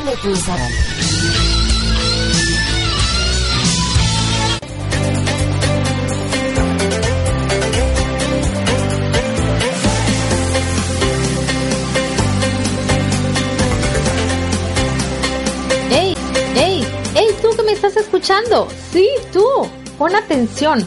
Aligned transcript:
¡Ey! 0.00 0.16
¡Ey! 16.56 16.86
¡Ey! 17.14 17.26
¿Tú 17.42 17.50
que 17.54 17.62
me 17.62 17.72
estás 17.72 17.94
escuchando? 17.96 18.68
Sí, 18.90 19.06
tú. 19.34 19.44
Pon 19.98 20.16
atención. 20.16 20.86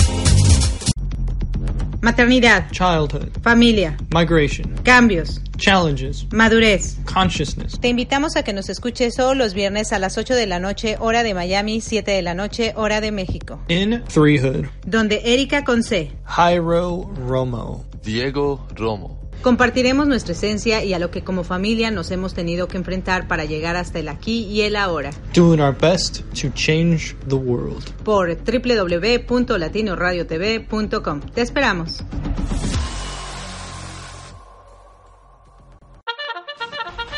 Maternidad, 2.01 2.71
childhood, 2.71 3.29
familia, 3.43 3.95
migration, 4.11 4.75
cambios, 4.83 5.39
challenges, 5.57 6.25
madurez. 6.33 6.97
consciousness. 7.05 7.79
Te 7.79 7.89
invitamos 7.89 8.35
a 8.35 8.43
que 8.43 8.53
nos 8.53 8.69
escuches 8.69 9.15
todos 9.15 9.37
los 9.37 9.53
viernes 9.53 9.93
a 9.93 9.99
las 9.99 10.17
8 10.17 10.33
de 10.33 10.47
la 10.47 10.59
noche, 10.59 10.95
hora 10.99 11.21
de 11.21 11.35
Miami, 11.35 11.79
7 11.79 12.09
de 12.09 12.21
la 12.23 12.33
noche, 12.33 12.73
hora 12.75 13.01
de 13.01 13.11
México. 13.11 13.59
In 13.67 14.03
Threehood, 14.11 14.65
Donde 14.85 15.21
Erika 15.25 15.63
Conce 15.63 16.11
Jairo 16.25 17.11
Romo, 17.27 17.85
Diego 18.03 18.65
Romo. 18.75 19.20
Compartiremos 19.41 20.07
nuestra 20.07 20.33
esencia 20.33 20.83
y 20.83 20.93
a 20.93 20.99
lo 20.99 21.09
que 21.11 21.23
como 21.23 21.43
familia 21.43 21.91
nos 21.91 22.11
hemos 22.11 22.33
tenido 22.33 22.67
que 22.67 22.77
enfrentar 22.77 23.27
para 23.27 23.45
llegar 23.45 23.75
hasta 23.75 23.99
el 23.99 24.07
aquí 24.09 24.43
y 24.45 24.61
el 24.61 24.75
ahora. 24.75 25.11
doing 25.33 25.59
our 25.59 25.75
best 25.77 26.19
to 26.39 26.49
change 26.53 27.15
the 27.27 27.35
world. 27.35 27.83
Por 28.03 28.35
www.latinoradiotv.com. 28.35 31.21
Te 31.33 31.41
esperamos. 31.41 32.03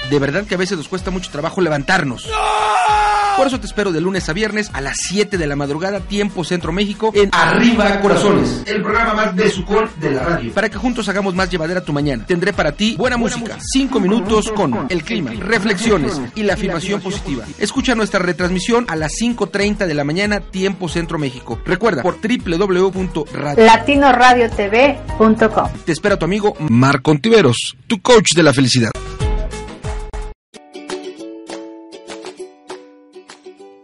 De 0.10 0.20
verdad 0.20 0.46
que 0.46 0.56
a 0.56 0.58
veces 0.58 0.78
nos 0.78 0.88
cuesta 0.88 1.12
mucho 1.12 1.32
trabajo 1.32 1.62
levantarnos. 1.62 2.30
Por 3.38 3.48
eso 3.48 3.60
te 3.60 3.66
espero 3.66 3.92
de 3.92 4.00
lunes 4.00 4.30
a 4.30 4.34
viernes 4.34 4.70
a 4.74 4.82
las 4.82 4.96
7 5.10 5.38
de 5.38 5.48
la 5.48 5.56
madrugada, 5.56 6.00
tiempo 6.00 6.44
Centro 6.44 6.72
México, 6.72 7.12
en 7.16 7.30
Arriba 7.34 8.00
Corazones, 8.00 8.64
el 8.66 8.82
programa 8.82 9.14
más 9.16 9.36
de 9.36 9.50
sucor 9.50 9.94
de 9.96 10.12
la 10.12 10.24
radio. 10.24 10.54
Para 10.54 10.70
que 10.70 10.78
juntos 10.78 11.10
hagamos 11.10 11.34
más 11.34 11.50
llevadera 11.50 11.82
tu 11.82 11.94
mañana. 11.94 12.26
Tendré 12.26 12.54
para 12.54 12.74
ti 12.74 12.96
buena, 12.96 13.18
música, 13.18 13.58
5 13.60 14.00
minutos 14.00 14.52
con 14.52 14.86
el 14.90 15.04
clima, 15.04 15.32
reflexiones 15.32 16.20
y 16.36 16.44
la 16.44 16.54
afirmación 16.54 17.02
positiva. 17.02 17.46
Escucha 17.58 17.96
nuestra 17.96 18.20
retransmisión 18.20 18.86
a 18.88 18.96
las 18.96 19.14
5.30 19.14 19.88
de 19.88 19.94
la 19.94 20.04
mañana, 20.04 20.40
tiempo 20.40 20.88
Centro 20.88 21.18
México. 21.18 21.60
Recuerda, 21.66 22.04
por 22.04 22.20
www.radio. 22.22 23.66
latinoradiotv.com. 23.66 25.70
Te 25.86 25.92
espera 25.92 26.18
tu 26.18 26.26
amigo 26.26 26.56
Marco 26.70 27.12
Ontiveros, 27.12 27.76
tu 27.88 28.02
coach 28.02 28.34
de 28.36 28.44
la 28.44 28.54
felicidad. 28.54 28.92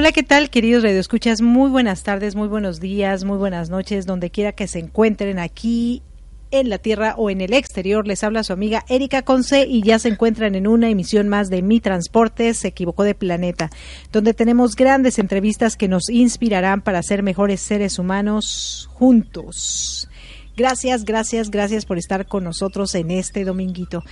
Hola, 0.00 0.12
¿qué 0.12 0.22
tal, 0.22 0.48
queridos 0.48 0.82
radioescuchas? 0.82 1.42
Muy 1.42 1.68
buenas 1.68 2.04
tardes, 2.04 2.34
muy 2.34 2.48
buenos 2.48 2.80
días, 2.80 3.24
muy 3.24 3.36
buenas 3.36 3.68
noches, 3.68 4.06
donde 4.06 4.30
quiera 4.30 4.52
que 4.52 4.66
se 4.66 4.78
encuentren 4.78 5.38
aquí 5.38 6.02
en 6.50 6.70
la 6.70 6.78
tierra 6.78 7.16
o 7.18 7.28
en 7.28 7.42
el 7.42 7.52
exterior. 7.52 8.06
Les 8.06 8.24
habla 8.24 8.42
su 8.42 8.54
amiga 8.54 8.82
Erika 8.88 9.20
Conce 9.20 9.66
y 9.68 9.82
ya 9.82 9.98
se 9.98 10.08
encuentran 10.08 10.54
en 10.54 10.66
una 10.66 10.88
emisión 10.88 11.28
más 11.28 11.50
de 11.50 11.60
Mi 11.60 11.80
Transporte 11.80 12.54
se 12.54 12.68
equivocó 12.68 13.02
de 13.02 13.14
planeta, 13.14 13.68
donde 14.10 14.32
tenemos 14.32 14.74
grandes 14.74 15.18
entrevistas 15.18 15.76
que 15.76 15.86
nos 15.86 16.08
inspirarán 16.08 16.80
para 16.80 17.02
ser 17.02 17.22
mejores 17.22 17.60
seres 17.60 17.98
humanos 17.98 18.88
juntos. 18.94 20.08
Gracias, 20.56 21.04
gracias, 21.04 21.50
gracias 21.50 21.84
por 21.84 21.98
estar 21.98 22.26
con 22.26 22.44
nosotros 22.44 22.94
en 22.94 23.10
este 23.10 23.44
dominguito. 23.44 24.02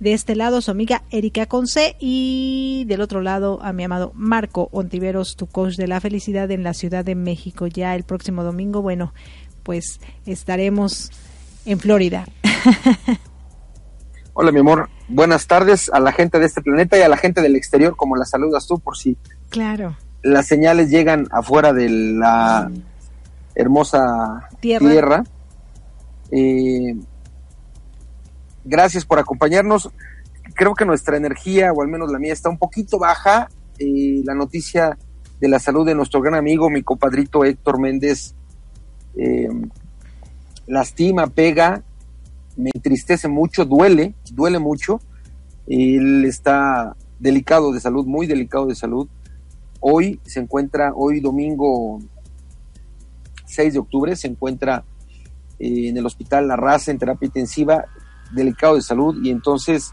De 0.00 0.12
este 0.12 0.34
lado, 0.34 0.60
su 0.60 0.70
amiga 0.70 1.02
Erika 1.10 1.46
Conce 1.46 1.96
y 2.00 2.84
del 2.88 3.00
otro 3.00 3.20
lado 3.20 3.60
a 3.62 3.72
mi 3.72 3.84
amado 3.84 4.12
Marco 4.14 4.68
Ontiveros, 4.72 5.36
tu 5.36 5.46
coach 5.46 5.76
de 5.76 5.86
la 5.86 6.00
felicidad 6.00 6.50
en 6.50 6.62
la 6.62 6.74
Ciudad 6.74 7.04
de 7.04 7.14
México. 7.14 7.66
Ya 7.66 7.94
el 7.94 8.02
próximo 8.02 8.42
domingo, 8.42 8.82
bueno, 8.82 9.14
pues 9.62 10.00
estaremos 10.26 11.10
en 11.64 11.78
Florida. 11.78 12.26
Hola, 14.34 14.50
mi 14.50 14.60
amor. 14.60 14.88
Buenas 15.08 15.46
tardes 15.46 15.90
a 15.92 16.00
la 16.00 16.10
gente 16.10 16.40
de 16.40 16.46
este 16.46 16.60
planeta 16.60 16.98
y 16.98 17.02
a 17.02 17.08
la 17.08 17.16
gente 17.16 17.40
del 17.40 17.54
exterior, 17.54 17.94
como 17.96 18.16
la 18.16 18.24
saludas 18.24 18.66
tú, 18.66 18.80
por 18.80 18.96
si 18.96 19.16
claro. 19.48 19.96
las 20.22 20.46
señales 20.46 20.90
llegan 20.90 21.28
afuera 21.30 21.72
de 21.72 21.88
la 21.88 22.70
hermosa 23.54 24.48
tierra. 24.60 24.90
tierra. 24.90 25.24
Eh, 26.32 26.96
gracias 28.64 29.04
por 29.04 29.18
acompañarnos. 29.18 29.90
Creo 30.54 30.74
que 30.74 30.84
nuestra 30.84 31.16
energía, 31.16 31.72
o 31.72 31.82
al 31.82 31.88
menos 31.88 32.10
la 32.10 32.18
mía, 32.18 32.32
está 32.32 32.48
un 32.48 32.58
poquito 32.58 32.98
baja. 32.98 33.48
Eh, 33.78 34.22
la 34.24 34.34
noticia 34.34 34.96
de 35.40 35.48
la 35.48 35.58
salud 35.58 35.86
de 35.86 35.94
nuestro 35.94 36.20
gran 36.20 36.34
amigo, 36.34 36.70
mi 36.70 36.82
compadrito 36.82 37.44
Héctor 37.44 37.80
Méndez, 37.80 38.34
eh, 39.16 39.48
lastima, 40.66 41.26
pega, 41.26 41.82
me 42.56 42.70
entristece 42.72 43.28
mucho, 43.28 43.64
duele, 43.64 44.14
duele 44.32 44.58
mucho. 44.58 45.00
Él 45.66 46.24
está 46.24 46.96
delicado 47.18 47.72
de 47.72 47.80
salud, 47.80 48.06
muy 48.06 48.26
delicado 48.26 48.66
de 48.66 48.74
salud. 48.74 49.08
Hoy 49.80 50.20
se 50.24 50.40
encuentra, 50.40 50.92
hoy 50.94 51.20
domingo 51.20 51.98
6 53.46 53.72
de 53.72 53.78
octubre, 53.78 54.16
se 54.16 54.28
encuentra 54.28 54.84
eh, 55.58 55.88
en 55.88 55.96
el 55.96 56.06
hospital 56.06 56.48
La 56.48 56.56
Raza 56.56 56.90
en 56.90 56.98
terapia 56.98 57.26
intensiva 57.26 57.86
delicado 58.34 58.74
de 58.76 58.82
salud 58.82 59.16
y 59.22 59.30
entonces 59.30 59.92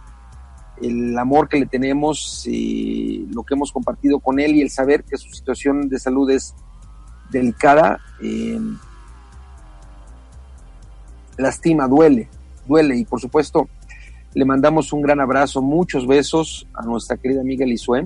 el 0.81 1.17
amor 1.17 1.47
que 1.47 1.59
le 1.59 1.67
tenemos, 1.67 2.45
y 2.47 3.27
lo 3.31 3.43
que 3.43 3.53
hemos 3.53 3.71
compartido 3.71 4.19
con 4.19 4.39
él 4.39 4.55
y 4.55 4.61
el 4.61 4.69
saber 4.71 5.03
que 5.03 5.15
su 5.17 5.29
situación 5.29 5.87
de 5.89 5.99
salud 5.99 6.29
es 6.31 6.55
delicada, 7.29 7.99
eh, 8.23 8.59
lastima, 11.37 11.87
duele, 11.87 12.27
duele 12.67 12.97
y 12.97 13.05
por 13.05 13.19
supuesto 13.19 13.67
le 14.33 14.45
mandamos 14.45 14.93
un 14.93 15.01
gran 15.01 15.19
abrazo, 15.19 15.61
muchos 15.61 16.07
besos 16.07 16.65
a 16.73 16.83
nuestra 16.83 17.17
querida 17.17 17.41
amiga 17.41 17.65
Lisue. 17.65 18.05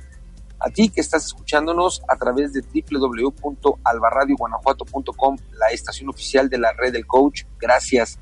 A 0.58 0.70
ti 0.70 0.88
que 0.88 1.02
estás 1.02 1.26
escuchándonos 1.26 2.00
a 2.08 2.16
través 2.16 2.54
de 2.54 2.62
www.albarradioguanajuato.com, 2.62 5.36
la 5.52 5.66
estación 5.68 6.08
oficial 6.08 6.48
de 6.48 6.56
la 6.58 6.72
Red 6.72 6.94
del 6.94 7.06
Coach. 7.06 7.42
Gracias. 7.60 8.18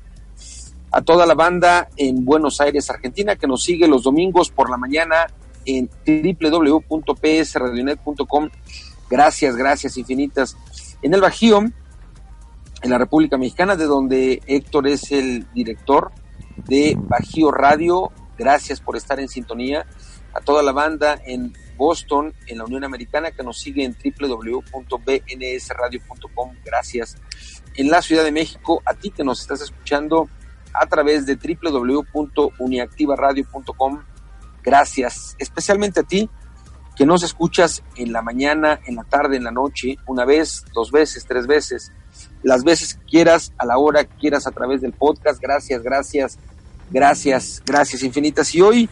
A 0.91 1.01
toda 1.01 1.25
la 1.25 1.33
banda 1.33 1.87
en 1.95 2.25
Buenos 2.25 2.59
Aires, 2.59 2.89
Argentina, 2.89 3.37
que 3.37 3.47
nos 3.47 3.63
sigue 3.63 3.87
los 3.87 4.03
domingos 4.03 4.49
por 4.49 4.69
la 4.69 4.75
mañana 4.75 5.27
en 5.65 5.89
www.psradionet.com. 6.05 8.49
Gracias, 9.09 9.55
gracias 9.55 9.97
infinitas. 9.97 10.57
En 11.01 11.13
el 11.13 11.21
Bajío, 11.21 11.63
en 12.81 12.89
la 12.89 12.97
República 12.97 13.37
Mexicana, 13.37 13.75
de 13.75 13.85
donde 13.85 14.41
Héctor 14.45 14.87
es 14.87 15.11
el 15.11 15.45
director 15.53 16.11
de 16.67 16.97
Bajío 16.97 17.51
Radio. 17.51 18.11
Gracias 18.37 18.81
por 18.81 18.97
estar 18.97 19.19
en 19.19 19.27
sintonía. 19.27 19.85
A 20.33 20.41
toda 20.41 20.63
la 20.63 20.73
banda 20.73 21.21
en 21.25 21.53
Boston, 21.77 22.33
en 22.47 22.57
la 22.57 22.65
Unión 22.65 22.83
Americana, 22.83 23.29
que 23.31 23.43
nos 23.43 23.59
sigue 23.59 23.85
en 23.85 23.95
www.bnsradio.com. 23.95 26.55
Gracias. 26.63 27.15
En 27.75 27.89
la 27.89 28.01
Ciudad 28.01 28.23
de 28.23 28.31
México, 28.31 28.81
a 28.85 28.93
ti 28.93 29.11
que 29.11 29.23
nos 29.23 29.41
estás 29.41 29.61
escuchando 29.61 30.29
a 30.73 30.87
través 30.87 31.25
de 31.25 31.37
www.uniactivaradio.com. 31.37 34.03
Gracias. 34.61 35.35
Especialmente 35.39 36.01
a 36.01 36.03
ti 36.03 36.29
que 36.95 37.05
nos 37.05 37.23
escuchas 37.23 37.83
en 37.95 38.13
la 38.13 38.21
mañana, 38.21 38.79
en 38.85 38.95
la 38.95 39.03
tarde, 39.03 39.37
en 39.37 39.43
la 39.43 39.51
noche, 39.51 39.97
una 40.07 40.25
vez, 40.25 40.63
dos 40.73 40.91
veces, 40.91 41.25
tres 41.25 41.45
veces, 41.45 41.91
las 42.43 42.63
veces 42.63 42.93
que 42.93 43.05
quieras, 43.05 43.53
a 43.57 43.65
la 43.65 43.77
hora 43.77 44.03
que 44.03 44.15
quieras 44.17 44.47
a 44.47 44.51
través 44.51 44.81
del 44.81 44.93
podcast. 44.93 45.41
Gracias, 45.41 45.81
gracias, 45.81 46.37
gracias, 46.91 47.61
gracias 47.65 48.03
infinitas. 48.03 48.53
Y 48.53 48.61
hoy, 48.61 48.89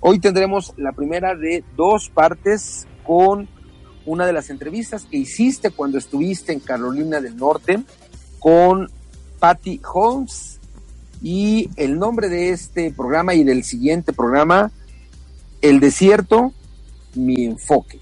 hoy 0.00 0.18
tendremos 0.18 0.72
la 0.76 0.92
primera 0.92 1.34
de 1.34 1.64
dos 1.76 2.10
partes 2.10 2.86
con 3.04 3.48
una 4.04 4.26
de 4.26 4.32
las 4.32 4.50
entrevistas 4.50 5.06
que 5.10 5.16
hiciste 5.16 5.70
cuando 5.70 5.98
estuviste 5.98 6.52
en 6.52 6.60
Carolina 6.60 7.20
del 7.20 7.36
Norte 7.36 7.82
con 8.38 8.90
Patty 9.38 9.80
Holmes 9.92 10.58
y 11.22 11.70
el 11.76 11.98
nombre 11.98 12.28
de 12.28 12.50
este 12.50 12.90
programa 12.90 13.34
y 13.34 13.44
del 13.44 13.62
siguiente 13.62 14.12
programa, 14.12 14.72
El 15.60 15.78
desierto, 15.78 16.52
mi 17.14 17.44
enfoque. 17.44 18.00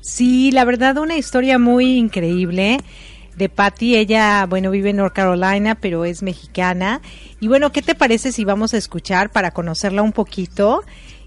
Sí, 0.00 0.50
la 0.50 0.64
verdad 0.64 0.98
una 0.98 1.16
historia 1.16 1.58
muy 1.58 1.96
increíble 1.96 2.78
de 3.36 3.48
Patty. 3.48 3.96
Ella, 3.96 4.46
bueno, 4.48 4.70
vive 4.70 4.90
en 4.90 4.96
North 4.96 5.14
Carolina, 5.14 5.74
pero 5.74 6.04
es 6.04 6.22
mexicana. 6.22 7.00
Y 7.40 7.48
bueno, 7.48 7.70
¿qué 7.72 7.82
te 7.82 7.94
parece 7.94 8.32
si 8.32 8.44
vamos 8.44 8.74
a 8.74 8.78
escuchar 8.78 9.30
para 9.30 9.50
conocerla 9.52 10.02
un 10.02 10.12
poquito 10.12 10.82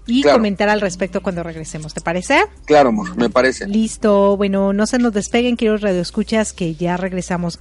y 0.06 0.22
Claro. 0.22 0.38
comentar 0.38 0.68
al 0.68 0.80
respecto 0.80 1.20
cuando 1.22 1.42
regresemos? 1.42 1.94
¿Te 1.94 2.00
parece? 2.00 2.42
Claro, 2.66 2.88
amor, 2.90 3.16
me 3.16 3.30
parece. 3.30 3.66
Listo. 3.66 4.36
Bueno, 4.36 4.72
no 4.72 4.86
se 4.86 4.98
nos 4.98 5.12
despeguen, 5.12 5.56
quiero 5.56 5.76
radioescuchas, 5.76 6.52
que 6.52 6.74
ya 6.74 6.96
regresamos. 6.96 7.58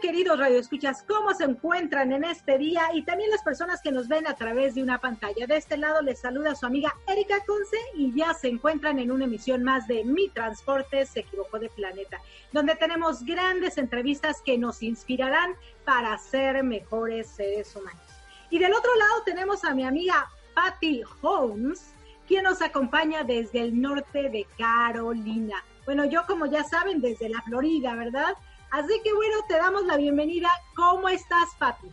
Queridos 0.00 0.38
radioescuchas? 0.38 1.02
¿Cómo 1.02 1.34
se 1.34 1.44
encuentran 1.44 2.12
en 2.12 2.24
este 2.24 2.56
día? 2.58 2.88
Y 2.94 3.02
también 3.02 3.30
las 3.30 3.42
personas 3.42 3.80
que 3.82 3.92
nos 3.92 4.08
ven 4.08 4.26
a 4.26 4.34
través 4.34 4.74
de 4.74 4.82
una 4.82 4.98
pantalla. 4.98 5.46
De 5.46 5.56
este 5.56 5.76
lado 5.76 6.00
les 6.00 6.20
saluda 6.20 6.54
su 6.54 6.66
amiga 6.66 6.94
Erika 7.06 7.44
Conce 7.46 7.76
y 7.94 8.12
ya 8.14 8.32
se 8.32 8.48
encuentran 8.48 8.98
en 8.98 9.12
una 9.12 9.26
emisión 9.26 9.62
más 9.62 9.86
de 9.86 10.04
Mi 10.04 10.28
Transporte 10.30 11.04
se 11.04 11.20
equivocó 11.20 11.58
de 11.58 11.68
planeta, 11.68 12.18
donde 12.52 12.74
tenemos 12.76 13.24
grandes 13.24 13.76
entrevistas 13.78 14.40
que 14.40 14.56
nos 14.56 14.82
inspirarán 14.82 15.54
para 15.84 16.16
ser 16.18 16.62
mejores 16.64 17.28
seres 17.28 17.76
humanos. 17.76 18.02
Y 18.48 18.58
del 18.58 18.72
otro 18.72 18.94
lado 18.96 19.22
tenemos 19.24 19.64
a 19.64 19.74
mi 19.74 19.84
amiga 19.84 20.28
Patty 20.54 21.02
Holmes, 21.20 21.94
quien 22.26 22.44
nos 22.44 22.62
acompaña 22.62 23.22
desde 23.22 23.60
el 23.60 23.80
norte 23.80 24.30
de 24.30 24.46
Carolina. 24.56 25.62
Bueno, 25.84 26.04
yo 26.04 26.22
como 26.26 26.46
ya 26.46 26.64
saben, 26.64 27.00
desde 27.00 27.28
la 27.28 27.42
Florida, 27.42 27.94
¿verdad? 27.94 28.34
Así 28.70 29.00
que 29.02 29.12
bueno, 29.12 29.36
te 29.48 29.54
damos 29.54 29.84
la 29.84 29.96
bienvenida. 29.96 30.48
¿Cómo 30.76 31.08
estás, 31.08 31.48
Pati? 31.58 31.90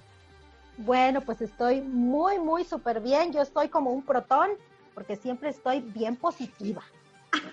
Bueno, 0.78 1.22
pues 1.22 1.42
estoy 1.42 1.82
muy, 1.82 2.38
muy 2.38 2.66
súper 2.66 3.02
bien. 3.02 3.34
Yo 3.34 3.42
estoy 3.42 3.68
como 3.70 3.92
un 3.92 4.04
protón, 4.04 4.52
porque 4.94 5.16
siempre 5.16 5.50
estoy 5.50 5.82
bien 5.82 6.16
positiva. 6.16 6.84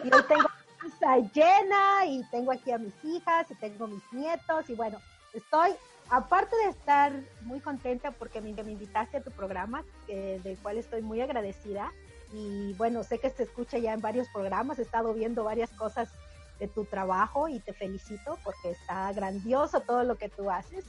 Y 0.05 0.15
hoy 0.15 0.23
tengo 0.29 0.47
casa 0.79 1.17
llena 1.33 2.05
y 2.07 2.23
tengo 2.31 2.53
aquí 2.53 2.71
a 2.71 2.77
mis 2.77 2.93
hijas 3.03 3.51
y 3.51 3.55
tengo 3.55 3.87
mis 3.87 4.03
nietos 4.13 4.69
y 4.69 4.75
bueno, 4.75 4.99
estoy, 5.33 5.71
aparte 6.11 6.55
de 6.57 6.69
estar 6.69 7.13
muy 7.43 7.61
contenta 7.61 8.11
porque 8.11 8.43
me, 8.43 8.53
me 8.53 8.73
invitaste 8.73 9.17
a 9.17 9.23
tu 9.23 9.31
programa, 9.31 9.85
eh, 10.07 10.39
del 10.45 10.59
cual 10.59 10.77
estoy 10.77 11.01
muy 11.01 11.23
agradecida. 11.23 11.91
Y 12.35 12.75
bueno, 12.75 13.03
sé 13.05 13.19
que 13.21 13.31
se 13.31 13.45
escucha 13.45 13.79
ya 13.79 13.95
en 13.95 14.03
varios 14.03 14.29
programas, 14.29 14.79
he 14.79 14.83
estado 14.83 15.15
viendo 15.15 15.45
varias 15.45 15.71
cosas 15.71 16.11
de 16.59 16.69
tu 16.69 16.85
trabajo 16.85 17.49
y 17.49 17.61
te 17.61 17.73
felicito 17.73 18.39
porque 18.45 18.71
está 18.71 19.13
grandioso 19.13 19.81
todo 19.81 20.05
lo 20.05 20.17
que 20.17 20.29
tú 20.29 20.51
haces. 20.51 20.85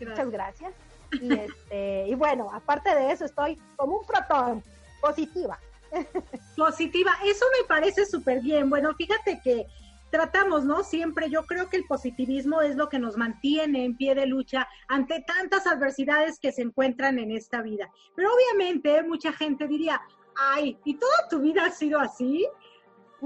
Muchas 0.00 0.30
gracias. 0.30 0.72
Y, 1.12 1.32
este, 1.32 2.08
y 2.08 2.14
bueno, 2.14 2.50
aparte 2.52 2.94
de 2.94 3.12
eso, 3.12 3.24
estoy 3.24 3.60
como 3.76 3.98
un 3.98 4.06
protón, 4.06 4.62
positiva. 5.00 5.58
Positiva, 6.56 7.10
eso 7.24 7.44
me 7.58 7.66
parece 7.66 8.06
súper 8.06 8.40
bien. 8.40 8.70
Bueno, 8.70 8.94
fíjate 8.94 9.40
que 9.42 9.66
tratamos, 10.10 10.64
¿no? 10.64 10.82
Siempre 10.84 11.30
yo 11.30 11.44
creo 11.46 11.68
que 11.68 11.76
el 11.76 11.84
positivismo 11.84 12.62
es 12.62 12.76
lo 12.76 12.88
que 12.88 12.98
nos 12.98 13.16
mantiene 13.16 13.84
en 13.84 13.96
pie 13.96 14.14
de 14.14 14.26
lucha 14.26 14.68
ante 14.88 15.20
tantas 15.22 15.66
adversidades 15.66 16.38
que 16.38 16.52
se 16.52 16.62
encuentran 16.62 17.18
en 17.18 17.30
esta 17.30 17.62
vida. 17.62 17.90
Pero 18.14 18.28
obviamente 18.32 19.02
mucha 19.02 19.32
gente 19.32 19.66
diría, 19.66 20.00
ay, 20.36 20.78
¿y 20.84 20.94
toda 20.94 21.28
tu 21.28 21.40
vida 21.40 21.64
ha 21.64 21.70
sido 21.70 22.00
así? 22.00 22.46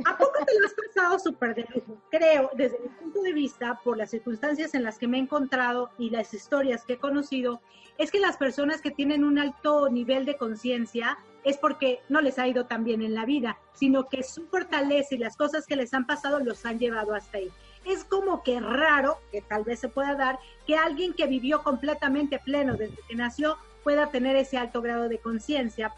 ¿A 0.05 0.17
poco 0.17 0.45
te 0.45 0.59
lo 0.59 0.67
has 0.67 0.75
pasado 0.75 1.19
súper 1.19 1.55
de 1.55 1.67
lujo? 1.75 2.01
Creo, 2.11 2.51
desde 2.55 2.79
mi 2.81 2.89
punto 2.89 3.23
de 3.23 3.33
vista, 3.33 3.81
por 3.85 3.97
las 3.97 4.11
circunstancias 4.11 4.75
en 4.75 4.83
las 4.83 4.99
que 4.99 5.07
me 5.07 5.19
he 5.19 5.21
encontrado 5.21 5.91
y 5.99 6.11
las 6.11 6.35
historias 6.35 6.85
que 6.85 6.95
he 6.95 6.99
conocido, 6.99 7.61
es 7.99 8.11
que 8.11 8.19
las 8.19 8.37
personas 8.37 8.81
que 8.81 8.91
tienen 8.91 9.25
un 9.25 9.39
alto 9.39 9.89
nivel 9.89 10.25
de 10.25 10.37
conciencia 10.37 11.19
es 11.45 11.59
porque 11.59 12.01
no 12.09 12.21
les 12.21 12.39
ha 12.39 12.49
ido 12.49 12.67
tan 12.67 12.83
bien 12.83 13.03
en 13.03 13.15
la 13.15 13.25
vida, 13.25 13.59
sino 13.75 14.09
que 14.09 14.23
su 14.23 14.47
fortaleza 14.47 15.15
y 15.15 15.19
las 15.19 15.37
cosas 15.37 15.67
que 15.67 15.77
les 15.77 15.95
han 15.95 16.07
pasado 16.07 16.41
los 16.41 16.65
han 16.67 16.79
llevado 16.79 17.15
hasta 17.15 17.39
ahí. 17.39 17.53
Es 17.85 18.03
como 18.03 18.43
que 18.43 18.59
raro, 18.61 19.19
que 19.31 19.43
tal 19.43 19.63
vez 19.63 19.79
se 19.79 19.89
pueda 19.89 20.15
dar, 20.15 20.39
que 20.67 20.77
alguien 20.77 21.13
que 21.13 21.27
vivió 21.27 21.63
completamente 21.63 22.39
pleno 22.39 22.77
desde 22.77 22.99
que 23.07 23.15
nació 23.15 23.59
pueda 23.85 24.11
tener 24.11 24.35
ese 24.37 24.57
alto 24.57 24.81
grado 24.81 25.09
de 25.09 25.19
conciencia. 25.19 25.95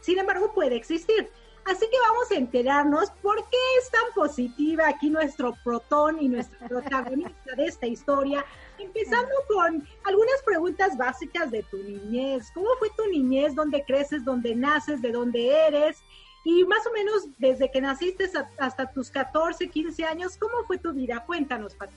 Sin 0.00 0.18
embargo, 0.18 0.52
puede 0.52 0.76
existir. 0.76 1.30
Así 1.70 1.86
que 1.88 1.96
vamos 2.00 2.28
a 2.32 2.34
enterarnos 2.34 3.10
por 3.22 3.36
qué 3.48 3.56
es 3.78 3.90
tan 3.90 4.12
positiva 4.12 4.88
aquí 4.88 5.08
nuestro 5.08 5.54
protón 5.62 6.20
y 6.20 6.28
nuestra 6.28 6.58
protagonista 6.68 7.54
de 7.56 7.66
esta 7.66 7.86
historia, 7.86 8.44
empezando 8.76 9.30
con 9.46 9.86
algunas 10.04 10.42
preguntas 10.44 10.96
básicas 10.96 11.52
de 11.52 11.62
tu 11.62 11.76
niñez. 11.78 12.50
¿Cómo 12.54 12.66
fue 12.80 12.88
tu 12.96 13.06
niñez? 13.06 13.54
¿Dónde 13.54 13.84
creces? 13.84 14.24
¿Dónde 14.24 14.56
naces? 14.56 15.00
¿De 15.00 15.12
dónde 15.12 15.48
eres? 15.48 15.98
Y 16.44 16.64
más 16.64 16.84
o 16.88 16.92
menos 16.92 17.28
desde 17.38 17.70
que 17.70 17.80
naciste 17.80 18.28
hasta 18.58 18.90
tus 18.90 19.08
14, 19.10 19.68
15 19.68 20.04
años, 20.04 20.36
¿cómo 20.36 20.64
fue 20.66 20.76
tu 20.76 20.92
vida? 20.92 21.22
Cuéntanos, 21.24 21.76
Pati. 21.76 21.94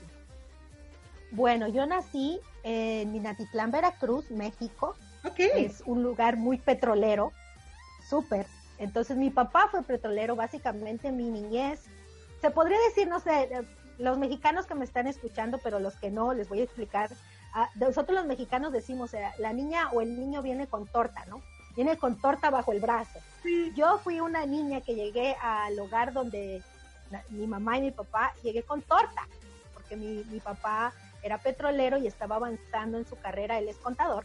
Bueno, 1.32 1.66
yo 1.66 1.84
nací 1.84 2.38
en 2.62 3.10
Minatitlán, 3.10 3.72
Veracruz, 3.72 4.30
México. 4.30 4.94
Okay. 5.24 5.64
Es 5.64 5.82
un 5.84 6.04
lugar 6.04 6.36
muy 6.36 6.58
petrolero, 6.58 7.32
súper. 8.08 8.46
Entonces 8.78 9.16
mi 9.16 9.30
papá 9.30 9.68
fue 9.70 9.82
petrolero, 9.82 10.36
básicamente 10.36 11.12
mi 11.12 11.30
niñez. 11.30 11.84
Se 12.40 12.50
podría 12.50 12.78
decir, 12.88 13.08
no 13.08 13.20
sé, 13.20 13.48
los 13.98 14.18
mexicanos 14.18 14.66
que 14.66 14.74
me 14.74 14.84
están 14.84 15.06
escuchando, 15.06 15.58
pero 15.58 15.78
los 15.78 15.94
que 15.96 16.10
no, 16.10 16.34
les 16.34 16.48
voy 16.48 16.60
a 16.60 16.64
explicar. 16.64 17.10
Ah, 17.54 17.70
nosotros 17.76 18.18
los 18.18 18.26
mexicanos 18.26 18.72
decimos, 18.72 19.14
eh, 19.14 19.24
la 19.38 19.52
niña 19.52 19.90
o 19.92 20.00
el 20.00 20.18
niño 20.18 20.42
viene 20.42 20.66
con 20.66 20.86
torta, 20.86 21.24
¿no? 21.26 21.40
Viene 21.76 21.96
con 21.96 22.20
torta 22.20 22.50
bajo 22.50 22.72
el 22.72 22.80
brazo. 22.80 23.20
Sí. 23.42 23.72
Yo 23.76 23.98
fui 23.98 24.20
una 24.20 24.44
niña 24.46 24.80
que 24.80 24.94
llegué 24.94 25.36
al 25.40 25.78
hogar 25.78 26.12
donde 26.12 26.62
mi 27.30 27.46
mamá 27.46 27.78
y 27.78 27.82
mi 27.82 27.90
papá 27.92 28.34
llegué 28.42 28.62
con 28.62 28.82
torta, 28.82 29.28
porque 29.72 29.96
mi, 29.96 30.24
mi 30.24 30.40
papá 30.40 30.92
era 31.22 31.38
petrolero 31.38 31.96
y 31.96 32.06
estaba 32.06 32.36
avanzando 32.36 32.98
en 32.98 33.06
su 33.06 33.16
carrera, 33.16 33.58
él 33.58 33.68
es 33.68 33.76
contador. 33.76 34.24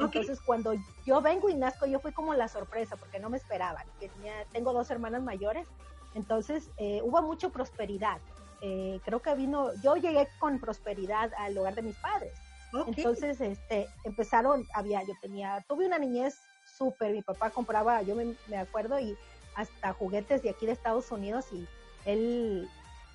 Okay. 0.00 0.20
Entonces, 0.20 0.40
cuando 0.44 0.74
yo 1.04 1.20
vengo 1.20 1.48
y 1.48 1.54
nazco, 1.54 1.86
yo 1.86 1.98
fui 1.98 2.12
como 2.12 2.34
la 2.34 2.48
sorpresa, 2.48 2.96
porque 2.96 3.18
no 3.18 3.30
me 3.30 3.36
esperaban. 3.36 3.84
Tenía, 3.98 4.32
tengo 4.52 4.72
dos 4.72 4.90
hermanas 4.90 5.22
mayores, 5.22 5.66
entonces 6.14 6.70
eh, 6.76 7.00
hubo 7.02 7.20
mucha 7.22 7.48
prosperidad. 7.48 8.20
Eh, 8.60 9.00
creo 9.04 9.20
que 9.20 9.34
vino, 9.34 9.72
yo 9.82 9.96
llegué 9.96 10.28
con 10.38 10.60
prosperidad 10.60 11.32
al 11.36 11.56
hogar 11.58 11.74
de 11.74 11.82
mis 11.82 11.96
padres. 11.96 12.32
Okay. 12.72 12.94
Entonces, 12.96 13.40
este, 13.40 13.88
empezaron, 14.04 14.66
había, 14.74 15.02
yo 15.02 15.14
tenía, 15.20 15.64
tuve 15.68 15.86
una 15.86 15.98
niñez 15.98 16.38
súper, 16.76 17.12
mi 17.12 17.22
papá 17.22 17.50
compraba, 17.50 18.02
yo 18.02 18.14
me, 18.14 18.36
me, 18.46 18.56
acuerdo, 18.56 19.00
y 19.00 19.16
hasta 19.56 19.92
juguetes 19.94 20.42
de 20.42 20.50
aquí 20.50 20.66
de 20.66 20.72
Estados 20.72 21.10
Unidos, 21.10 21.46
y 21.52 21.66
él 22.04 22.68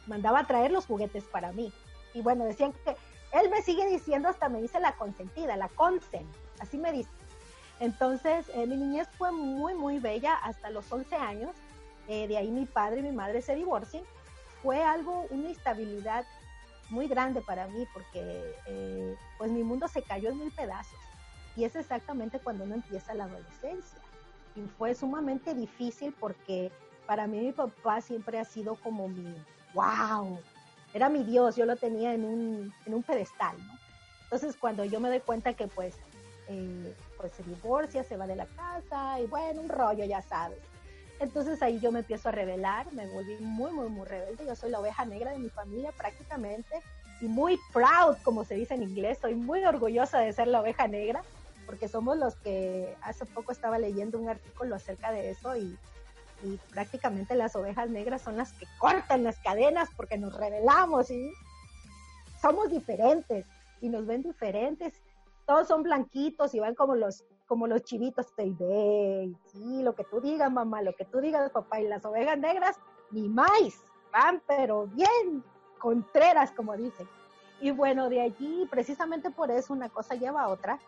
mandaba 0.08 0.40
a 0.40 0.48
traer 0.48 0.72
los 0.72 0.86
juguetes 0.86 1.24
para 1.26 1.54
mí. 1.54 1.72
Y 2.14 2.22
bueno, 2.22 2.44
decían 2.44 2.74
que, 2.74 2.96
él 3.34 3.50
me 3.50 3.62
sigue 3.62 3.88
diciendo, 3.88 4.30
hasta 4.30 4.50
me 4.50 4.62
dice 4.62 4.80
la 4.80 4.96
consentida, 4.96 5.58
la 5.58 5.70
consen, 5.70 6.28
así 6.64 6.78
me 6.78 6.92
dice. 6.92 7.10
Entonces, 7.80 8.50
eh, 8.54 8.66
mi 8.66 8.78
niñez 8.78 9.08
fue 9.18 9.32
muy, 9.32 9.74
muy 9.76 10.00
bella 10.00 10.36
hasta 10.36 10.70
los 10.70 10.92
11 10.92 11.16
años. 11.16 11.52
Eh, 12.08 12.28
de 12.28 12.38
ahí 12.38 12.50
mi 12.50 12.66
padre 12.66 13.00
y 13.00 13.04
mi 13.04 13.12
madre 13.12 13.42
se 13.42 13.56
divorcian. 13.56 14.04
Fue 14.62 14.82
algo, 14.84 15.26
una 15.30 15.50
estabilidad 15.50 16.26
muy 16.90 17.08
grande 17.08 17.42
para 17.42 17.68
mí 17.68 17.86
porque 17.94 18.56
eh, 18.66 19.16
pues 19.38 19.52
mi 19.52 19.64
mundo 19.64 19.88
se 19.88 20.02
cayó 20.02 20.30
en 20.30 20.40
mil 20.40 20.52
pedazos. 20.52 21.00
Y 21.56 21.66
es 21.66 21.76
exactamente 21.76 22.40
cuando 22.40 22.64
uno 22.64 22.76
empieza 22.76 23.14
la 23.14 23.26
adolescencia. 23.26 24.00
Y 24.56 24.62
fue 24.78 24.96
sumamente 24.96 25.54
difícil 25.54 26.16
porque 26.20 26.72
para 27.06 27.28
mí 27.28 27.40
mi 27.40 27.52
papá 27.52 28.02
siempre 28.02 28.40
ha 28.40 28.46
sido 28.46 28.76
como 28.76 29.08
mi, 29.08 29.36
wow, 29.74 30.40
era 30.94 31.10
mi 31.10 31.24
Dios, 31.24 31.56
yo 31.56 31.66
lo 31.66 31.76
tenía 31.76 32.14
en 32.14 32.24
un, 32.24 32.74
en 32.86 32.94
un 32.94 33.04
pedestal, 33.04 33.58
¿no? 33.68 33.74
Entonces 34.24 34.56
cuando 34.56 34.86
yo 34.86 35.00
me 35.00 35.10
doy 35.10 35.20
cuenta 35.20 35.54
que 35.54 35.68
pues 35.68 35.96
eh, 36.48 36.94
pues 37.18 37.34
se 37.34 37.44
divorcia, 37.44 38.04
se 38.04 38.18
va 38.18 38.28
de 38.28 38.36
la 38.36 38.46
casa 38.46 39.20
y 39.20 39.26
bueno, 39.28 39.62
un 39.62 39.70
rollo, 39.70 40.06
ya 40.06 40.22
sabes. 40.22 40.60
Entonces 41.20 41.62
ahí 41.62 41.80
yo 41.80 41.92
me 41.92 42.00
empiezo 42.00 42.30
a 42.30 42.32
revelar, 42.32 42.92
me 42.94 43.08
volví 43.08 43.38
muy, 43.40 43.72
muy, 43.72 43.90
muy 43.90 44.06
rebelde. 44.06 44.46
Yo 44.46 44.56
soy 44.56 44.72
la 44.72 44.80
oveja 44.80 45.06
negra 45.06 45.32
de 45.32 45.40
mi 45.40 45.50
familia 45.50 45.92
prácticamente 45.94 46.82
y 47.22 47.28
muy 47.28 47.60
proud, 47.72 48.18
como 48.24 48.44
se 48.44 48.56
dice 48.56 48.74
en 48.74 48.84
inglés. 48.84 49.20
Soy 49.22 49.36
muy 49.36 49.64
orgullosa 49.64 50.20
de 50.20 50.34
ser 50.34 50.48
la 50.48 50.62
oveja 50.62 50.88
negra 50.88 51.24
porque 51.66 51.88
somos 51.88 52.18
los 52.18 52.36
que 52.36 52.98
hace 53.02 53.26
poco 53.26 53.52
estaba 53.52 53.80
leyendo 53.80 54.20
un 54.20 54.28
artículo 54.28 54.76
acerca 54.76 55.12
de 55.12 55.30
eso 55.30 55.56
y, 55.56 55.78
y 56.44 56.58
prácticamente 56.72 57.36
las 57.36 57.56
ovejas 57.56 57.90
negras 57.90 58.22
son 58.22 58.36
las 58.36 58.52
que 58.54 58.66
cortan 58.78 59.24
las 59.24 59.38
cadenas 59.40 59.90
porque 59.96 60.18
nos 60.18 60.36
revelamos 60.36 61.10
y 61.10 61.32
somos 62.42 62.70
diferentes 62.70 63.46
y 63.80 63.90
nos 63.90 64.06
ven 64.06 64.24
diferentes. 64.24 64.94
Todos 65.46 65.68
son 65.68 65.84
blanquitos 65.84 66.54
y 66.54 66.60
van 66.60 66.76
como 66.76 66.96
los 66.96 67.24
como 67.54 67.68
los 67.68 67.84
chivitos, 67.84 68.34
baby, 68.36 69.38
sí, 69.46 69.84
lo 69.84 69.94
que 69.94 70.04
tú 70.06 70.22
digas, 70.22 70.52
mamá, 70.52 70.82
lo 70.82 70.96
que 70.96 71.06
tú 71.06 71.20
digas, 71.20 71.52
papá, 71.52 71.82
y 71.82 71.88
las 71.88 72.04
ovejas 72.06 72.38
negras, 72.38 72.80
ni 73.12 73.30
más, 73.30 73.52
van, 74.12 74.42
pero 74.48 74.88
bien, 74.88 75.44
contreras, 75.78 76.52
como 76.52 76.76
dicen. 76.76 77.08
Y 77.62 77.72
bueno, 77.72 78.10
de 78.10 78.22
allí, 78.22 78.68
precisamente 78.72 79.30
por 79.30 79.52
eso, 79.52 79.74
una 79.74 79.90
cosa 79.90 80.16
lleva 80.16 80.44
a 80.44 80.50
otra. 80.50 80.80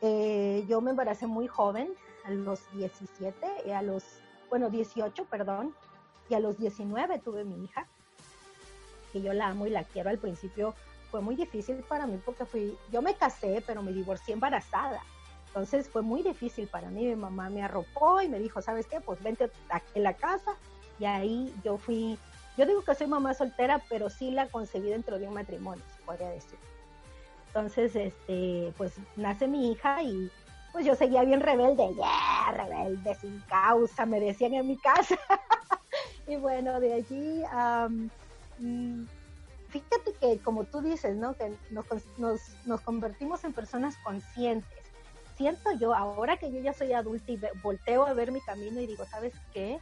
Eh, 0.00 0.64
yo 0.68 0.80
me 0.80 0.90
embaracé 0.90 1.26
muy 1.26 1.46
joven, 1.46 1.94
a 2.24 2.30
los 2.30 2.60
17, 2.72 3.46
y 3.66 3.70
a 3.70 3.82
los, 3.82 4.02
bueno, 4.50 4.70
18, 4.70 5.24
perdón, 5.26 5.74
y 6.28 6.34
a 6.34 6.40
los 6.40 6.58
19 6.58 7.18
tuve 7.20 7.44
mi 7.44 7.64
hija, 7.64 7.86
que 9.12 9.20
yo 9.22 9.32
la 9.32 9.48
amo 9.48 9.66
y 9.66 9.70
la 9.70 9.84
quiero. 9.84 10.10
Al 10.10 10.18
principio 10.18 10.74
fue 11.12 11.20
muy 11.20 11.36
difícil 11.36 11.76
para 11.86 12.06
mí 12.06 12.18
porque 12.24 12.46
fui, 12.46 12.76
yo 12.90 13.02
me 13.02 13.14
casé, 13.14 13.62
pero 13.66 13.82
me 13.82 13.92
divorcié 13.92 14.32
embarazada. 14.32 15.00
Entonces 15.48 15.86
fue 15.86 16.00
muy 16.00 16.22
difícil 16.22 16.66
para 16.68 16.88
mí. 16.88 17.04
Mi 17.04 17.14
mamá 17.14 17.50
me 17.50 17.62
arropó 17.62 18.22
y 18.22 18.28
me 18.30 18.38
dijo, 18.38 18.62
¿sabes 18.62 18.86
qué? 18.86 18.98
Pues 19.02 19.22
vente 19.22 19.50
aquí 19.68 19.92
en 19.94 20.04
la 20.04 20.14
casa. 20.14 20.52
Y 20.98 21.04
ahí 21.04 21.54
yo 21.62 21.76
fui, 21.76 22.18
yo 22.56 22.64
digo 22.64 22.82
que 22.82 22.94
soy 22.94 23.08
mamá 23.08 23.34
soltera, 23.34 23.82
pero 23.90 24.08
sí 24.08 24.30
la 24.30 24.48
concebí 24.48 24.88
dentro 24.88 25.18
de 25.18 25.28
un 25.28 25.34
matrimonio, 25.34 25.84
se 25.94 26.02
podría 26.02 26.30
decir. 26.30 26.58
Entonces, 27.48 27.94
este, 27.94 28.72
pues 28.78 28.94
nace 29.16 29.46
mi 29.46 29.70
hija 29.70 30.02
y 30.02 30.30
pues 30.72 30.86
yo 30.86 30.94
seguía 30.94 31.24
bien 31.24 31.40
rebelde, 31.40 31.92
yeah, 31.94 32.52
rebelde, 32.52 33.14
sin 33.16 33.38
causa, 33.40 34.06
me 34.06 34.18
decían 34.18 34.54
en 34.54 34.66
mi 34.66 34.78
casa. 34.78 35.18
y 36.26 36.36
bueno, 36.36 36.80
de 36.80 36.94
allí, 36.94 37.42
um, 37.52 38.08
fíjate 39.72 40.12
que 40.20 40.38
como 40.38 40.64
tú 40.64 40.80
dices, 40.80 41.16
¿no? 41.16 41.34
Que 41.34 41.52
nos, 41.70 41.86
nos, 42.18 42.40
nos 42.66 42.80
convertimos 42.82 43.42
en 43.42 43.52
personas 43.52 43.96
conscientes 44.04 44.82
siento 45.36 45.72
yo, 45.72 45.94
ahora 45.94 46.36
que 46.36 46.52
yo 46.52 46.60
ya 46.60 46.72
soy 46.72 46.92
adulta 46.92 47.32
y 47.32 47.40
volteo 47.62 48.06
a 48.06 48.12
ver 48.12 48.32
mi 48.32 48.40
camino 48.40 48.80
y 48.80 48.86
digo, 48.86 49.04
¿sabes 49.06 49.32
qué? 49.52 49.80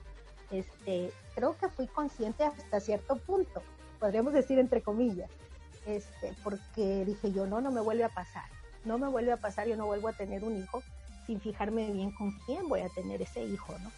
Este, 0.50 1.12
creo 1.34 1.56
que 1.58 1.68
fui 1.68 1.86
consciente 1.86 2.44
hasta 2.44 2.80
cierto 2.80 3.16
punto, 3.16 3.62
podríamos 3.98 4.32
decir 4.32 4.58
entre 4.58 4.82
comillas, 4.82 5.30
este, 5.86 6.34
porque 6.42 7.04
dije 7.04 7.32
yo, 7.32 7.46
no, 7.46 7.60
no 7.60 7.70
me 7.70 7.80
vuelve 7.80 8.04
a 8.04 8.08
pasar, 8.08 8.44
no 8.84 8.98
me 8.98 9.08
vuelve 9.08 9.32
a 9.32 9.36
pasar, 9.36 9.68
yo 9.68 9.76
no 9.76 9.86
vuelvo 9.86 10.08
a 10.08 10.12
tener 10.12 10.44
un 10.44 10.56
hijo 10.56 10.82
sin 11.26 11.40
fijarme 11.40 11.90
bien 11.90 12.12
con 12.12 12.32
quién 12.46 12.68
voy 12.68 12.80
a 12.80 12.88
tener 12.88 13.22
ese 13.22 13.42
hijo, 13.42 13.78
¿no? 13.80 13.90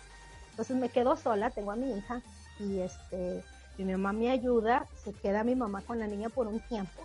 Entonces 0.50 0.76
me 0.76 0.90
quedo 0.90 1.16
sola, 1.16 1.50
tengo 1.50 1.70
a 1.70 1.76
mi 1.76 1.96
hija 1.96 2.20
y 2.58 2.80
este, 2.80 3.42
mi 3.78 3.84
mamá 3.92 4.12
me 4.12 4.30
ayuda, 4.30 4.86
se 5.02 5.12
queda 5.12 5.44
mi 5.44 5.54
mamá 5.54 5.82
con 5.82 5.98
la 5.98 6.06
niña 6.06 6.28
por 6.28 6.46
un 6.46 6.60
tiempo 6.60 7.02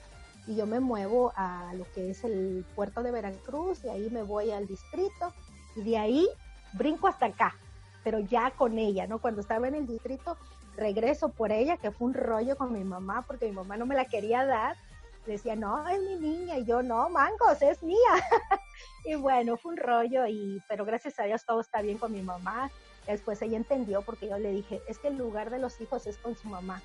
y 0.48 0.56
yo 0.56 0.66
me 0.66 0.80
muevo 0.80 1.34
a 1.36 1.74
lo 1.76 1.86
que 1.94 2.10
es 2.10 2.24
el 2.24 2.66
puerto 2.76 3.04
de 3.04 3.12
Veracruz 3.12 3.84
y 3.84 3.90
ahí 3.90 4.10
me 4.10 4.24
voy 4.24 4.52
al 4.52 4.66
distrito 4.66 5.34
y 5.76 5.84
de 5.84 5.98
ahí 5.98 6.28
brinco 6.74 7.08
hasta 7.08 7.28
acá, 7.28 7.56
pero 8.04 8.20
ya 8.20 8.52
con 8.52 8.80
ella, 8.80 9.08
¿no? 9.08 9.20
Cuando 9.20 9.42
estaba 9.42 9.68
en 9.68 9.76
el 9.76 9.88
distrito 9.88 10.38
regreso 10.78 11.30
por 11.30 11.52
ella, 11.52 11.78
que 11.78 11.92
fue 11.92 12.08
un 12.08 12.14
rollo 12.14 12.56
con 12.56 12.72
mi 12.72 12.84
mamá 12.84 13.24
porque 13.28 13.48
mi 13.48 13.52
mamá 13.52 13.76
no 13.78 13.86
me 13.86 13.96
la 13.96 14.06
quería 14.06 14.46
dar. 14.46 14.78
Decía, 15.26 15.58
no, 15.58 15.86
es 15.90 16.00
mi 16.02 16.16
niña, 16.16 16.58
y 16.58 16.64
yo, 16.64 16.82
no, 16.82 17.10
mangos, 17.10 17.62
es 17.62 17.84
mía. 17.84 17.98
y 19.06 19.16
bueno, 19.16 19.58
fue 19.58 19.74
un 19.74 19.78
rollo, 19.78 20.26
y, 20.26 20.64
pero 20.70 20.86
gracias 20.86 21.20
a 21.20 21.24
Dios 21.24 21.44
todo 21.46 21.60
está 21.60 21.82
bien 21.82 21.98
con 21.98 22.14
mi 22.14 22.22
mamá. 22.22 22.72
Después 23.08 23.42
ella 23.42 23.58
entendió 23.58 24.02
porque 24.02 24.28
yo 24.28 24.38
le 24.38 24.52
dije, 24.52 24.82
es 24.88 25.00
que 25.00 25.08
el 25.08 25.18
lugar 25.18 25.50
de 25.50 25.60
los 25.60 25.80
hijos 25.80 26.08
es 26.08 26.18
con 26.18 26.36
su 26.36 26.50
mamá, 26.50 26.82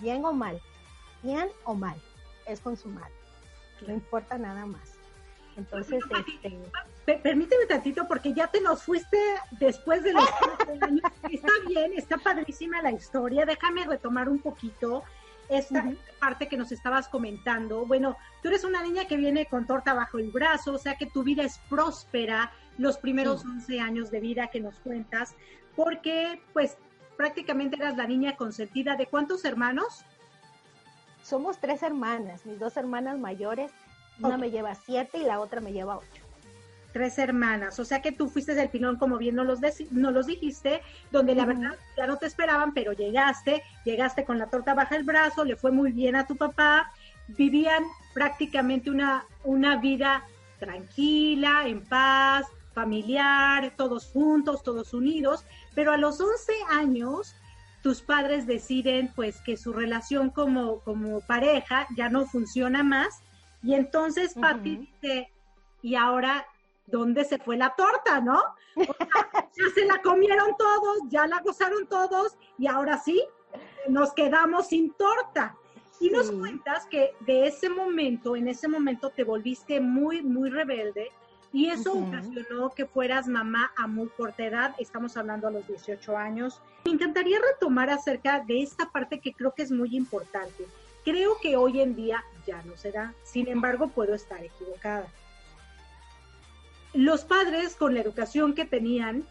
bien 0.00 0.24
o 0.24 0.32
mal, 0.32 0.60
bien 1.22 1.48
o 1.64 1.74
mal 1.74 2.00
es 2.46 2.60
consumar. 2.60 3.10
No 3.86 3.92
importa 3.92 4.38
nada 4.38 4.64
más. 4.64 4.94
Entonces, 5.56 6.02
este... 7.06 7.18
permíteme 7.18 7.66
tantito 7.66 8.06
porque 8.06 8.32
ya 8.34 8.46
te 8.46 8.60
nos 8.60 8.82
fuiste 8.82 9.18
después 9.52 10.02
de 10.02 10.12
los 10.12 10.28
años. 10.82 11.02
Está 11.30 11.52
bien, 11.66 11.92
está 11.96 12.18
padrísima 12.18 12.82
la 12.82 12.92
historia. 12.92 13.46
Déjame 13.46 13.86
retomar 13.86 14.28
un 14.28 14.38
poquito 14.38 15.02
esta 15.48 15.92
parte 16.20 16.48
que 16.48 16.56
nos 16.56 16.72
estabas 16.72 17.08
comentando. 17.08 17.86
Bueno, 17.86 18.16
tú 18.42 18.48
eres 18.48 18.64
una 18.64 18.82
niña 18.82 19.06
que 19.06 19.16
viene 19.16 19.46
con 19.46 19.66
torta 19.66 19.94
bajo 19.94 20.18
el 20.18 20.30
brazo, 20.30 20.72
o 20.72 20.78
sea 20.78 20.96
que 20.96 21.06
tu 21.06 21.22
vida 21.22 21.44
es 21.44 21.58
próspera 21.70 22.52
los 22.78 22.98
primeros 22.98 23.44
11 23.44 23.80
años 23.80 24.10
de 24.10 24.20
vida 24.20 24.48
que 24.48 24.60
nos 24.60 24.78
cuentas, 24.80 25.34
porque 25.76 26.42
pues 26.52 26.76
prácticamente 27.16 27.76
eras 27.76 27.96
la 27.96 28.06
niña 28.06 28.36
consentida 28.36 28.96
de 28.96 29.06
cuántos 29.06 29.44
hermanos? 29.44 30.04
somos 31.26 31.58
tres 31.58 31.82
hermanas, 31.82 32.46
mis 32.46 32.60
dos 32.60 32.76
hermanas 32.76 33.18
mayores, 33.18 33.72
una 34.20 34.38
me 34.38 34.50
lleva 34.50 34.76
siete 34.76 35.18
y 35.18 35.24
la 35.24 35.40
otra 35.40 35.60
me 35.60 35.72
lleva 35.72 35.98
ocho. 35.98 36.22
Tres 36.92 37.18
hermanas, 37.18 37.78
o 37.80 37.84
sea 37.84 38.00
que 38.00 38.12
tú 38.12 38.28
fuiste 38.28 38.54
del 38.54 38.70
pilón, 38.70 38.96
como 38.96 39.18
bien 39.18 39.34
nos 39.34 39.46
los, 39.46 39.60
nos 39.90 40.12
los 40.14 40.26
dijiste, 40.26 40.82
donde 41.10 41.34
la 41.34 41.44
verdad 41.44 41.74
ya 41.96 42.06
no 42.06 42.16
te 42.16 42.26
esperaban, 42.26 42.72
pero 42.72 42.92
llegaste, 42.92 43.62
llegaste 43.84 44.24
con 44.24 44.38
la 44.38 44.46
torta 44.46 44.72
baja 44.72 44.96
el 44.96 45.02
brazo, 45.02 45.44
le 45.44 45.56
fue 45.56 45.72
muy 45.72 45.90
bien 45.90 46.14
a 46.14 46.26
tu 46.26 46.36
papá, 46.36 46.92
vivían 47.26 47.84
prácticamente 48.14 48.88
una, 48.90 49.26
una 49.42 49.76
vida 49.78 50.24
tranquila, 50.58 51.66
en 51.66 51.82
paz, 51.82 52.46
familiar, 52.72 53.72
todos 53.76 54.06
juntos, 54.06 54.62
todos 54.62 54.94
unidos, 54.94 55.44
pero 55.76 55.92
a 55.92 55.96
los 55.96 56.20
11 56.20 56.52
años 56.70 57.36
tus 57.82 58.02
padres 58.02 58.48
deciden 58.48 59.12
pues 59.14 59.40
que 59.42 59.56
su 59.56 59.72
relación 59.72 60.30
como, 60.30 60.80
como 60.80 61.20
pareja 61.20 61.86
ya 61.94 62.08
no 62.08 62.26
funciona 62.26 62.82
más 62.82 63.22
y 63.62 63.74
entonces 63.74 64.34
Patti 64.34 64.76
dice, 64.76 65.30
y 65.82 65.96
ahora, 65.96 66.46
¿dónde 66.86 67.24
se 67.24 67.38
fue 67.38 67.56
la 67.56 67.74
torta, 67.74 68.20
no? 68.20 68.40
ya 68.76 69.64
se 69.74 69.84
la 69.84 70.00
comieron 70.02 70.56
todos, 70.56 70.98
ya 71.08 71.26
la 71.26 71.40
gozaron 71.40 71.86
todos 71.88 72.36
y 72.58 72.66
ahora 72.68 72.98
sí, 72.98 73.22
nos 73.88 74.12
quedamos 74.12 74.68
sin 74.68 74.92
torta. 74.92 75.56
Y 75.98 76.10
nos 76.10 76.30
cuentas 76.30 76.86
que 76.86 77.14
de 77.20 77.46
ese 77.46 77.70
momento, 77.70 78.36
en 78.36 78.48
ese 78.48 78.68
momento 78.68 79.10
te 79.10 79.24
volviste 79.24 79.80
muy, 79.80 80.22
muy 80.22 80.50
rebelde 80.50 81.10
y 81.52 81.70
eso 81.70 81.92
ocasionó 81.92 82.70
que 82.70 82.86
fueras 82.86 83.28
mamá 83.28 83.72
a 83.76 83.86
muy 83.86 84.08
corta 84.08 84.44
edad, 84.44 84.74
estamos 84.78 85.16
hablando 85.16 85.48
a 85.48 85.50
los 85.50 85.66
18 85.66 86.16
años. 86.16 86.60
Me 86.84 86.92
encantaría 86.92 87.38
retomar 87.40 87.90
acerca 87.90 88.40
de 88.40 88.62
esta 88.62 88.90
parte 88.90 89.20
que 89.20 89.32
creo 89.32 89.52
que 89.54 89.62
es 89.62 89.70
muy 89.70 89.96
importante. 89.96 90.66
Creo 91.04 91.38
que 91.40 91.56
hoy 91.56 91.80
en 91.80 91.94
día 91.94 92.24
ya 92.46 92.62
no 92.62 92.76
se 92.76 92.92
da, 92.92 93.14
sin 93.22 93.48
embargo 93.48 93.88
puedo 93.88 94.14
estar 94.14 94.42
equivocada. 94.42 95.06
Los 96.92 97.24
padres 97.24 97.76
con 97.76 97.94
la 97.94 98.00
educación 98.00 98.54
que 98.54 98.64
tenían 98.64 99.24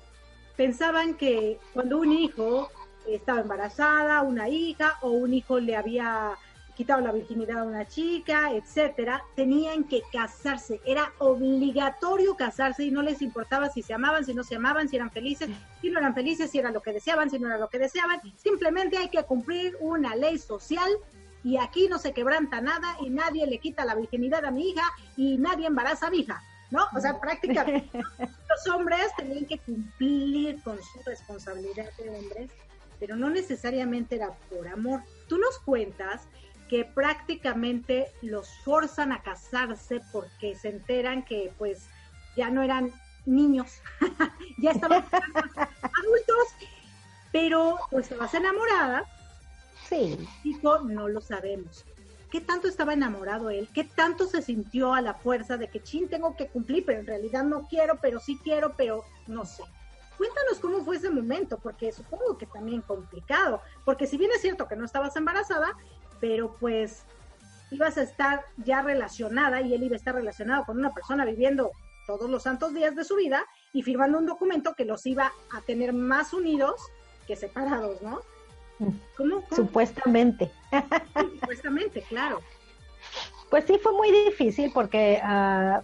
pensaban 0.56 1.16
que 1.16 1.60
cuando 1.74 1.98
un 1.98 2.12
hijo 2.12 2.70
estaba 3.08 3.42
embarazada, 3.42 4.22
una 4.22 4.50
hija 4.50 4.98
o 5.02 5.10
un 5.10 5.34
hijo 5.34 5.60
le 5.60 5.76
había 5.76 6.38
quitado 6.76 7.02
la 7.02 7.12
virginidad 7.12 7.60
a 7.60 7.64
una 7.64 7.88
chica, 7.88 8.52
etcétera, 8.52 9.24
tenían 9.36 9.86
que 9.86 10.02
casarse, 10.12 10.82
era 10.86 11.12
obligatorio 11.20 12.36
casarse 12.36 12.84
y 12.84 12.92
no 12.92 13.02
les 13.02 13.22
importaba 13.22 13.70
si 13.70 13.82
se 13.82 13.94
amaban, 13.94 14.26
si 14.26 14.34
no 14.34 14.44
se 14.44 14.56
amaban, 14.56 14.90
si 14.90 14.98
eran 14.98 15.10
felices, 15.10 15.50
si 15.82 15.90
no 15.90 16.00
eran 16.00 16.14
felices, 16.14 16.52
si 16.52 16.60
era 16.60 16.72
lo 16.72 16.82
que 16.82 16.94
deseaban, 16.94 17.30
si 17.30 17.40
no 17.40 17.48
era 17.48 17.58
lo 17.58 17.70
que 17.70 17.80
deseaban, 17.80 18.22
simplemente 18.36 18.98
hay 18.98 19.10
que 19.10 19.24
cumplir 19.24 19.78
una 19.80 20.16
ley 20.16 20.38
social 20.38 20.92
y 21.44 21.58
aquí 21.58 21.88
no 21.88 22.00
se 22.00 22.12
quebranta 22.12 22.60
nada 22.60 22.98
y 23.02 23.10
nadie 23.10 23.48
le 23.48 23.60
quita 23.60 23.86
la 23.86 23.96
virginidad 23.96 24.44
a 24.46 24.52
mi 24.52 24.72
hija 24.72 24.84
y 25.16 25.38
nadie 25.38 25.68
embaraza 25.68 26.08
a 26.08 26.10
mi 26.10 26.20
hija, 26.20 26.42
¿no? 26.72 26.86
O 26.96 27.00
sea, 27.00 27.20
prácticamente 27.20 27.90
los 28.20 28.76
hombres 28.76 29.08
tenían 29.16 29.46
que 29.46 29.60
cumplir 29.60 30.62
con 30.64 30.78
su 30.78 31.00
responsabilidad 31.06 31.90
de 31.98 32.10
hombres, 32.10 32.52
pero 33.00 33.16
no 33.16 33.30
necesariamente 33.30 34.16
era 34.16 34.32
por 34.50 34.68
amor. 34.68 35.02
Tú 35.28 35.38
nos 35.38 35.60
cuentas 35.60 36.28
que 36.70 36.86
prácticamente 36.86 38.12
los 38.22 38.50
forzan 38.64 39.12
a 39.12 39.22
casarse 39.22 40.02
porque 40.12 40.56
se 40.56 40.70
enteran 40.70 41.24
que 41.24 41.52
pues 41.58 41.88
ya 42.36 42.50
no 42.50 42.64
eran 42.64 42.92
niños, 43.26 43.82
ya 44.58 44.72
estaban 44.72 45.06
adultos, 45.12 46.48
pero 47.32 47.78
pues 47.92 48.12
estabas 48.12 48.34
enamorada. 48.34 49.06
Sí. 49.88 50.18
Dijo, 50.44 50.80
no 50.80 51.08
lo 51.08 51.22
sabemos. 51.22 51.86
¿Qué 52.32 52.42
tanto 52.42 52.68
estaba 52.68 52.94
enamorado 52.94 53.50
él? 53.50 53.70
¿Qué 53.74 53.84
tanto 53.84 54.28
se 54.28 54.42
sintió 54.42 54.94
a 54.94 55.02
la 55.02 55.14
fuerza 55.14 55.58
de 55.58 55.70
que, 55.70 55.82
chin, 55.82 56.10
tengo 56.10 56.36
que 56.36 56.48
cumplir, 56.48 56.84
pero 56.86 57.00
en 57.00 57.08
realidad 57.08 57.44
no 57.44 57.68
quiero, 57.68 57.98
pero 58.02 58.20
sí 58.20 58.40
quiero, 58.44 58.74
pero 58.76 59.06
no 59.28 59.46
sé? 59.46 59.64
Cuéntanos 60.18 60.60
cómo 60.60 60.84
fue 60.84 60.98
ese 60.98 61.10
momento, 61.10 61.58
porque 61.58 61.92
supongo 61.92 62.38
que 62.38 62.46
también 62.46 62.82
complicado, 62.82 63.62
porque 63.84 64.08
si 64.08 64.18
bien 64.18 64.32
es 64.32 64.42
cierto 64.42 64.68
que 64.68 64.76
no 64.76 64.86
estabas 64.86 65.16
embarazada, 65.16 65.78
pero 66.20 66.56
pues 66.60 67.04
ibas 67.72 67.98
a 67.98 68.04
estar 68.04 68.46
ya 68.58 68.82
relacionada 68.82 69.62
y 69.62 69.74
él 69.74 69.84
iba 69.84 69.96
a 69.96 69.98
estar 69.98 70.16
relacionado 70.16 70.66
con 70.66 70.78
una 70.78 70.94
persona 70.94 71.26
viviendo 71.26 71.72
todos 72.06 72.30
los 72.30 72.44
santos 72.44 72.74
días 72.74 72.96
de 72.96 73.04
su 73.04 73.16
vida 73.16 73.46
y 73.74 73.82
firmando 73.82 74.18
un 74.18 74.26
documento 74.26 74.76
que 74.76 74.86
los 74.86 75.06
iba 75.06 75.32
a 75.52 75.62
tener 75.62 75.94
más 75.94 76.34
unidos 76.34 76.76
que 77.28 77.36
separados, 77.36 78.02
¿no? 78.02 78.22
¿Cómo? 79.18 79.44
Supuestamente. 79.56 80.52
supuestamente, 81.40 82.02
claro. 82.04 82.42
Pues 83.50 83.66
sí, 83.66 83.80
fue 83.82 83.94
muy 83.94 84.12
difícil 84.12 84.72
porque, 84.74 85.22
uh, 85.24 85.82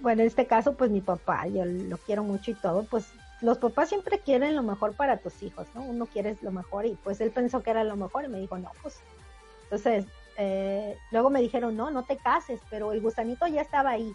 bueno, 0.00 0.22
en 0.22 0.28
este 0.28 0.46
caso, 0.46 0.74
pues 0.74 0.90
mi 0.90 1.00
papá, 1.00 1.46
yo 1.46 1.64
lo 1.64 1.98
quiero 1.98 2.22
mucho 2.22 2.52
y 2.52 2.54
todo, 2.54 2.84
pues 2.84 3.06
los 3.40 3.58
papás 3.58 3.88
siempre 3.88 4.20
quieren 4.20 4.54
lo 4.54 4.62
mejor 4.62 4.94
para 4.94 5.16
tus 5.18 5.42
hijos, 5.42 5.66
¿no? 5.74 5.82
Uno 5.82 6.06
quiere 6.06 6.36
lo 6.42 6.52
mejor 6.52 6.86
y 6.86 6.96
pues 7.02 7.20
él 7.20 7.30
pensó 7.30 7.62
que 7.62 7.70
era 7.70 7.84
lo 7.84 7.96
mejor 7.96 8.24
y 8.24 8.28
me 8.28 8.38
dijo, 8.38 8.56
no, 8.58 8.70
pues. 8.82 9.00
Entonces, 9.70 10.04
eh, 10.36 10.98
luego 11.12 11.30
me 11.30 11.40
dijeron, 11.40 11.76
no, 11.76 11.90
no 11.90 12.02
te 12.02 12.16
cases, 12.16 12.60
pero 12.70 12.92
el 12.92 13.00
gusanito 13.00 13.46
ya 13.46 13.62
estaba 13.62 13.90
ahí. 13.90 14.12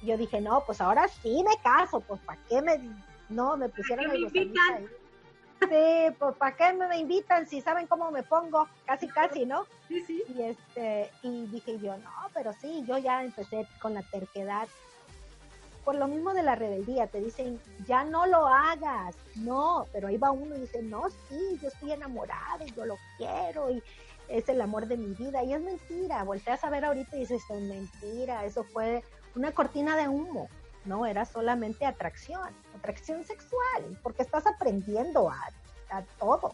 Y 0.00 0.06
yo 0.06 0.16
dije, 0.16 0.40
no, 0.40 0.62
pues 0.64 0.80
ahora 0.80 1.08
sí 1.08 1.42
me 1.42 1.56
caso, 1.62 2.00
pues 2.00 2.20
¿para 2.20 2.38
qué 2.48 2.62
me, 2.62 2.78
no, 3.28 3.56
me 3.56 3.68
pusieron 3.68 4.10
el 4.10 4.24
gusanito 4.24 4.60
ahí? 4.74 4.86
Sí, 5.60 6.16
pues 6.18 6.36
¿para 6.36 6.56
qué 6.56 6.72
me 6.72 6.98
invitan 6.98 7.46
si 7.46 7.60
saben 7.60 7.86
cómo 7.86 8.10
me 8.10 8.22
pongo? 8.22 8.66
Casi, 8.84 9.08
casi, 9.08 9.46
¿no? 9.46 9.64
Sí, 9.88 10.02
sí. 10.06 10.22
Y, 10.36 10.42
este, 10.42 11.10
y 11.22 11.46
dije 11.46 11.78
yo, 11.78 11.96
no, 11.96 12.10
pero 12.34 12.52
sí, 12.52 12.84
yo 12.86 12.98
ya 12.98 13.22
empecé 13.22 13.66
con 13.80 13.94
la 13.94 14.02
terquedad. 14.02 14.68
Por 15.84 15.96
lo 15.96 16.06
mismo 16.06 16.32
de 16.32 16.42
la 16.42 16.54
rebeldía, 16.54 17.08
te 17.08 17.20
dicen, 17.20 17.60
ya 17.86 18.04
no 18.04 18.26
lo 18.26 18.46
hagas. 18.46 19.16
No, 19.36 19.86
pero 19.92 20.08
ahí 20.08 20.16
va 20.16 20.30
uno 20.30 20.54
y 20.56 20.60
dice, 20.60 20.82
no, 20.82 21.08
sí, 21.28 21.58
yo 21.60 21.68
estoy 21.68 21.92
enamorado 21.92 22.64
y 22.64 22.72
yo 22.72 22.84
lo 22.84 22.96
quiero 23.16 23.70
y 23.70 23.82
es 24.28 24.48
el 24.48 24.60
amor 24.60 24.86
de 24.86 24.96
mi 24.96 25.14
vida. 25.14 25.42
Y 25.42 25.52
es 25.52 25.60
mentira. 25.60 26.24
Volteas 26.24 26.64
a 26.64 26.70
ver 26.70 26.84
ahorita 26.84 27.16
y 27.16 27.20
dices, 27.20 27.42
es 27.48 27.62
mentira. 27.62 28.44
Eso 28.44 28.64
fue 28.64 29.02
una 29.34 29.52
cortina 29.52 29.96
de 29.96 30.08
humo. 30.08 30.48
No, 30.84 31.06
era 31.06 31.24
solamente 31.24 31.86
atracción, 31.86 32.48
atracción 32.76 33.24
sexual, 33.24 33.98
porque 34.02 34.22
estás 34.22 34.46
aprendiendo 34.46 35.30
a, 35.30 35.38
todo. 36.18 36.52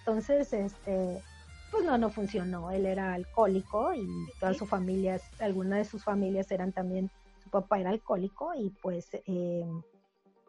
Entonces, 0.00 0.52
este, 0.52 1.22
pues 1.70 1.84
no, 1.84 1.96
no 1.96 2.10
funcionó. 2.10 2.70
Él 2.70 2.84
era 2.84 3.14
alcohólico 3.14 3.94
y 3.94 4.06
toda 4.38 4.52
su 4.52 4.66
familia, 4.66 5.18
algunas 5.38 5.78
de 5.78 5.84
sus 5.84 6.04
familias 6.04 6.50
eran 6.50 6.72
también, 6.72 7.10
su 7.42 7.48
papá 7.48 7.78
era 7.78 7.90
alcohólico 7.90 8.52
y 8.54 8.70
pues 8.82 9.08
eh, 9.12 9.64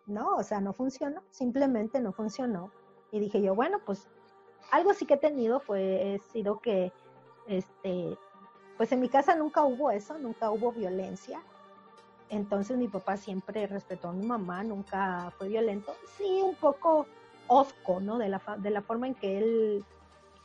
no, 0.08 0.36
o 0.36 0.44
sea, 0.44 0.60
no 0.60 0.74
funcionó, 0.74 1.22
simplemente 1.30 2.02
no 2.02 2.12
funcionó. 2.12 2.72
Y 3.12 3.20
dije 3.20 3.42
yo, 3.42 3.56
bueno, 3.56 3.80
pues 3.86 4.08
algo 4.72 4.94
sí 4.94 5.06
que 5.06 5.16
he 5.16 5.18
tenido 5.18 5.60
fue, 5.60 6.16
he 6.16 6.20
sido 6.20 6.60
que, 6.60 6.92
este, 7.48 8.18
pues 8.78 8.92
en 8.92 9.00
mi 9.00 9.10
casa 9.10 9.36
nunca 9.36 9.64
hubo 9.64 9.92
eso, 9.92 10.18
nunca 10.18 10.52
hubo 10.52 10.72
violencia. 10.72 11.42
Entonces 12.30 12.78
mi 12.78 12.88
papá 12.88 13.18
siempre 13.18 13.68
respetó 13.68 14.10
a 14.10 14.14
mi 14.14 14.26
mamá, 14.26 14.64
nunca 14.64 15.32
fue 15.38 15.48
violento. 15.48 15.96
Sí, 16.18 16.42
un 16.44 16.56
poco 16.56 17.06
osco, 17.48 18.00
¿no? 18.00 18.18
De 18.18 18.30
la, 18.30 18.42
de 18.58 18.70
la 18.72 18.82
forma 18.82 19.08
en 19.08 19.16
que 19.16 19.38
él 19.38 19.86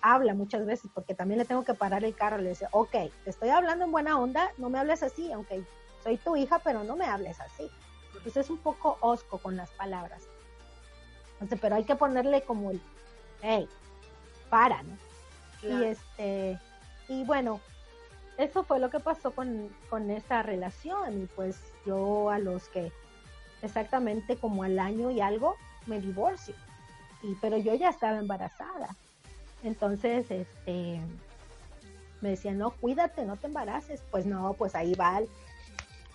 habla 0.02 0.34
muchas 0.34 0.64
veces, 0.66 0.90
porque 0.94 1.14
también 1.14 1.38
le 1.38 1.44
tengo 1.44 1.64
que 1.64 1.74
parar 1.74 2.04
el 2.04 2.14
carro, 2.14 2.38
le 2.38 2.50
dice, 2.50 2.66
ok, 2.72 2.90
te 2.90 3.30
estoy 3.30 3.50
hablando 3.50 3.84
en 3.84 3.92
buena 3.92 4.18
onda, 4.18 4.52
no 4.56 4.70
me 4.70 4.78
hables 4.78 5.02
así, 5.02 5.32
aunque 5.32 5.64
soy 6.02 6.16
tu 6.18 6.36
hija, 6.36 6.60
pero 6.60 6.84
no 6.84 6.96
me 6.96 7.06
hables 7.06 7.40
así. 7.40 7.70
Entonces 8.08 8.36
es 8.44 8.50
un 8.50 8.58
poco 8.58 8.98
osco 9.00 9.38
con 9.38 9.56
las 9.56 9.70
palabras. 9.72 10.28
Entonces, 11.34 11.58
pero 11.60 11.76
hay 11.76 11.84
que 11.84 11.96
ponerle 11.96 12.42
como 12.42 12.70
el, 12.70 12.80
hey, 13.42 13.68
para, 14.50 14.82
¿no? 14.82 14.96
Y 15.62 15.84
este, 15.84 16.58
y 17.08 17.24
bueno, 17.24 17.60
eso 18.38 18.64
fue 18.64 18.78
lo 18.78 18.88
que 18.88 19.00
pasó 19.00 19.32
con, 19.32 19.68
con 19.88 20.10
esa 20.10 20.42
relación. 20.42 21.22
Y 21.22 21.26
pues 21.26 21.60
yo 21.84 22.30
a 22.30 22.38
los 22.38 22.68
que 22.68 22.92
exactamente 23.62 24.36
como 24.36 24.62
al 24.62 24.78
año 24.78 25.10
y 25.10 25.20
algo 25.20 25.56
me 25.86 26.00
divorcio. 26.00 26.54
Y 27.22 27.34
pero 27.36 27.58
yo 27.58 27.74
ya 27.74 27.90
estaba 27.90 28.18
embarazada. 28.18 28.96
Entonces 29.62 30.30
este 30.30 31.00
me 32.22 32.30
decían 32.30 32.58
no 32.58 32.70
cuídate 32.70 33.24
no 33.24 33.36
te 33.36 33.46
embaraces 33.46 34.02
pues 34.10 34.26
no 34.26 34.52
pues 34.54 34.74
ahí 34.74 34.94
va 34.94 35.18
el 35.18 35.28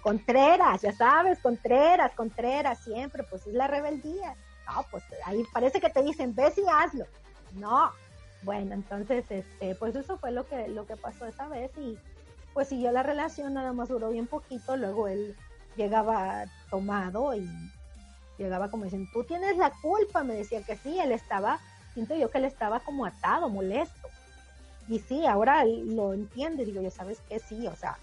Contreras 0.03 0.83
ya 0.83 0.91
sabes 0.91 1.39
Contreras 1.39 2.11
Contreras 2.13 2.83
siempre 2.83 3.23
pues 3.23 3.45
es 3.45 3.53
la 3.53 3.67
rebeldía. 3.67 4.35
No 4.67 4.85
pues 4.89 5.03
ahí 5.25 5.43
parece 5.53 5.79
que 5.79 5.89
te 5.89 6.01
dicen 6.01 6.33
ves 6.33 6.57
y 6.57 6.63
hazlo 6.67 7.05
no 7.53 7.91
bueno 8.45 8.73
entonces 8.73 9.25
este 9.29 9.75
pues 9.75 9.95
eso 9.95 10.17
fue 10.17 10.31
lo 10.31 10.47
que 10.47 10.69
lo 10.69 10.85
que 10.87 10.95
pasó 10.95 11.25
esa 11.25 11.47
vez 11.49 11.71
y 11.77 11.97
pues 12.55 12.69
siguió 12.69 12.93
la 12.93 13.03
relación, 13.03 13.53
nada 13.53 13.73
más 13.73 13.89
duró 13.89 14.09
bien 14.11 14.27
poquito, 14.27 14.77
luego 14.77 15.09
él 15.09 15.35
llegaba 15.75 16.45
tomado 16.69 17.35
y 17.35 17.45
llegaba 18.37 18.71
como 18.71 18.85
diciendo, 18.85 19.09
tú 19.11 19.25
tienes 19.25 19.57
la 19.57 19.71
culpa, 19.81 20.23
me 20.23 20.35
decía 20.35 20.63
que 20.63 20.77
sí, 20.77 20.97
él 20.97 21.11
estaba, 21.11 21.59
siento 21.93 22.15
yo 22.15 22.31
que 22.31 22.37
él 22.37 22.45
estaba 22.45 22.79
como 22.79 23.05
atado, 23.05 23.49
molesto. 23.49 24.07
Y 24.87 24.99
sí, 24.99 25.25
ahora 25.25 25.65
lo 25.65 26.13
entiende, 26.13 26.63
digo 26.63 26.81
yo, 26.81 26.89
¿sabes 26.91 27.19
qué? 27.27 27.39
Sí, 27.39 27.67
o 27.67 27.75
sea, 27.75 27.97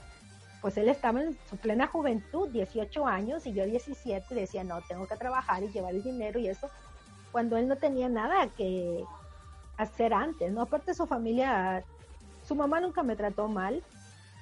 pues 0.61 0.77
él 0.77 0.91
estaba 0.91 1.23
en 1.23 1.39
su 1.49 1.57
plena 1.57 1.87
juventud, 1.87 2.51
18 2.51 3.07
años, 3.07 3.47
y 3.47 3.55
yo 3.55 3.65
17, 3.65 4.35
decía, 4.35 4.65
no, 4.65 4.83
tengo 4.83 5.07
que 5.07 5.17
trabajar 5.17 5.63
y 5.63 5.69
llevar 5.69 5.95
el 5.95 6.03
dinero 6.03 6.39
y 6.39 6.49
eso, 6.49 6.69
cuando 7.31 7.57
él 7.57 7.69
no 7.69 7.77
tenía 7.77 8.11
nada 8.11 8.49
que 8.49 9.03
hacer 9.77 10.15
antes, 10.15 10.53
¿no? 10.53 10.63
Aparte 10.63 10.95
su 10.95 11.07
familia, 11.07 11.85
su 12.47 12.55
mamá 12.55 12.81
nunca 12.81 13.03
me 13.03 13.17
trató 13.17 13.49
mal, 13.49 13.83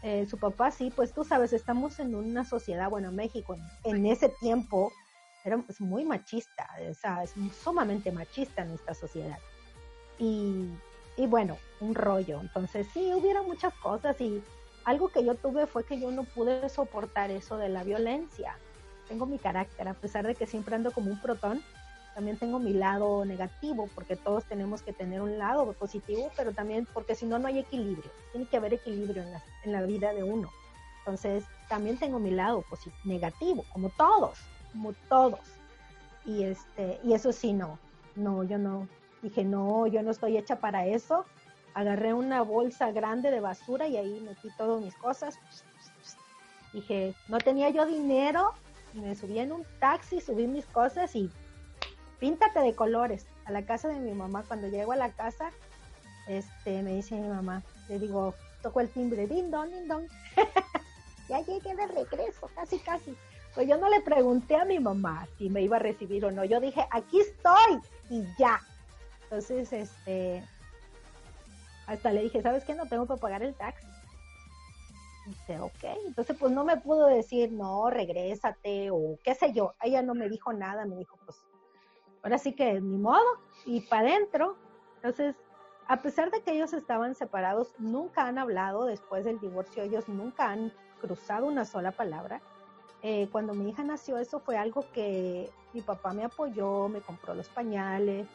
eh, 0.02 0.26
su 0.26 0.38
papá 0.38 0.70
sí, 0.70 0.92
pues 0.94 1.12
tú 1.12 1.24
sabes, 1.24 1.52
estamos 1.52 1.98
en 2.00 2.14
una 2.14 2.44
sociedad, 2.44 2.88
bueno, 2.88 3.12
México 3.12 3.56
en, 3.84 4.06
ese 4.06 4.30
tiempo 4.40 4.92
era 5.44 5.62
muy 5.78 6.04
machista, 6.04 6.68
o 6.90 6.94
sea, 6.94 7.22
es 7.22 7.34
sumamente 7.62 8.12
machista 8.12 8.64
nuestra 8.64 8.94
sociedad. 8.94 9.38
Y, 10.18 10.68
y 11.16 11.26
bueno, 11.26 11.56
un 11.80 11.94
rollo. 11.94 12.40
Entonces 12.40 12.86
sí, 12.92 13.12
hubieron 13.14 13.46
muchas 13.46 13.74
cosas 13.74 14.20
y 14.20 14.42
algo 14.84 15.08
que 15.08 15.24
yo 15.24 15.34
tuve 15.34 15.66
fue 15.66 15.84
que 15.84 15.98
yo 15.98 16.10
no 16.10 16.24
pude 16.24 16.68
soportar 16.68 17.30
eso 17.30 17.56
de 17.56 17.68
la 17.68 17.84
violencia. 17.84 18.56
Tengo 19.08 19.26
mi 19.26 19.38
carácter, 19.38 19.88
a 19.88 19.94
pesar 19.94 20.26
de 20.26 20.34
que 20.34 20.46
siempre 20.46 20.76
ando 20.76 20.92
como 20.92 21.10
un 21.10 21.20
protón, 21.20 21.62
también 22.20 22.36
tengo 22.36 22.58
mi 22.58 22.74
lado 22.74 23.24
negativo, 23.24 23.88
porque 23.94 24.14
todos 24.14 24.44
tenemos 24.44 24.82
que 24.82 24.92
tener 24.92 25.22
un 25.22 25.38
lado 25.38 25.72
positivo, 25.72 26.30
pero 26.36 26.52
también 26.52 26.86
porque 26.92 27.14
si 27.14 27.24
no, 27.24 27.38
no 27.38 27.48
hay 27.48 27.60
equilibrio. 27.60 28.10
Tiene 28.32 28.46
que 28.46 28.58
haber 28.58 28.74
equilibrio 28.74 29.22
en 29.22 29.32
la, 29.32 29.42
en 29.64 29.72
la 29.72 29.80
vida 29.84 30.12
de 30.12 30.22
uno. 30.22 30.50
Entonces, 30.98 31.44
también 31.70 31.96
tengo 31.96 32.18
mi 32.18 32.30
lado 32.30 32.62
negativo, 33.04 33.64
como 33.72 33.88
todos, 33.88 34.38
como 34.70 34.92
todos. 35.08 35.40
Y, 36.26 36.42
este, 36.42 37.00
y 37.02 37.14
eso 37.14 37.32
sí, 37.32 37.54
no, 37.54 37.78
no, 38.16 38.44
yo 38.44 38.58
no, 38.58 38.86
dije, 39.22 39.42
no, 39.42 39.86
yo 39.86 40.02
no 40.02 40.10
estoy 40.10 40.36
hecha 40.36 40.56
para 40.56 40.84
eso. 40.84 41.24
Agarré 41.72 42.12
una 42.12 42.42
bolsa 42.42 42.92
grande 42.92 43.30
de 43.30 43.40
basura 43.40 43.86
y 43.88 43.96
ahí 43.96 44.20
metí 44.20 44.50
todas 44.58 44.82
mis 44.82 44.94
cosas. 44.96 45.38
Dije, 46.74 47.14
no 47.28 47.38
tenía 47.38 47.70
yo 47.70 47.86
dinero, 47.86 48.52
me 48.92 49.14
subí 49.14 49.38
en 49.38 49.52
un 49.52 49.64
taxi, 49.78 50.20
subí 50.20 50.46
mis 50.46 50.66
cosas 50.66 51.16
y 51.16 51.30
píntate 52.20 52.60
de 52.60 52.74
colores 52.74 53.26
a 53.46 53.50
la 53.50 53.64
casa 53.64 53.88
de 53.88 53.98
mi 53.98 54.12
mamá. 54.12 54.44
Cuando 54.46 54.68
llego 54.68 54.92
a 54.92 54.96
la 54.96 55.10
casa, 55.10 55.50
este, 56.28 56.82
me 56.82 56.94
dice 56.94 57.16
mi 57.16 57.28
mamá, 57.28 57.62
le 57.88 57.98
digo, 57.98 58.34
toco 58.62 58.80
el 58.80 58.90
timbre, 58.90 59.26
din 59.26 59.50
don, 59.50 59.70
din 59.70 59.88
don. 59.88 60.06
ya 61.28 61.40
llegué 61.40 61.74
de 61.74 61.86
regreso, 61.88 62.48
casi, 62.54 62.78
casi. 62.78 63.16
Pues 63.54 63.66
yo 63.66 63.78
no 63.78 63.88
le 63.88 64.00
pregunté 64.00 64.54
a 64.56 64.64
mi 64.64 64.78
mamá 64.78 65.26
si 65.38 65.50
me 65.50 65.62
iba 65.62 65.76
a 65.76 65.80
recibir 65.80 66.24
o 66.24 66.30
no. 66.30 66.44
Yo 66.44 66.60
dije, 66.60 66.86
aquí 66.90 67.20
estoy 67.20 67.80
y 68.08 68.24
ya. 68.38 68.60
Entonces, 69.24 69.72
este, 69.72 70.44
hasta 71.86 72.12
le 72.12 72.22
dije, 72.22 72.42
¿sabes 72.42 72.64
qué? 72.64 72.74
No 72.74 72.86
tengo 72.86 73.06
para 73.06 73.20
pagar 73.20 73.42
el 73.42 73.54
taxi. 73.54 73.86
Dice, 75.26 75.58
ok. 75.60 75.84
Entonces, 76.06 76.36
pues 76.38 76.52
no 76.52 76.64
me 76.64 76.76
pudo 76.76 77.06
decir, 77.06 77.50
no, 77.52 77.90
regrésate 77.90 78.90
o 78.90 79.18
qué 79.24 79.34
sé 79.34 79.52
yo. 79.52 79.74
Ella 79.82 80.02
no 80.02 80.14
me 80.14 80.28
dijo 80.28 80.52
nada, 80.52 80.84
me 80.84 80.96
dijo, 80.96 81.18
pues 81.24 81.36
ahora 82.22 82.38
sí 82.38 82.52
que 82.52 82.80
ni 82.80 82.96
modo, 82.96 83.24
y 83.64 83.80
para 83.82 84.08
adentro. 84.08 84.56
Entonces, 84.96 85.36
a 85.86 86.02
pesar 86.02 86.30
de 86.30 86.42
que 86.42 86.52
ellos 86.52 86.72
estaban 86.72 87.14
separados, 87.14 87.72
nunca 87.78 88.26
han 88.26 88.38
hablado 88.38 88.84
después 88.84 89.24
del 89.24 89.40
divorcio, 89.40 89.82
ellos 89.82 90.08
nunca 90.08 90.50
han 90.50 90.72
cruzado 91.00 91.46
una 91.46 91.64
sola 91.64 91.90
palabra. 91.90 92.40
Eh, 93.02 93.28
cuando 93.32 93.54
mi 93.54 93.70
hija 93.70 93.82
nació, 93.82 94.18
eso 94.18 94.40
fue 94.40 94.56
algo 94.58 94.84
que 94.92 95.50
mi 95.72 95.80
papá 95.80 96.12
me 96.12 96.24
apoyó, 96.24 96.88
me 96.88 97.00
compró 97.00 97.34
los 97.34 97.48
pañales, 97.48 98.28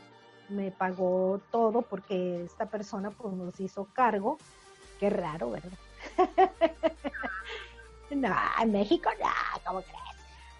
me 0.50 0.71
pagó 0.71 1.39
todo 1.52 1.82
porque 1.82 2.43
esta 2.43 2.65
persona 2.65 3.12
pues 3.12 3.34
nos 3.34 3.60
hizo 3.60 3.88
cargo. 3.93 4.38
Qué 5.00 5.10
raro, 5.10 5.52
¿verdad? 5.52 5.78
no, 8.12 8.36
en 8.62 8.71
México 8.71 9.10
no, 9.19 9.62
¿cómo 9.65 9.82
crees? 9.82 10.05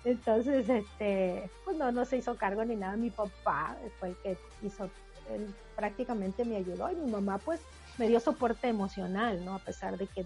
Entonces, 0.06 0.70
este, 0.70 1.50
pues 1.66 1.76
no, 1.78 1.92
no 1.92 2.06
se 2.06 2.18
hizo 2.18 2.36
cargo 2.38 2.64
ni 2.64 2.76
nada. 2.76 2.96
Mi 2.96 3.10
papá 3.10 3.76
fue 4.00 4.10
el 4.10 4.16
que 4.18 4.38
hizo, 4.62 4.90
él 5.34 5.54
prácticamente 5.76 6.46
me 6.46 6.58
ayudó 6.58 6.92
y 6.92 6.96
mi 6.96 7.12
mamá 7.12 7.40
pues 7.40 7.60
me 7.98 8.08
dio 8.08 8.20
soporte 8.20 8.68
emocional, 8.68 9.44
¿no? 9.44 9.56
A 9.56 9.60
pesar 9.60 9.98
de 9.98 10.06
que 10.08 10.26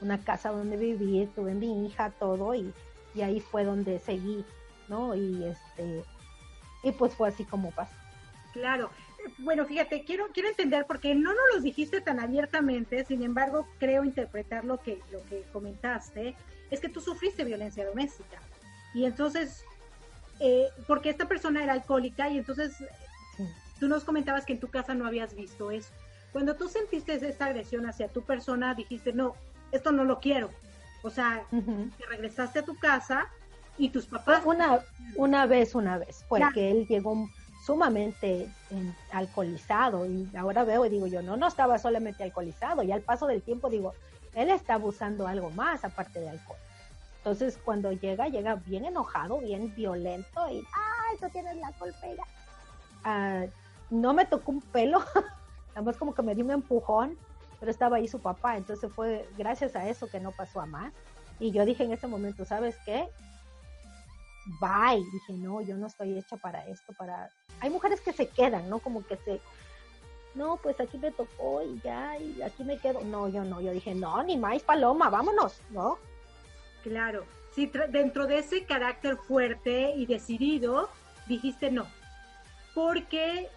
una 0.00 0.18
casa 0.18 0.50
donde 0.50 0.76
viví, 0.76 1.28
tuve 1.34 1.54
mi 1.54 1.86
hija, 1.86 2.10
todo, 2.18 2.54
y, 2.54 2.72
y 3.14 3.22
ahí 3.22 3.40
fue 3.40 3.64
donde 3.64 4.00
seguí, 4.00 4.44
¿no? 4.88 5.14
Y 5.14 5.44
este, 5.44 6.02
y 6.82 6.92
pues 6.92 7.14
fue 7.14 7.28
así 7.28 7.44
como 7.44 7.70
pasó. 7.70 7.94
Claro. 8.52 8.90
Bueno, 9.38 9.66
fíjate, 9.66 10.02
quiero, 10.04 10.28
quiero 10.32 10.48
entender 10.48 10.86
porque 10.86 11.14
no 11.14 11.34
nos 11.34 11.54
los 11.54 11.62
dijiste 11.62 12.00
tan 12.00 12.18
abiertamente, 12.18 13.04
sin 13.04 13.22
embargo, 13.22 13.68
creo 13.78 14.02
interpretar 14.02 14.64
lo 14.64 14.78
que, 14.78 14.98
lo 15.12 15.22
que 15.26 15.44
comentaste, 15.52 16.34
es 16.70 16.80
que 16.80 16.88
tú 16.88 17.00
sufriste 17.00 17.44
violencia 17.44 17.86
doméstica. 17.86 18.40
Y 18.94 19.04
entonces, 19.04 19.64
eh, 20.40 20.68
porque 20.86 21.10
esta 21.10 21.26
persona 21.26 21.62
era 21.62 21.72
alcohólica 21.72 22.28
y 22.28 22.38
entonces 22.38 22.72
tú 23.78 23.88
nos 23.88 24.04
comentabas 24.04 24.44
que 24.44 24.52
en 24.52 24.60
tu 24.60 24.68
casa 24.68 24.94
no 24.94 25.06
habías 25.06 25.34
visto 25.34 25.70
eso. 25.70 25.90
Cuando 26.32 26.54
tú 26.54 26.68
sentiste 26.68 27.14
esta 27.14 27.46
agresión 27.46 27.86
hacia 27.86 28.08
tu 28.08 28.22
persona, 28.22 28.74
dijiste, 28.74 29.12
no, 29.12 29.34
esto 29.72 29.90
no 29.90 30.04
lo 30.04 30.20
quiero. 30.20 30.50
O 31.02 31.10
sea, 31.10 31.44
te 31.50 32.06
regresaste 32.06 32.60
a 32.60 32.64
tu 32.64 32.78
casa 32.78 33.28
y 33.78 33.88
tus 33.88 34.06
papás... 34.06 34.42
Una, 34.44 34.80
una 35.16 35.46
vez, 35.46 35.74
una 35.74 35.98
vez, 35.98 36.24
fue 36.28 36.40
que 36.52 36.70
él 36.70 36.86
llegó 36.86 37.28
sumamente 37.64 38.48
alcoholizado 39.12 40.06
y 40.06 40.28
ahora 40.36 40.64
veo 40.64 40.86
y 40.86 40.90
digo 40.90 41.06
yo, 41.06 41.22
no, 41.22 41.36
no 41.36 41.48
estaba 41.48 41.78
solamente 41.78 42.22
alcoholizado 42.22 42.82
y 42.82 42.92
al 42.92 43.02
paso 43.02 43.26
del 43.26 43.42
tiempo 43.42 43.68
digo, 43.70 43.94
él 44.34 44.50
está 44.50 44.74
abusando 44.74 45.26
algo 45.26 45.50
más 45.50 45.84
aparte 45.84 46.20
de 46.20 46.30
alcohol. 46.30 46.58
Entonces 47.20 47.58
cuando 47.62 47.92
llega, 47.92 48.28
llega 48.28 48.54
bien 48.54 48.86
enojado, 48.86 49.40
bien 49.40 49.74
violento 49.74 50.50
y, 50.50 50.64
ay, 50.72 51.18
tú 51.20 51.28
tienes 51.30 51.54
la 51.56 51.70
golpera. 51.78 52.24
Ah, 53.04 53.44
no 53.90 54.14
me 54.14 54.24
tocó 54.24 54.52
un 54.52 54.62
pelo, 54.62 54.98
nada 55.68 55.82
más 55.82 55.98
como 55.98 56.14
que 56.14 56.22
me 56.22 56.34
dio 56.34 56.44
un 56.44 56.50
empujón, 56.50 57.18
pero 57.58 57.70
estaba 57.70 57.96
ahí 57.96 58.08
su 58.08 58.20
papá, 58.20 58.56
entonces 58.56 58.90
fue 58.90 59.28
gracias 59.36 59.76
a 59.76 59.86
eso 59.86 60.08
que 60.08 60.18
no 60.18 60.32
pasó 60.32 60.60
a 60.60 60.66
más. 60.66 60.94
Y 61.38 61.50
yo 61.50 61.66
dije 61.66 61.84
en 61.84 61.92
ese 61.92 62.06
momento, 62.06 62.46
¿sabes 62.46 62.76
qué? 62.86 63.06
Bye. 64.60 65.04
Dije, 65.12 65.32
no, 65.34 65.60
yo 65.60 65.76
no 65.76 65.86
estoy 65.86 66.18
hecha 66.18 66.36
para 66.36 66.66
esto, 66.66 66.92
para... 66.94 67.30
Hay 67.60 67.70
mujeres 67.70 68.00
que 68.00 68.12
se 68.12 68.28
quedan, 68.28 68.68
¿no? 68.68 68.78
Como 68.78 69.04
que 69.06 69.16
se... 69.16 69.40
No, 70.34 70.56
pues 70.58 70.78
aquí 70.80 70.96
me 70.96 71.10
tocó 71.10 71.62
y 71.62 71.80
ya, 71.80 72.16
y 72.18 72.40
aquí 72.40 72.62
me 72.62 72.78
quedo. 72.78 73.00
No, 73.02 73.28
yo 73.28 73.42
no, 73.42 73.60
yo 73.60 73.72
dije, 73.72 73.94
no, 73.94 74.22
ni 74.22 74.36
más 74.36 74.62
paloma, 74.62 75.10
vámonos, 75.10 75.60
¿no? 75.70 75.98
Claro, 76.82 77.24
sí, 77.54 77.70
dentro 77.90 78.26
de 78.26 78.38
ese 78.38 78.64
carácter 78.64 79.16
fuerte 79.16 79.92
y 79.96 80.06
decidido, 80.06 80.88
dijiste 81.26 81.70
no, 81.70 81.86
porque 82.74 83.48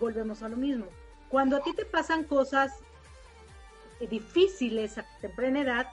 volvemos 0.00 0.42
a 0.42 0.48
lo 0.48 0.56
mismo. 0.56 0.86
Cuando 1.28 1.56
a 1.56 1.60
ti 1.60 1.72
te 1.72 1.84
pasan 1.84 2.24
cosas 2.24 2.72
difíciles 4.10 4.98
a 4.98 5.06
temprana 5.20 5.60
edad, 5.60 5.86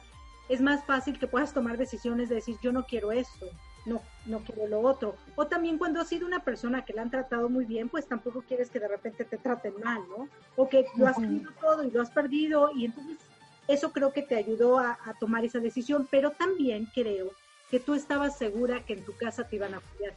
es 0.49 0.61
más 0.61 0.83
fácil 0.85 1.17
que 1.17 1.27
puedas 1.27 1.53
tomar 1.53 1.77
decisiones 1.77 2.29
de 2.29 2.35
decir 2.35 2.57
yo 2.61 2.71
no 2.71 2.85
quiero 2.85 3.11
esto, 3.11 3.47
no, 3.85 4.01
no 4.25 4.39
quiero 4.39 4.67
lo 4.67 4.81
otro. 4.81 5.15
O 5.35 5.47
también 5.47 5.77
cuando 5.77 6.01
has 6.01 6.09
sido 6.09 6.27
una 6.27 6.43
persona 6.43 6.83
que 6.85 6.93
la 6.93 7.01
han 7.01 7.11
tratado 7.11 7.49
muy 7.49 7.65
bien, 7.65 7.89
pues 7.89 8.07
tampoco 8.07 8.41
quieres 8.41 8.69
que 8.69 8.79
de 8.79 8.87
repente 8.87 9.25
te 9.25 9.37
traten 9.37 9.73
mal, 9.83 10.01
¿no? 10.09 10.27
O 10.55 10.67
que 10.67 10.85
lo 10.97 11.07
has 11.07 11.17
perdido 11.17 11.51
todo 11.59 11.83
y 11.83 11.91
lo 11.91 12.01
has 12.01 12.11
perdido 12.11 12.71
y 12.75 12.85
entonces 12.85 13.17
eso 13.67 13.91
creo 13.91 14.11
que 14.13 14.21
te 14.21 14.35
ayudó 14.35 14.79
a, 14.79 14.97
tomar 15.19 15.45
esa 15.45 15.59
decisión, 15.59 16.07
pero 16.09 16.31
también 16.31 16.87
creo 16.93 17.31
que 17.69 17.79
tú 17.79 17.93
estabas 17.93 18.37
segura 18.37 18.83
que 18.85 18.93
en 18.93 19.05
tu 19.05 19.15
casa 19.15 19.47
te 19.47 19.55
iban 19.55 19.73
a 19.73 19.77
apoyar. 19.77 20.13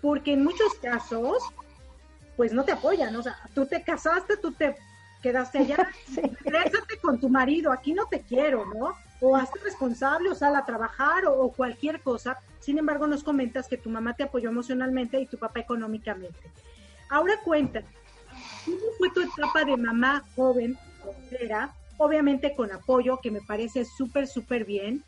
Porque 0.00 0.32
en 0.32 0.44
muchos 0.44 0.74
casos, 0.74 1.42
pues 2.36 2.52
no 2.52 2.64
te 2.64 2.72
apoyan, 2.72 3.14
o 3.14 3.22
sea, 3.22 3.36
tú 3.54 3.66
te 3.66 3.82
casaste, 3.82 4.36
tú 4.36 4.52
te 4.52 4.76
quedaste 5.22 5.58
allá, 5.58 5.88
sí. 6.06 6.22
con 7.00 7.20
tu 7.20 7.28
marido, 7.28 7.72
aquí 7.72 7.92
no 7.92 8.06
te 8.06 8.20
quiero, 8.22 8.64
¿no? 8.66 8.94
O 9.20 9.36
hazte 9.36 9.58
responsable, 9.60 10.30
o 10.30 10.34
sal 10.34 10.54
a 10.56 10.64
trabajar, 10.64 11.24
o, 11.26 11.50
cualquier 11.50 12.00
cosa. 12.02 12.38
Sin 12.60 12.78
embargo, 12.78 13.06
nos 13.06 13.22
comentas 13.22 13.68
que 13.68 13.76
tu 13.76 13.88
mamá 13.88 14.14
te 14.14 14.24
apoyó 14.24 14.50
emocionalmente 14.50 15.20
y 15.20 15.26
tu 15.26 15.38
papá 15.38 15.60
económicamente. 15.60 16.50
Ahora 17.08 17.34
cuenta, 17.44 17.82
¿cómo 18.64 18.78
fue 18.98 19.10
tu 19.10 19.20
etapa 19.20 19.64
de 19.64 19.76
mamá 19.76 20.24
joven, 20.34 20.76
soltera, 21.02 21.74
obviamente 21.98 22.54
con 22.54 22.72
apoyo, 22.72 23.18
que 23.22 23.30
me 23.30 23.40
parece 23.40 23.84
súper, 23.84 24.26
súper 24.26 24.64
bien. 24.64 25.04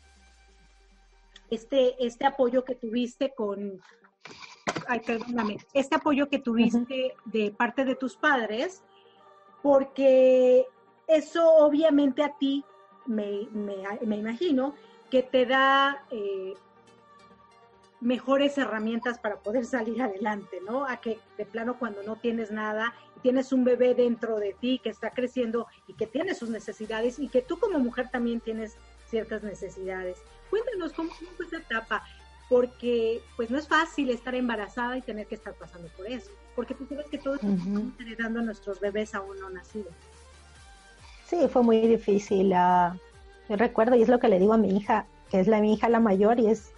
Este, 1.49 1.95
este 2.05 2.25
apoyo 2.25 2.63
que 2.63 2.75
tuviste 2.75 3.33
con, 3.33 3.81
ay, 4.87 4.99
perdóname, 4.99 5.57
este 5.73 5.95
apoyo 5.95 6.29
que 6.29 6.39
tuviste 6.39 7.15
de 7.25 7.51
parte 7.51 7.85
de 7.85 7.95
tus 7.95 8.15
padres, 8.15 8.83
porque 9.63 10.67
eso 11.07 11.55
obviamente 11.57 12.23
a 12.23 12.37
ti, 12.37 12.63
me, 13.07 13.47
me, 13.51 14.17
imagino, 14.17 14.75
que 15.09 15.23
te 15.23 15.47
da 15.47 16.05
eh, 16.11 16.53
mejores 18.01 18.57
herramientas 18.57 19.19
para 19.19 19.37
poder 19.37 19.65
salir 19.65 20.01
adelante, 20.01 20.59
¿no? 20.65 20.85
A 20.85 20.97
que 20.97 21.19
de 21.37 21.45
plano 21.45 21.77
cuando 21.77 22.01
no 22.03 22.15
tienes 22.15 22.49
nada 22.51 22.93
tienes 23.21 23.51
un 23.51 23.65
bebé 23.65 23.93
dentro 23.95 24.37
de 24.37 24.53
ti 24.53 24.79
que 24.81 24.89
está 24.89 25.11
creciendo 25.11 25.67
y 25.87 25.93
que 25.93 26.07
tiene 26.07 26.33
sus 26.33 26.49
necesidades 26.49 27.19
y 27.19 27.27
que 27.27 27.41
tú 27.41 27.59
como 27.59 27.79
mujer 27.79 28.09
también 28.09 28.39
tienes 28.39 28.77
ciertas 29.09 29.43
necesidades. 29.43 30.17
Cuéntanos 30.49 30.93
cómo, 30.93 31.11
fue 31.11 31.45
esa 31.45 31.57
etapa, 31.57 32.03
porque 32.47 33.21
pues 33.35 33.49
no 33.49 33.57
es 33.57 33.67
fácil 33.67 34.09
estar 34.09 34.33
embarazada 34.35 34.97
y 34.97 35.01
tener 35.01 35.27
que 35.27 35.35
estar 35.35 35.53
pasando 35.53 35.87
por 35.97 36.07
eso, 36.07 36.31
porque 36.55 36.73
tú 36.73 36.85
sabes 36.87 37.07
que 37.07 37.17
todos 37.17 37.37
estamos 37.43 37.93
heredando 37.99 38.39
a 38.39 38.43
nuestros 38.43 38.79
bebés 38.79 39.13
aún 39.13 39.39
no 39.39 39.49
nacidos. 39.49 39.93
Sí, 41.25 41.47
fue 41.47 41.61
muy 41.61 41.81
difícil. 41.81 42.47
Uh, 42.53 42.97
yo 43.47 43.55
recuerdo, 43.55 43.95
y 43.95 44.01
es 44.01 44.09
lo 44.09 44.19
que 44.19 44.29
le 44.29 44.39
digo 44.39 44.53
a 44.53 44.57
mi 44.57 44.75
hija, 44.75 45.05
que 45.29 45.39
es 45.39 45.47
la 45.47 45.61
mi 45.61 45.73
hija 45.73 45.89
la 45.89 45.99
mayor, 45.99 46.39
y 46.39 46.47
es, 46.47 46.71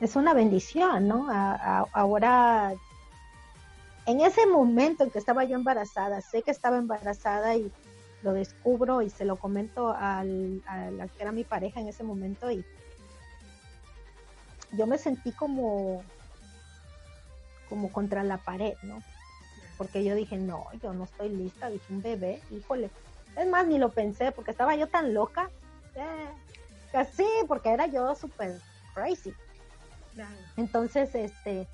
es 0.00 0.16
una 0.16 0.34
bendición, 0.34 1.08
¿no? 1.08 1.28
ahora 1.92 2.74
en 4.06 4.20
ese 4.20 4.46
momento 4.46 5.04
en 5.04 5.10
que 5.10 5.18
estaba 5.18 5.44
yo 5.44 5.56
embarazada, 5.56 6.20
sé 6.20 6.42
que 6.42 6.50
estaba 6.50 6.78
embarazada 6.78 7.54
y 7.54 7.70
lo 8.22 8.32
descubro 8.32 9.02
y 9.02 9.10
se 9.10 9.24
lo 9.24 9.36
comento 9.36 9.94
al, 9.96 10.62
a 10.66 10.90
la 10.90 11.08
que 11.08 11.22
era 11.22 11.32
mi 11.32 11.44
pareja 11.44 11.80
en 11.80 11.88
ese 11.88 12.02
momento 12.02 12.50
y 12.50 12.64
yo 14.72 14.86
me 14.86 14.98
sentí 14.98 15.32
como 15.32 16.02
como 17.68 17.92
contra 17.92 18.24
la 18.24 18.38
pared, 18.38 18.74
¿no? 18.82 19.00
Porque 19.78 20.04
yo 20.04 20.14
dije, 20.14 20.36
no, 20.36 20.66
yo 20.82 20.92
no 20.92 21.04
estoy 21.04 21.30
lista, 21.30 21.70
dije, 21.70 21.86
un 21.88 22.02
bebé, 22.02 22.42
híjole. 22.50 22.90
Es 23.36 23.48
más, 23.48 23.66
ni 23.66 23.78
lo 23.78 23.90
pensé, 23.90 24.32
porque 24.32 24.50
estaba 24.50 24.74
yo 24.74 24.88
tan 24.88 25.14
loca. 25.14 25.48
Eh, 25.94 27.06
sí, 27.16 27.26
porque 27.46 27.70
era 27.70 27.86
yo 27.86 28.14
súper 28.16 28.60
crazy. 28.92 29.32
Entonces, 30.56 31.14
este, 31.14 31.68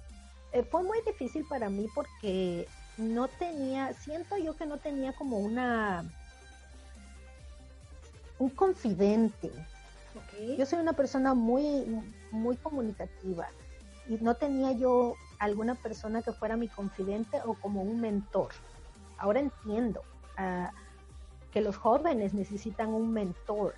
eh, 0.52 0.62
fue 0.62 0.82
muy 0.82 0.98
difícil 1.06 1.44
para 1.48 1.68
mí 1.68 1.86
porque 1.94 2.66
no 2.96 3.28
tenía, 3.28 3.92
siento 3.94 4.36
yo 4.36 4.56
que 4.56 4.66
no 4.66 4.78
tenía 4.78 5.12
como 5.12 5.38
una, 5.38 6.04
un 8.38 8.50
confidente. 8.50 9.50
Yo 10.56 10.66
soy 10.66 10.80
una 10.80 10.92
persona 10.92 11.34
muy, 11.34 11.86
muy 12.30 12.56
comunicativa 12.56 13.48
y 14.08 14.14
no 14.16 14.34
tenía 14.34 14.72
yo 14.72 15.14
alguna 15.38 15.74
persona 15.74 16.22
que 16.22 16.32
fuera 16.32 16.56
mi 16.56 16.68
confidente 16.68 17.40
o 17.44 17.54
como 17.54 17.82
un 17.82 18.00
mentor. 18.00 18.48
Ahora 19.18 19.40
entiendo 19.40 20.02
ah, 20.36 20.70
que 21.52 21.60
los 21.60 21.76
jóvenes 21.76 22.34
necesitan 22.34 22.88
un 22.88 23.12
mentor. 23.12 23.74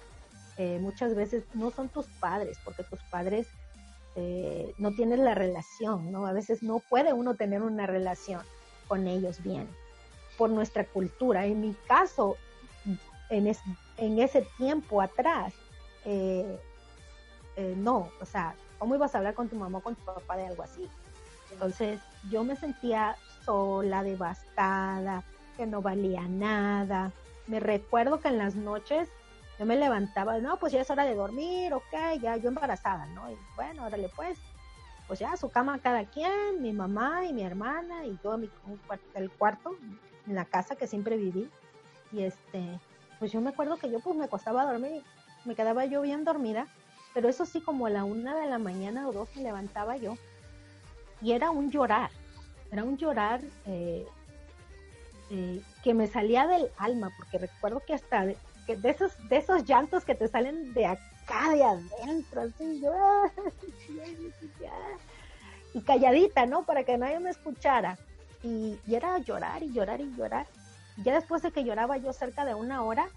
Eh, 0.56 0.78
muchas 0.80 1.14
veces 1.14 1.44
no 1.54 1.70
son 1.70 1.88
tus 1.88 2.06
padres, 2.20 2.58
porque 2.64 2.82
tus 2.84 3.00
padres 3.04 3.46
eh, 4.20 4.74
no 4.78 4.90
tienes 4.90 5.20
la 5.20 5.36
relación, 5.36 6.10
¿no? 6.10 6.26
A 6.26 6.32
veces 6.32 6.60
no 6.64 6.80
puede 6.80 7.12
uno 7.12 7.36
tener 7.36 7.62
una 7.62 7.86
relación 7.86 8.42
con 8.88 9.06
ellos 9.06 9.40
bien 9.44 9.68
por 10.36 10.50
nuestra 10.50 10.84
cultura. 10.84 11.46
En 11.46 11.60
mi 11.60 11.72
caso, 11.86 12.36
en, 13.30 13.56
en 13.96 14.18
ese 14.18 14.42
tiempo 14.56 15.00
atrás, 15.00 15.54
eh, 16.04 16.58
eh, 17.54 17.74
no, 17.76 18.10
o 18.20 18.24
sea, 18.24 18.56
¿cómo 18.80 18.96
ibas 18.96 19.14
a 19.14 19.18
hablar 19.18 19.34
con 19.34 19.48
tu 19.48 19.54
mamá 19.54 19.78
o 19.78 19.82
con 19.82 19.94
tu 19.94 20.04
papá 20.04 20.36
de 20.36 20.48
algo 20.48 20.64
así? 20.64 20.88
Entonces 21.52 22.00
yo 22.28 22.42
me 22.42 22.56
sentía 22.56 23.16
sola, 23.44 24.02
devastada, 24.02 25.22
que 25.56 25.64
no 25.64 25.80
valía 25.80 26.22
nada. 26.22 27.12
Me 27.46 27.60
recuerdo 27.60 28.18
que 28.18 28.28
en 28.28 28.38
las 28.38 28.56
noches 28.56 29.08
yo 29.58 29.66
me 29.66 29.76
levantaba, 29.76 30.38
no, 30.38 30.58
pues 30.58 30.72
ya 30.72 30.80
es 30.80 30.90
hora 30.90 31.04
de 31.04 31.14
dormir, 31.14 31.74
ok, 31.74 32.20
ya 32.20 32.36
yo 32.36 32.48
embarazada, 32.48 33.06
¿no? 33.06 33.30
Y 33.30 33.36
bueno, 33.56 33.86
órale 33.86 34.08
pues, 34.14 34.38
pues 35.06 35.18
ya 35.18 35.36
su 35.36 35.50
cama 35.50 35.78
cada 35.80 36.04
quien, 36.04 36.62
mi 36.62 36.72
mamá 36.72 37.24
y 37.24 37.32
mi 37.32 37.42
hermana 37.42 38.06
y 38.06 38.18
yo 38.22 38.38
mi, 38.38 38.50
el 39.14 39.30
cuarto 39.30 39.76
en 40.26 40.34
la 40.34 40.44
casa 40.44 40.76
que 40.76 40.86
siempre 40.86 41.16
viví. 41.16 41.50
Y 42.12 42.22
este, 42.22 42.78
pues 43.18 43.32
yo 43.32 43.40
me 43.40 43.50
acuerdo 43.50 43.76
que 43.76 43.90
yo 43.90 44.00
pues 44.00 44.16
me 44.16 44.26
acostaba 44.26 44.62
a 44.62 44.72
dormir, 44.72 45.02
me 45.44 45.54
quedaba 45.54 45.84
yo 45.86 46.02
bien 46.02 46.24
dormida 46.24 46.66
pero 47.18 47.28
eso 47.28 47.46
sí, 47.46 47.60
como 47.60 47.86
a 47.86 47.90
la 47.90 48.04
una 48.04 48.38
de 48.38 48.46
la 48.46 48.58
mañana 48.58 49.08
o 49.08 49.12
dos 49.12 49.28
me 49.34 49.42
levantaba 49.42 49.96
yo 49.96 50.16
y 51.20 51.32
era 51.32 51.50
un 51.50 51.68
llorar, 51.70 52.10
era 52.70 52.84
un 52.84 52.96
llorar 52.96 53.40
eh, 53.66 54.06
eh, 55.30 55.60
que 55.82 55.94
me 55.94 56.06
salía 56.06 56.46
del 56.46 56.70
alma, 56.76 57.10
porque 57.16 57.38
recuerdo 57.38 57.82
que 57.84 57.94
hasta 57.94 58.24
de 58.76 58.90
esos, 58.90 59.12
de 59.28 59.38
esos 59.38 59.64
llantos 59.64 60.04
que 60.04 60.14
te 60.14 60.28
salen 60.28 60.72
de 60.74 60.86
acá, 60.86 61.50
de 61.52 61.64
adentro, 61.64 62.42
así, 62.42 62.80
yo, 62.80 62.92
y 65.74 65.82
calladita, 65.82 66.46
¿no? 66.46 66.64
Para 66.64 66.84
que 66.84 66.98
nadie 66.98 67.20
me 67.20 67.30
escuchara. 67.30 67.98
Y, 68.42 68.78
y 68.86 68.94
era 68.94 69.18
llorar 69.18 69.62
y 69.62 69.72
llorar 69.72 70.00
y 70.00 70.14
llorar. 70.14 70.46
Y 70.96 71.02
ya 71.02 71.14
después 71.14 71.42
de 71.42 71.50
que 71.50 71.64
lloraba 71.64 71.96
yo 71.96 72.12
cerca 72.12 72.44
de 72.44 72.54
una 72.54 72.82
hora, 72.82 73.08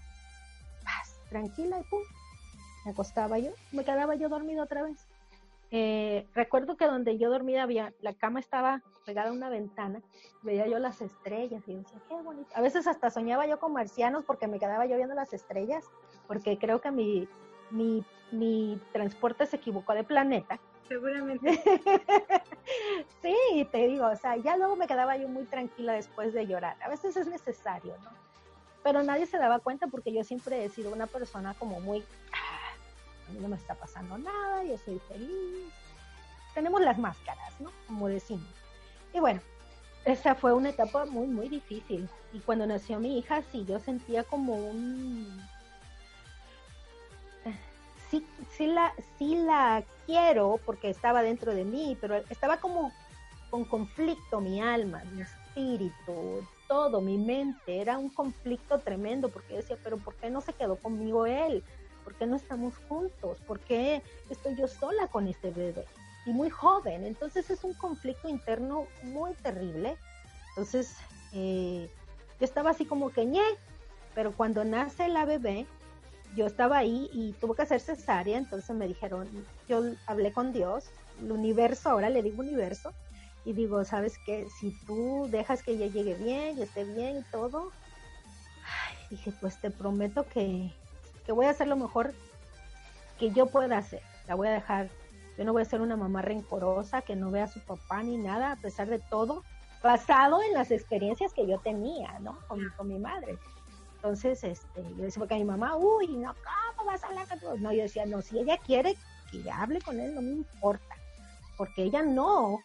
tranquila 1.32 1.80
y 1.80 1.82
pum, 1.84 2.02
me 2.84 2.92
acostaba 2.92 3.38
yo, 3.38 3.50
me 3.72 3.84
quedaba 3.84 4.14
yo 4.14 4.28
dormido 4.28 4.62
otra 4.62 4.82
vez. 4.82 4.98
Eh, 5.74 6.26
recuerdo 6.34 6.76
que 6.76 6.84
donde 6.84 7.16
yo 7.16 7.30
dormía 7.30 7.62
había, 7.62 7.94
la 8.02 8.12
cama 8.12 8.40
estaba 8.40 8.82
pegada 9.06 9.30
a 9.30 9.32
una 9.32 9.48
ventana, 9.48 10.02
veía 10.42 10.66
yo 10.66 10.78
las 10.78 11.00
estrellas 11.00 11.62
y 11.66 11.74
decía, 11.74 11.98
qué 12.10 12.14
bonito. 12.14 12.50
A 12.54 12.60
veces 12.60 12.86
hasta 12.86 13.08
soñaba 13.08 13.46
yo 13.46 13.58
con 13.58 13.72
marcianos 13.72 14.22
porque 14.26 14.46
me 14.46 14.58
quedaba 14.58 14.84
yo 14.84 14.96
viendo 14.96 15.14
las 15.14 15.32
estrellas, 15.32 15.86
porque 16.28 16.58
creo 16.58 16.82
que 16.82 16.90
mi, 16.90 17.26
mi, 17.70 18.04
mi 18.32 18.78
transporte 18.92 19.46
se 19.46 19.56
equivocó 19.56 19.94
de 19.94 20.04
planeta. 20.04 20.60
Seguramente. 20.88 21.50
sí, 23.22 23.66
te 23.72 23.88
digo, 23.88 24.08
o 24.08 24.16
sea, 24.16 24.36
ya 24.36 24.58
luego 24.58 24.76
me 24.76 24.86
quedaba 24.86 25.16
yo 25.16 25.26
muy 25.26 25.44
tranquila 25.44 25.94
después 25.94 26.34
de 26.34 26.46
llorar. 26.46 26.76
A 26.82 26.90
veces 26.90 27.16
es 27.16 27.26
necesario, 27.26 27.94
¿no? 28.04 28.10
Pero 28.82 29.02
nadie 29.02 29.24
se 29.24 29.38
daba 29.38 29.58
cuenta 29.58 29.86
porque 29.86 30.12
yo 30.12 30.22
siempre 30.22 30.66
he 30.66 30.68
sido 30.68 30.92
una 30.92 31.06
persona 31.06 31.54
como 31.54 31.80
muy, 31.80 32.04
a 33.28 33.32
mí 33.32 33.38
no 33.40 33.48
me 33.48 33.56
está 33.56 33.74
pasando 33.74 34.18
nada, 34.18 34.64
yo 34.64 34.76
soy 34.78 34.98
feliz. 35.08 35.72
Tenemos 36.54 36.80
las 36.80 36.98
máscaras, 36.98 37.60
¿no? 37.60 37.70
Como 37.86 38.08
decimos. 38.08 38.46
Y 39.14 39.20
bueno, 39.20 39.40
esa 40.04 40.34
fue 40.34 40.52
una 40.52 40.70
etapa 40.70 41.04
muy, 41.06 41.26
muy 41.26 41.48
difícil. 41.48 42.08
Y 42.32 42.40
cuando 42.40 42.66
nació 42.66 42.98
mi 42.98 43.18
hija, 43.18 43.42
sí, 43.52 43.64
yo 43.66 43.78
sentía 43.78 44.24
como 44.24 44.54
un... 44.54 45.46
Sí, 48.10 48.26
sí, 48.50 48.66
la, 48.66 48.92
sí 49.18 49.36
la 49.36 49.82
quiero 50.04 50.60
porque 50.66 50.90
estaba 50.90 51.22
dentro 51.22 51.54
de 51.54 51.64
mí, 51.64 51.96
pero 51.98 52.16
estaba 52.28 52.58
como 52.58 52.92
con 53.48 53.64
conflicto 53.64 54.40
mi 54.40 54.60
alma, 54.60 55.02
mi 55.12 55.22
espíritu, 55.22 56.46
todo, 56.68 57.00
mi 57.00 57.16
mente. 57.16 57.80
Era 57.80 57.98
un 57.98 58.10
conflicto 58.10 58.80
tremendo 58.80 59.28
porque 59.28 59.56
decía, 59.56 59.76
pero 59.82 59.96
¿por 59.98 60.14
qué 60.16 60.30
no 60.30 60.40
se 60.40 60.52
quedó 60.52 60.76
conmigo 60.76 61.26
él? 61.26 61.62
¿Por 62.04 62.14
qué 62.14 62.26
no 62.26 62.36
estamos 62.36 62.74
juntos? 62.88 63.38
¿Por 63.46 63.60
qué 63.60 64.02
estoy 64.30 64.56
yo 64.56 64.68
sola 64.68 65.06
con 65.08 65.28
este 65.28 65.50
bebé? 65.50 65.84
Y 66.26 66.32
muy 66.32 66.50
joven. 66.50 67.04
Entonces 67.04 67.50
es 67.50 67.64
un 67.64 67.74
conflicto 67.74 68.28
interno 68.28 68.86
muy 69.02 69.34
terrible. 69.34 69.96
Entonces 70.50 70.96
eh, 71.32 71.88
yo 72.38 72.44
estaba 72.44 72.70
así 72.70 72.84
como 72.84 73.10
que 73.10 73.24
ñe, 73.24 73.42
pero 74.14 74.32
cuando 74.32 74.64
nace 74.64 75.08
la 75.08 75.24
bebé, 75.24 75.66
yo 76.34 76.46
estaba 76.46 76.78
ahí 76.78 77.10
y 77.12 77.32
tuvo 77.34 77.54
que 77.54 77.62
hacer 77.62 77.80
cesárea, 77.80 78.38
entonces 78.38 78.74
me 78.74 78.88
dijeron, 78.88 79.28
yo 79.68 79.82
hablé 80.06 80.32
con 80.32 80.52
Dios, 80.52 80.86
el 81.20 81.30
universo, 81.32 81.90
ahora 81.90 82.08
le 82.08 82.22
digo 82.22 82.40
universo, 82.40 82.92
y 83.44 83.52
digo, 83.52 83.84
¿sabes 83.84 84.18
qué? 84.24 84.48
Si 84.60 84.70
tú 84.86 85.26
dejas 85.30 85.62
que 85.62 85.72
ella 85.72 85.86
llegue 85.86 86.14
bien 86.14 86.58
y 86.58 86.62
esté 86.62 86.84
bien 86.84 87.18
y 87.18 87.22
todo, 87.24 87.70
dije, 89.10 89.32
pues 89.40 89.60
te 89.60 89.70
prometo 89.70 90.26
que, 90.26 90.72
que 91.24 91.32
voy 91.32 91.46
a 91.46 91.50
hacer 91.50 91.68
lo 91.68 91.76
mejor 91.76 92.14
que 93.18 93.30
yo 93.30 93.46
pueda 93.46 93.78
hacer. 93.78 94.02
La 94.26 94.34
voy 94.34 94.48
a 94.48 94.52
dejar, 94.52 94.90
yo 95.38 95.44
no 95.44 95.52
voy 95.52 95.62
a 95.62 95.66
ser 95.66 95.80
una 95.80 95.96
mamá 95.96 96.22
rencorosa 96.22 97.02
que 97.02 97.16
no 97.16 97.30
vea 97.30 97.44
a 97.44 97.48
su 97.48 97.60
papá 97.60 98.02
ni 98.02 98.16
nada, 98.16 98.52
a 98.52 98.56
pesar 98.56 98.88
de 98.88 98.98
todo, 98.98 99.42
basado 99.82 100.42
en 100.42 100.52
las 100.52 100.70
experiencias 100.70 101.32
que 101.32 101.46
yo 101.46 101.58
tenía, 101.58 102.18
¿no? 102.20 102.38
Con, 102.48 102.60
con 102.76 102.88
mi 102.88 102.98
madre. 102.98 103.38
Entonces, 103.96 104.42
este, 104.42 104.82
yo 104.96 105.04
decía, 105.04 105.20
porque 105.20 105.34
a 105.34 105.38
mi 105.38 105.44
mamá, 105.44 105.76
uy, 105.76 106.08
no, 106.08 106.34
¿cómo 106.76 106.90
vas 106.90 107.04
a 107.04 107.08
hablar 107.08 107.28
con 107.28 107.38
tu-?" 107.38 107.58
No, 107.58 107.72
yo 107.72 107.82
decía, 107.82 108.04
no, 108.06 108.20
si 108.20 108.38
ella 108.38 108.58
quiere 108.58 108.96
que 109.30 109.48
hable 109.50 109.80
con 109.80 110.00
él, 110.00 110.14
no 110.14 110.22
me 110.22 110.32
importa. 110.32 110.96
Porque 111.56 111.84
ella 111.84 112.02
no, 112.02 112.58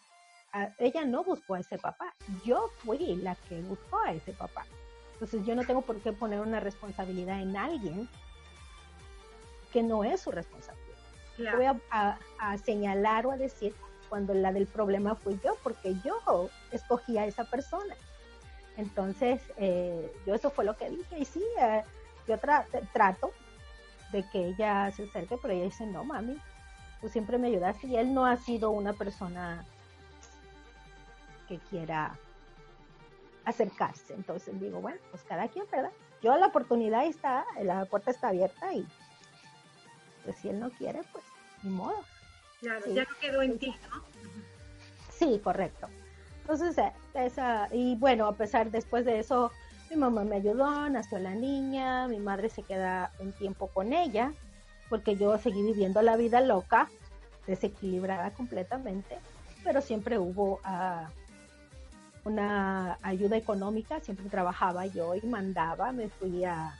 ella 0.78 1.04
no 1.04 1.22
buscó 1.24 1.54
a 1.54 1.60
ese 1.60 1.78
papá. 1.78 2.14
Yo 2.44 2.68
fui 2.78 3.16
la 3.16 3.36
que 3.36 3.60
buscó 3.62 3.98
a 4.00 4.12
ese 4.12 4.32
papá. 4.32 4.66
Entonces 5.12 5.44
yo 5.44 5.54
no 5.54 5.64
tengo 5.64 5.82
por 5.82 6.00
qué 6.00 6.12
poner 6.12 6.40
una 6.40 6.60
responsabilidad 6.60 7.40
en 7.40 7.56
alguien 7.56 8.08
que 9.72 9.82
no 9.82 10.04
es 10.04 10.20
su 10.20 10.30
responsabilidad. 10.30 10.86
Claro. 11.36 11.56
Voy 11.58 11.66
a, 11.66 11.80
a- 11.90 12.18
a 12.38 12.58
señalar 12.58 13.26
o 13.26 13.32
a 13.32 13.36
decir 13.36 13.74
cuando 14.08 14.32
la 14.34 14.52
del 14.52 14.66
problema 14.66 15.14
fui 15.14 15.38
yo, 15.44 15.56
porque 15.62 15.94
yo 16.04 16.50
escogí 16.72 17.18
a 17.18 17.26
esa 17.26 17.44
persona. 17.44 17.94
Entonces, 18.76 19.40
eh, 19.56 20.10
yo 20.26 20.34
eso 20.34 20.50
fue 20.50 20.64
lo 20.64 20.76
que 20.76 20.88
dije. 20.90 21.18
Y 21.18 21.24
sí, 21.24 21.44
eh, 21.60 21.82
yo 22.26 22.36
tra- 22.38 22.66
trato 22.92 23.32
de 24.12 24.22
que 24.30 24.46
ella 24.46 24.90
se 24.92 25.04
acerque, 25.04 25.36
pero 25.40 25.52
ella 25.52 25.64
dice, 25.64 25.84
no, 25.86 26.04
mami, 26.04 26.38
tú 27.00 27.08
siempre 27.08 27.38
me 27.38 27.48
ayudaste. 27.48 27.86
Y 27.88 27.96
él 27.96 28.14
no 28.14 28.24
ha 28.24 28.36
sido 28.36 28.70
una 28.70 28.92
persona 28.94 29.64
que 31.48 31.58
quiera 31.70 32.16
acercarse. 33.44 34.14
Entonces 34.14 34.58
digo, 34.60 34.80
bueno, 34.80 34.98
pues 35.10 35.22
cada 35.24 35.48
quien, 35.48 35.66
¿verdad? 35.70 35.90
Yo 36.22 36.36
la 36.36 36.46
oportunidad 36.46 37.06
está, 37.06 37.44
la 37.62 37.84
puerta 37.86 38.10
está 38.10 38.28
abierta 38.28 38.72
y 38.74 38.86
pues 40.28 40.40
si 40.40 40.50
él 40.50 40.60
no 40.60 40.68
quiere, 40.68 41.00
pues 41.10 41.24
ni 41.62 41.70
modo. 41.70 42.04
Claro, 42.60 42.82
Sí. 42.84 42.92
ya 42.92 43.04
no 43.04 43.16
quedó 43.18 43.40
en 43.40 43.58
ti, 43.58 43.74
¿no? 43.90 44.02
Sí, 45.10 45.40
correcto. 45.42 45.88
Entonces, 46.42 46.76
eh, 46.76 46.92
esa, 47.14 47.68
y 47.72 47.96
bueno, 47.96 48.26
a 48.26 48.36
pesar 48.36 48.70
después 48.70 49.06
de 49.06 49.20
eso, 49.20 49.50
mi 49.88 49.96
mamá 49.96 50.24
me 50.24 50.36
ayudó, 50.36 50.86
nació 50.90 51.18
la 51.18 51.34
niña, 51.34 52.08
mi 52.08 52.18
madre 52.18 52.50
se 52.50 52.62
queda 52.62 53.10
un 53.20 53.32
tiempo 53.32 53.68
con 53.68 53.94
ella, 53.94 54.34
porque 54.90 55.16
yo 55.16 55.38
seguí 55.38 55.62
viviendo 55.62 56.02
la 56.02 56.16
vida 56.18 56.42
loca, 56.42 56.90
desequilibrada 57.46 58.30
completamente, 58.32 59.18
pero 59.64 59.80
siempre 59.80 60.18
hubo 60.18 60.60
ah, 60.62 61.08
una 62.24 62.98
ayuda 63.00 63.38
económica, 63.38 64.00
siempre 64.00 64.28
trabajaba 64.28 64.84
yo 64.84 65.14
y 65.14 65.22
mandaba, 65.22 65.90
me 65.92 66.10
fui 66.10 66.44
a, 66.44 66.78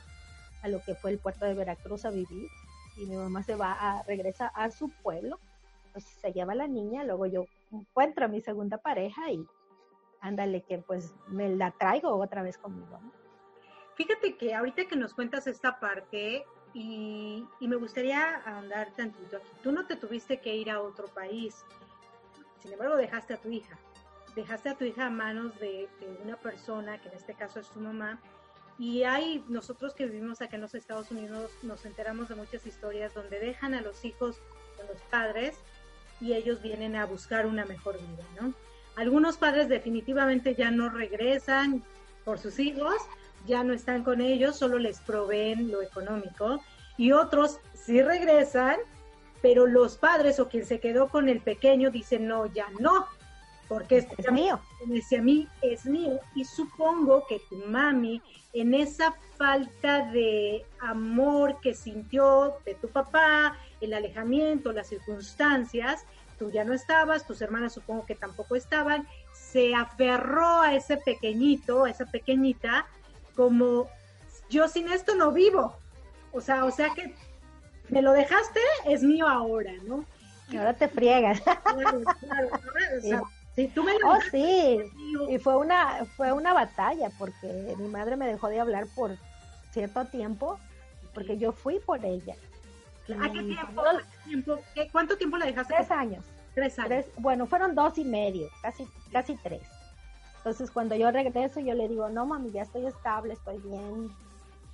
a 0.61 0.67
lo 0.67 0.83
que 0.83 0.93
fue 0.93 1.09
el 1.09 1.17
puerto 1.17 1.45
de 1.45 1.55
Veracruz 1.55 2.05
a 2.05 2.11
vivir, 2.11 2.47
y 2.99 3.05
mi 3.05 3.15
mamá 3.15 3.43
se 3.43 3.55
va 3.55 3.71
a, 3.71 4.03
regresa 4.03 4.47
a 4.47 4.69
su 4.71 4.89
pueblo, 4.89 5.39
entonces 5.85 6.11
se 6.21 6.33
lleva 6.33 6.53
la 6.53 6.67
niña, 6.67 7.03
luego 7.03 7.25
yo 7.25 7.45
encuentro 7.71 8.25
a 8.25 8.27
mi 8.27 8.41
segunda 8.41 8.77
pareja 8.77 9.31
y 9.31 9.45
ándale 10.21 10.61
que 10.63 10.79
pues 10.79 11.13
me 11.27 11.49
la 11.49 11.71
traigo 11.71 12.13
otra 12.15 12.43
vez 12.43 12.57
conmigo. 12.57 12.99
Fíjate 13.95 14.37
que 14.37 14.53
ahorita 14.53 14.85
que 14.85 14.95
nos 14.95 15.13
cuentas 15.13 15.47
esta 15.47 15.79
parte 15.79 16.45
y, 16.73 17.45
y 17.59 17.67
me 17.67 17.77
gustaría 17.77 18.35
ahondar 18.45 18.91
tantito 18.95 19.37
aquí. 19.37 19.49
Tú 19.63 19.71
no 19.71 19.85
te 19.87 19.95
tuviste 19.95 20.39
que 20.39 20.55
ir 20.55 20.69
a 20.69 20.81
otro 20.81 21.07
país, 21.07 21.65
sin 22.59 22.73
embargo 22.73 22.95
dejaste 22.97 23.33
a 23.33 23.37
tu 23.37 23.49
hija. 23.49 23.77
Dejaste 24.35 24.69
a 24.69 24.75
tu 24.75 24.85
hija 24.85 25.07
a 25.07 25.09
manos 25.09 25.57
de, 25.59 25.89
de 25.99 26.19
una 26.23 26.37
persona, 26.37 26.99
que 26.99 27.09
en 27.09 27.15
este 27.15 27.33
caso 27.33 27.59
es 27.59 27.69
tu 27.69 27.79
mamá, 27.79 28.19
y 28.79 29.03
hay, 29.03 29.43
nosotros 29.49 29.93
que 29.93 30.05
vivimos 30.05 30.41
acá 30.41 30.55
en 30.55 30.61
los 30.61 30.73
Estados 30.73 31.11
Unidos, 31.11 31.51
nos 31.63 31.85
enteramos 31.85 32.29
de 32.29 32.35
muchas 32.35 32.65
historias 32.65 33.13
donde 33.13 33.37
dejan 33.37 33.73
a 33.73 33.81
los 33.81 34.05
hijos 34.05 34.37
con 34.77 34.87
los 34.87 35.01
padres 35.11 35.57
y 36.21 36.33
ellos 36.33 36.61
vienen 36.61 36.95
a 36.95 37.05
buscar 37.05 37.45
una 37.45 37.65
mejor 37.65 37.99
vida, 37.99 38.23
¿no? 38.39 38.53
Algunos 38.95 39.35
padres 39.35 39.67
definitivamente 39.67 40.55
ya 40.55 40.71
no 40.71 40.89
regresan 40.89 41.83
por 42.23 42.39
sus 42.39 42.57
hijos, 42.57 42.95
ya 43.45 43.63
no 43.65 43.73
están 43.73 44.05
con 44.05 44.21
ellos, 44.21 44.55
solo 44.55 44.79
les 44.79 45.01
proveen 45.01 45.69
lo 45.71 45.81
económico, 45.81 46.63
y 46.97 47.11
otros 47.11 47.59
sí 47.73 48.01
regresan, 48.01 48.77
pero 49.41 49.67
los 49.67 49.97
padres 49.97 50.39
o 50.39 50.47
quien 50.47 50.65
se 50.65 50.79
quedó 50.79 51.09
con 51.09 51.27
el 51.27 51.41
pequeño 51.41 51.91
dicen, 51.91 52.27
no, 52.27 52.45
ya 52.45 52.67
no, 52.79 53.07
porque 53.69 53.99
este 53.99 54.15
Es 54.17 54.31
mío. 54.31 54.59
a 54.81 55.21
mí 55.21 55.47
es 55.61 55.85
mío 55.85 56.19
y 56.35 56.43
supongo 56.43 57.25
que 57.27 57.39
tu 57.49 57.55
mami 57.67 58.21
en 58.51 58.73
esa 58.73 59.13
falta 59.37 60.07
de 60.11 60.65
amor 60.81 61.59
que 61.61 61.75
sintió 61.75 62.57
de 62.65 62.73
tu 62.73 62.89
papá, 62.89 63.55
el 63.79 63.93
alejamiento, 63.93 64.73
las 64.73 64.87
circunstancias, 64.87 66.03
tú 66.39 66.49
ya 66.49 66.63
no 66.63 66.73
estabas, 66.73 67.27
tus 67.27 67.41
hermanas 67.41 67.73
supongo 67.73 68.05
que 68.05 68.15
tampoco 68.15 68.55
estaban, 68.55 69.07
se 69.33 69.75
aferró 69.75 70.61
a 70.61 70.73
ese 70.73 70.97
pequeñito, 70.97 71.85
a 71.85 71.91
esa 71.91 72.05
pequeñita, 72.05 72.87
como 73.35 73.87
yo 74.49 74.67
sin 74.67 74.89
esto 74.89 75.13
no 75.15 75.31
vivo. 75.31 75.75
O 76.31 76.41
sea, 76.41 76.65
o 76.65 76.71
sea 76.71 76.89
que 76.95 77.13
me 77.89 78.01
lo 78.01 78.13
dejaste, 78.13 78.59
es 78.85 79.03
mío 79.03 79.27
ahora, 79.27 79.73
¿no? 79.83 80.05
Y 80.49 80.57
ahora 80.57 80.73
te 80.73 80.87
friegas. 80.87 81.41
Claro, 81.41 82.01
claro, 82.19 82.49
o 82.97 83.01
sea, 83.01 83.21
si 83.59 83.67
tú 83.67 83.83
me 83.83 83.91
lo 83.99 84.11
Oh, 84.11 84.19
sí. 84.31 84.79
Y 85.27 85.37
fue 85.37 85.57
una, 85.57 86.05
fue 86.15 86.31
una 86.31 86.53
batalla 86.53 87.09
porque 87.17 87.75
mi 87.77 87.87
madre 87.89 88.15
me 88.15 88.25
dejó 88.25 88.47
de 88.47 88.59
hablar 88.59 88.87
por 88.95 89.17
cierto 89.71 90.05
tiempo 90.05 90.57
porque 91.13 91.37
yo 91.37 91.51
fui 91.51 91.79
por 91.79 92.03
ella. 92.05 92.35
¿A 93.19 93.29
qué 93.33 93.43
tiempo? 93.43 93.73
no- 93.73 93.89
¿A 93.89 93.97
qué 93.97 94.17
tiempo? 94.23 94.59
¿Qué- 94.73 94.89
¿Cuánto 94.91 95.17
tiempo 95.17 95.37
la 95.37 95.45
dejaste? 95.47 95.73
tres 95.75 95.91
años. 95.91 96.23
Tres 96.55 96.79
años. 96.79 96.87
Tres, 96.89 97.05
bueno, 97.17 97.47
fueron 97.47 97.75
dos 97.75 97.97
y 97.97 98.05
medio, 98.05 98.47
casi, 98.61 98.87
casi 99.11 99.35
tres. 99.35 99.61
Entonces, 100.37 100.71
cuando 100.71 100.95
yo 100.95 101.11
regreso, 101.11 101.59
yo 101.59 101.73
le 101.73 101.89
digo, 101.89 102.07
no, 102.09 102.25
mami, 102.25 102.51
ya 102.51 102.61
estoy 102.61 102.85
estable, 102.85 103.33
estoy 103.33 103.57
bien, 103.57 104.09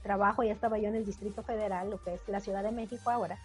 trabajo, 0.03 0.43
ya 0.43 0.53
estaba 0.53 0.77
yo 0.77 0.89
en 0.89 0.95
el 0.95 1.05
Distrito 1.05 1.41
Federal, 1.41 1.89
lo 1.89 1.97
que 2.03 2.13
es 2.13 2.21
la 2.27 2.39
Ciudad 2.39 2.61
de 2.61 2.71
México 2.71 3.09
ahora. 3.09 3.39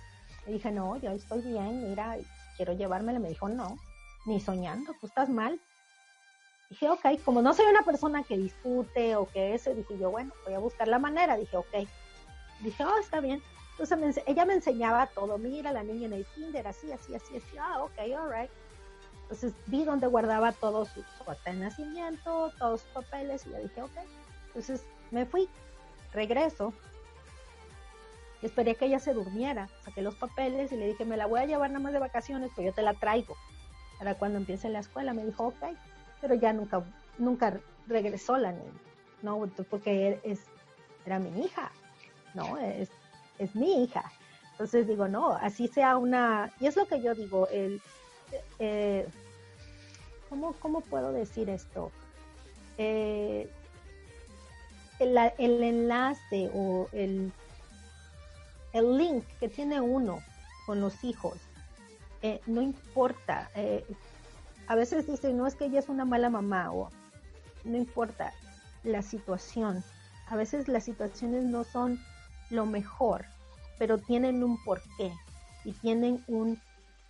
Le 0.46 0.52
dije, 0.52 0.70
no, 0.70 0.96
yo 0.98 1.12
estoy 1.12 1.40
bien, 1.40 1.88
mira, 1.88 2.18
quiero 2.58 2.74
llevármela. 2.74 3.18
Me 3.20 3.30
dijo, 3.30 3.48
no, 3.48 3.78
ni 4.24 4.40
soñando, 4.40 4.94
tú 5.00 5.06
estás 5.06 5.28
mal. 5.28 5.60
Dije, 6.68 6.88
ok, 6.88 7.04
como 7.24 7.42
no 7.42 7.52
soy 7.52 7.66
una 7.66 7.82
persona 7.82 8.22
que 8.22 8.36
discute 8.36 9.16
o 9.16 9.26
que 9.26 9.54
eso, 9.54 9.74
dije 9.74 9.98
yo, 9.98 10.10
bueno, 10.10 10.32
voy 10.44 10.54
a 10.54 10.60
buscar 10.60 10.86
la 10.86 10.98
manera. 10.98 11.36
Dije, 11.36 11.56
ok. 11.56 11.88
Dije, 12.60 12.84
oh, 12.84 12.98
está 12.98 13.20
bien. 13.20 13.42
Entonces 13.72 13.98
me 13.98 14.30
ella 14.30 14.44
me 14.44 14.54
enseñaba 14.54 15.06
todo, 15.06 15.38
mira, 15.38 15.72
la 15.72 15.82
niña 15.82 16.06
en 16.06 16.12
el 16.12 16.26
kinder, 16.34 16.66
así, 16.66 16.92
así, 16.92 17.14
así, 17.14 17.36
así, 17.36 17.58
ah, 17.58 17.82
ok, 17.82 17.98
alright. 18.14 18.50
Entonces 19.22 19.54
vi 19.66 19.84
dónde 19.84 20.06
guardaba 20.06 20.52
todo 20.52 20.84
su, 20.84 21.02
su 21.02 21.24
de 21.46 21.52
nacimiento, 21.54 22.52
todos 22.58 22.82
sus 22.82 22.90
papeles, 22.90 23.46
y 23.46 23.50
yo 23.50 23.56
dije, 23.56 23.82
ok. 23.82 23.96
Entonces 24.48 24.84
me 25.10 25.24
fui, 25.24 25.48
regreso, 26.12 26.74
y 28.42 28.46
esperé 28.46 28.74
que 28.74 28.84
ella 28.84 28.98
se 28.98 29.14
durmiera, 29.14 29.68
saqué 29.82 30.02
los 30.02 30.14
papeles 30.14 30.72
y 30.72 30.76
le 30.76 30.88
dije, 30.88 31.04
me 31.04 31.16
la 31.16 31.26
voy 31.26 31.40
a 31.40 31.46
llevar 31.46 31.70
nada 31.70 31.82
más 31.82 31.92
de 31.92 32.00
vacaciones, 32.00 32.50
pues 32.54 32.66
yo 32.66 32.72
te 32.74 32.82
la 32.82 32.94
traigo 32.94 33.34
para 34.00 34.14
cuando 34.14 34.38
empiece 34.38 34.70
la 34.70 34.78
escuela. 34.80 35.12
Me 35.12 35.26
dijo, 35.26 35.48
ok, 35.48 35.76
pero 36.22 36.34
ya 36.34 36.54
nunca, 36.54 36.82
nunca 37.18 37.60
regresó 37.86 38.38
la 38.38 38.50
niña, 38.50 38.80
no, 39.22 39.46
porque 39.68 40.18
es, 40.24 40.40
era 41.04 41.18
mi 41.18 41.44
hija, 41.44 41.70
no, 42.34 42.56
es, 42.56 42.88
es 43.38 43.54
mi 43.54 43.84
hija. 43.84 44.10
Entonces 44.52 44.88
digo, 44.88 45.06
no, 45.06 45.32
así 45.32 45.68
sea 45.68 45.98
una, 45.98 46.50
y 46.60 46.66
es 46.66 46.76
lo 46.76 46.86
que 46.86 47.02
yo 47.02 47.14
digo, 47.14 47.46
el, 47.48 47.82
eh, 48.58 49.06
¿cómo, 50.30 50.54
¿cómo 50.54 50.80
puedo 50.80 51.12
decir 51.12 51.50
esto? 51.50 51.92
Eh, 52.78 53.50
el, 54.98 55.18
el 55.36 55.62
enlace 55.62 56.50
o 56.54 56.88
el, 56.92 57.32
el 58.72 58.96
link 58.96 59.24
que 59.38 59.50
tiene 59.50 59.82
uno 59.82 60.20
con 60.64 60.80
los 60.80 61.04
hijos, 61.04 61.34
eh, 62.22 62.40
no 62.46 62.60
importa. 62.62 63.50
eh, 63.54 63.84
a 64.66 64.74
veces 64.76 65.06
dicen, 65.06 65.36
no 65.36 65.46
es 65.46 65.56
que 65.56 65.64
ella 65.64 65.80
es 65.80 65.88
una 65.88 66.04
mala 66.04 66.30
mamá 66.30 66.72
o 66.72 66.90
no 67.64 67.76
importa 67.76 68.32
la 68.84 69.02
situación. 69.02 69.82
A 70.28 70.36
veces 70.36 70.68
las 70.68 70.84
situaciones 70.84 71.44
no 71.44 71.64
son 71.64 71.98
lo 72.50 72.66
mejor, 72.66 73.24
pero 73.78 73.98
tienen 73.98 74.44
un 74.44 74.62
porqué 74.64 75.12
y 75.64 75.72
tienen 75.72 76.22
un, 76.28 76.60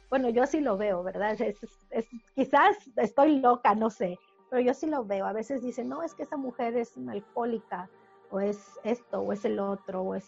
bueno, 0.09 0.31
yo 0.31 0.47
sí 0.47 0.61
lo 0.61 0.77
veo, 0.79 1.03
¿verdad? 1.03 1.39
Es, 1.41 1.59
es- 1.91 2.07
quizás 2.35 2.77
estoy 2.97 3.41
loca, 3.41 3.75
no 3.75 3.91
sé, 3.91 4.19
pero 4.49 4.63
yo 4.63 4.73
sí 4.73 4.87
lo 4.87 5.05
veo. 5.05 5.27
A 5.27 5.33
veces 5.33 5.63
dicen, 5.63 5.89
no, 5.89 6.03
es 6.03 6.15
que 6.15 6.23
esa 6.23 6.37
mujer 6.37 6.77
es 6.77 6.97
una 6.97 7.13
alcohólica, 7.13 7.89
o 8.31 8.41
es 8.41 8.59
esto, 8.85 9.21
o 9.21 9.33
es 9.33 9.45
el 9.45 9.59
otro, 9.59 10.03
o 10.03 10.15
es 10.15 10.25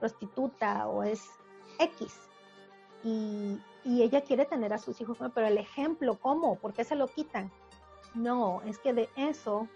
prostituta, 0.00 0.86
o 0.88 1.02
es 1.02 1.22
X. 1.78 2.14
Y, 3.04 3.58
y 3.88 4.02
ella 4.02 4.20
quiere 4.20 4.44
tener 4.44 4.74
a 4.74 4.78
sus 4.78 5.00
hijos, 5.00 5.16
pero 5.34 5.46
el 5.46 5.56
ejemplo, 5.56 6.18
¿cómo? 6.20 6.56
¿Por 6.56 6.74
qué 6.74 6.84
se 6.84 6.94
lo 6.94 7.08
quitan? 7.08 7.50
No, 8.14 8.60
es 8.66 8.78
que 8.78 8.92
de 8.92 9.08
eso 9.16 9.66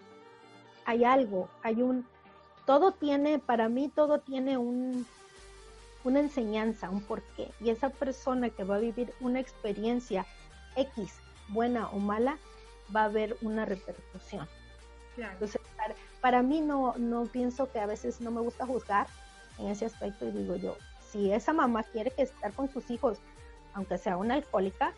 hay 0.85 1.03
algo, 1.03 1.49
hay 1.63 1.81
un, 1.81 2.05
todo 2.67 2.91
tiene, 2.91 3.39
para 3.39 3.69
mí 3.69 3.89
todo 3.89 4.19
tiene 4.19 4.59
un, 4.59 5.07
una 6.03 6.19
enseñanza, 6.19 6.91
un 6.91 7.01
porqué. 7.01 7.49
Y 7.59 7.71
esa 7.71 7.89
persona 7.89 8.51
que 8.51 8.63
va 8.63 8.75
a 8.75 8.79
vivir 8.79 9.15
una 9.19 9.39
experiencia 9.39 10.27
X, 10.75 11.15
buena 11.47 11.89
o 11.89 11.97
mala, 11.97 12.37
va 12.95 13.01
a 13.01 13.05
haber 13.05 13.35
una 13.41 13.65
repercusión. 13.65 14.47
Claro. 15.15 15.33
Entonces, 15.33 15.59
para, 15.75 15.95
para 16.21 16.43
mí 16.43 16.61
no, 16.61 16.93
no 16.99 17.23
pienso 17.23 17.71
que 17.71 17.79
a 17.79 17.87
veces 17.87 18.21
no 18.21 18.29
me 18.29 18.41
gusta 18.41 18.67
juzgar 18.67 19.07
en 19.57 19.69
ese 19.69 19.87
aspecto 19.87 20.27
y 20.27 20.31
digo 20.31 20.55
yo, 20.55 20.77
si 21.09 21.31
esa 21.31 21.51
mamá 21.51 21.81
quiere 21.81 22.11
que 22.11 22.21
estar 22.21 22.53
con 22.53 22.69
sus 22.71 22.91
hijos, 22.91 23.19
aunque 23.73 23.97
sea 23.97 24.17
una 24.17 24.35
alcohólica, 24.35 24.93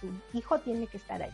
su 0.00 0.10
hijo 0.36 0.58
tiene 0.60 0.86
que 0.86 0.96
estar 0.98 1.22
ahí. 1.22 1.32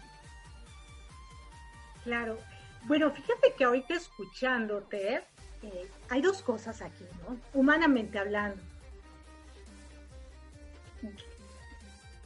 Claro. 2.05 2.39
Bueno, 2.85 3.11
fíjate 3.11 3.55
que 3.57 3.65
ahorita 3.65 3.95
escuchándote, 3.95 5.23
eh, 5.63 5.91
hay 6.09 6.21
dos 6.21 6.43
cosas 6.43 6.83
aquí, 6.83 7.05
¿no? 7.29 7.37
Humanamente 7.55 8.19
hablando. 8.19 8.61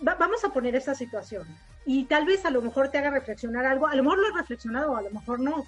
Va- 0.07 0.15
vamos 0.15 0.45
a 0.45 0.51
poner 0.51 0.75
esa 0.77 0.95
situación 0.95 1.47
y 1.85 2.05
tal 2.05 2.27
vez 2.27 2.45
a 2.45 2.51
lo 2.51 2.61
mejor 2.63 2.91
te 2.91 2.99
haga 2.99 3.11
reflexionar 3.11 3.65
algo, 3.65 3.87
a 3.87 3.95
lo 3.95 4.03
mejor 4.03 4.19
lo 4.19 4.29
he 4.29 4.33
reflexionado 4.33 4.97
a 4.97 5.03
lo 5.03 5.11
mejor 5.11 5.41
no. 5.41 5.65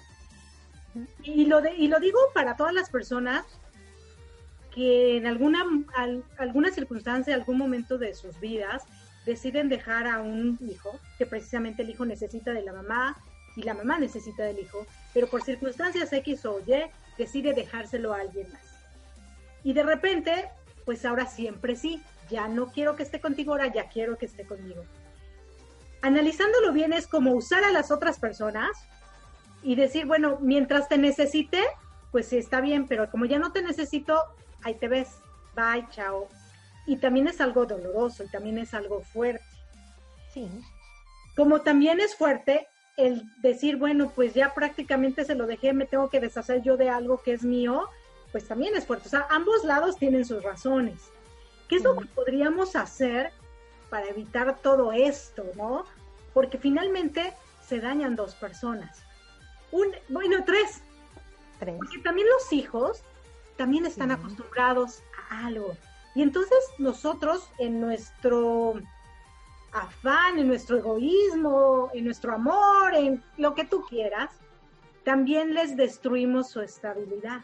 Y 1.23 1.45
lo, 1.45 1.61
de, 1.61 1.75
y 1.75 1.87
lo 1.87 1.99
digo 1.99 2.19
para 2.33 2.55
todas 2.55 2.73
las 2.73 2.89
personas 2.89 3.45
que 4.79 5.17
en 5.17 5.27
alguna, 5.27 5.65
al- 5.93 6.23
alguna 6.37 6.71
circunstancia, 6.71 7.35
algún 7.35 7.57
momento 7.57 7.97
de 7.97 8.13
sus 8.13 8.39
vidas, 8.39 8.83
deciden 9.25 9.67
dejar 9.67 10.07
a 10.07 10.21
un 10.21 10.57
hijo, 10.61 11.01
que 11.17 11.25
precisamente 11.25 11.81
el 11.81 11.89
hijo 11.89 12.05
necesita 12.05 12.53
de 12.53 12.61
la 12.61 12.71
mamá 12.71 13.17
y 13.57 13.63
la 13.63 13.73
mamá 13.73 13.99
necesita 13.99 14.43
del 14.45 14.57
hijo, 14.59 14.87
pero 15.13 15.27
por 15.27 15.41
circunstancias 15.41 16.13
X 16.13 16.45
o 16.45 16.61
Y 16.61 16.75
decide 17.17 17.53
dejárselo 17.53 18.13
a 18.13 18.21
alguien 18.21 18.49
más. 18.53 18.61
Y 19.65 19.73
de 19.73 19.83
repente, 19.83 20.49
pues 20.85 21.03
ahora 21.03 21.25
siempre 21.25 21.75
sí, 21.75 22.01
ya 22.29 22.47
no 22.47 22.71
quiero 22.71 22.95
que 22.95 23.03
esté 23.03 23.19
contigo, 23.19 23.51
ahora 23.51 23.67
ya 23.67 23.89
quiero 23.89 24.17
que 24.17 24.27
esté 24.27 24.45
conmigo. 24.45 24.85
Analizándolo 26.01 26.71
bien 26.71 26.93
es 26.93 27.05
como 27.05 27.33
usar 27.33 27.65
a 27.65 27.71
las 27.71 27.91
otras 27.91 28.17
personas 28.17 28.69
y 29.61 29.75
decir, 29.75 30.05
bueno, 30.05 30.37
mientras 30.41 30.87
te 30.87 30.97
necesite, 30.97 31.61
pues 32.11 32.27
sí 32.29 32.37
está 32.37 32.61
bien, 32.61 32.87
pero 32.87 33.11
como 33.11 33.25
ya 33.25 33.39
no 33.39 33.51
te 33.51 33.61
necesito, 33.61 34.23
ahí 34.63 34.75
te 34.75 34.87
ves, 34.87 35.19
bye, 35.55 35.87
chao. 35.91 36.27
Y 36.85 36.97
también 36.97 37.27
es 37.27 37.39
algo 37.41 37.65
doloroso 37.65 38.23
y 38.23 38.27
también 38.29 38.57
es 38.57 38.73
algo 38.73 39.01
fuerte. 39.01 39.43
Sí, 40.33 40.49
Como 41.35 41.61
también 41.61 41.99
es 41.99 42.15
fuerte 42.15 42.67
el 42.97 43.23
decir, 43.41 43.77
bueno, 43.77 44.11
pues 44.13 44.33
ya 44.33 44.53
prácticamente 44.53 45.23
se 45.23 45.35
lo 45.35 45.47
dejé, 45.47 45.73
me 45.73 45.85
tengo 45.85 46.09
que 46.09 46.19
deshacer 46.19 46.61
yo 46.61 46.77
de 46.77 46.89
algo 46.89 47.21
que 47.21 47.33
es 47.33 47.43
mío, 47.43 47.87
pues 48.31 48.47
también 48.47 48.75
es 48.75 48.85
fuerte. 48.85 49.07
O 49.07 49.11
sea, 49.11 49.27
ambos 49.29 49.63
lados 49.63 49.97
tienen 49.97 50.25
sus 50.25 50.43
razones. 50.43 51.09
¿Qué 51.67 51.77
es 51.77 51.83
lo 51.83 51.95
que 51.97 52.05
podríamos 52.07 52.75
hacer 52.75 53.31
para 53.89 54.07
evitar 54.07 54.57
todo 54.61 54.91
esto, 54.91 55.45
no? 55.55 55.85
Porque 56.33 56.57
finalmente 56.57 57.33
se 57.65 57.79
dañan 57.79 58.15
dos 58.15 58.35
personas. 58.35 59.03
Un, 59.71 59.87
bueno, 60.09 60.43
tres, 60.45 60.81
tres. 61.59 61.77
porque 61.77 61.99
también 61.99 62.27
los 62.27 62.51
hijos 62.51 63.03
también 63.59 63.85
están 63.85 64.07
Sí. 64.07 64.15
acostumbrados 64.15 65.03
a 65.29 65.45
algo. 65.47 65.75
Y 66.15 66.21
entonces 66.21 66.57
nosotros 66.77 67.49
en 67.57 67.81
nuestro 67.81 68.75
afán, 69.73 70.39
en 70.39 70.47
nuestro 70.47 70.77
egoísmo, 70.77 71.91
en 71.93 72.05
nuestro 72.05 72.33
amor, 72.33 72.95
en 72.95 73.21
lo 73.37 73.53
que 73.55 73.65
tú 73.65 73.83
quieras, 73.85 74.31
también 75.03 75.53
les 75.53 75.75
destruimos 75.75 76.49
su 76.49 76.61
estabilidad. 76.61 77.41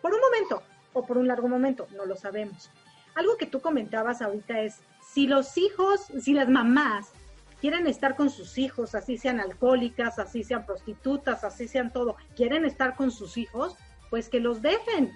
Por 0.00 0.12
un 0.12 0.20
momento 0.20 0.64
o 0.94 1.06
por 1.06 1.16
un 1.16 1.28
largo 1.28 1.46
momento, 1.46 1.86
no 1.96 2.06
lo 2.06 2.16
sabemos. 2.16 2.68
Algo 3.14 3.36
que 3.36 3.46
tú 3.46 3.60
comentabas 3.60 4.20
ahorita 4.20 4.60
es, 4.62 4.80
si 5.00 5.28
los 5.28 5.56
hijos, 5.56 6.06
si 6.20 6.34
las 6.34 6.48
mamás 6.48 7.12
quieren 7.60 7.86
estar 7.86 8.16
con 8.16 8.30
sus 8.30 8.58
hijos, 8.58 8.96
así 8.96 9.16
sean 9.16 9.38
alcohólicas, 9.38 10.18
así 10.18 10.42
sean 10.42 10.66
prostitutas, 10.66 11.44
así 11.44 11.68
sean 11.68 11.92
todo, 11.92 12.16
quieren 12.34 12.64
estar 12.64 12.96
con 12.96 13.12
sus 13.12 13.36
hijos, 13.36 13.76
pues 14.10 14.28
que 14.28 14.40
los 14.40 14.60
dejen. 14.60 15.12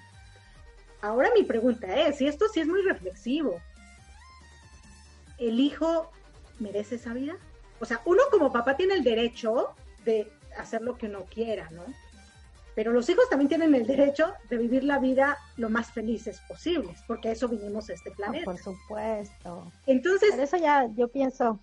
Ahora 1.03 1.31
mi 1.35 1.43
pregunta 1.45 1.87
es, 1.95 2.21
y 2.21 2.27
esto 2.27 2.47
sí 2.53 2.61
es 2.61 2.67
muy 2.67 2.83
reflexivo, 2.83 3.61
¿el 5.39 5.61
hijo 5.61 6.11
merece 6.59 6.97
esa 6.97 7.13
vida? 7.13 7.37
O 7.81 7.85
sea, 7.85 8.01
uno 8.07 8.23
como 8.31 8.53
papá 8.53 8.77
tiene 8.77 8.95
el 8.95 9.05
derecho 9.05 9.75
de 10.05 10.33
hacer 10.59 10.81
lo 10.83 10.97
que 10.97 11.07
uno 11.07 11.25
quiera, 11.25 11.69
¿no? 11.71 11.85
Pero 12.75 12.93
los 12.93 13.09
hijos 13.09 13.29
también 13.31 13.49
tienen 13.49 13.75
el 13.75 13.87
derecho 13.87 14.35
de 14.51 14.59
vivir 14.59 14.85
la 14.85 14.99
vida 14.99 15.39
lo 15.57 15.71
más 15.71 15.91
felices 15.93 16.41
posibles, 16.49 17.03
porque 17.07 17.29
a 17.29 17.33
eso 17.33 17.49
vinimos 17.49 17.89
a 17.89 17.95
este 17.95 18.11
Ah, 18.11 18.17
planeta. 18.17 18.45
por 18.45 18.59
supuesto. 18.59 19.73
Entonces, 19.87 20.31
Por 20.31 20.41
eso 20.41 20.57
ya 20.59 20.87
yo 20.95 21.09
pienso, 21.09 21.59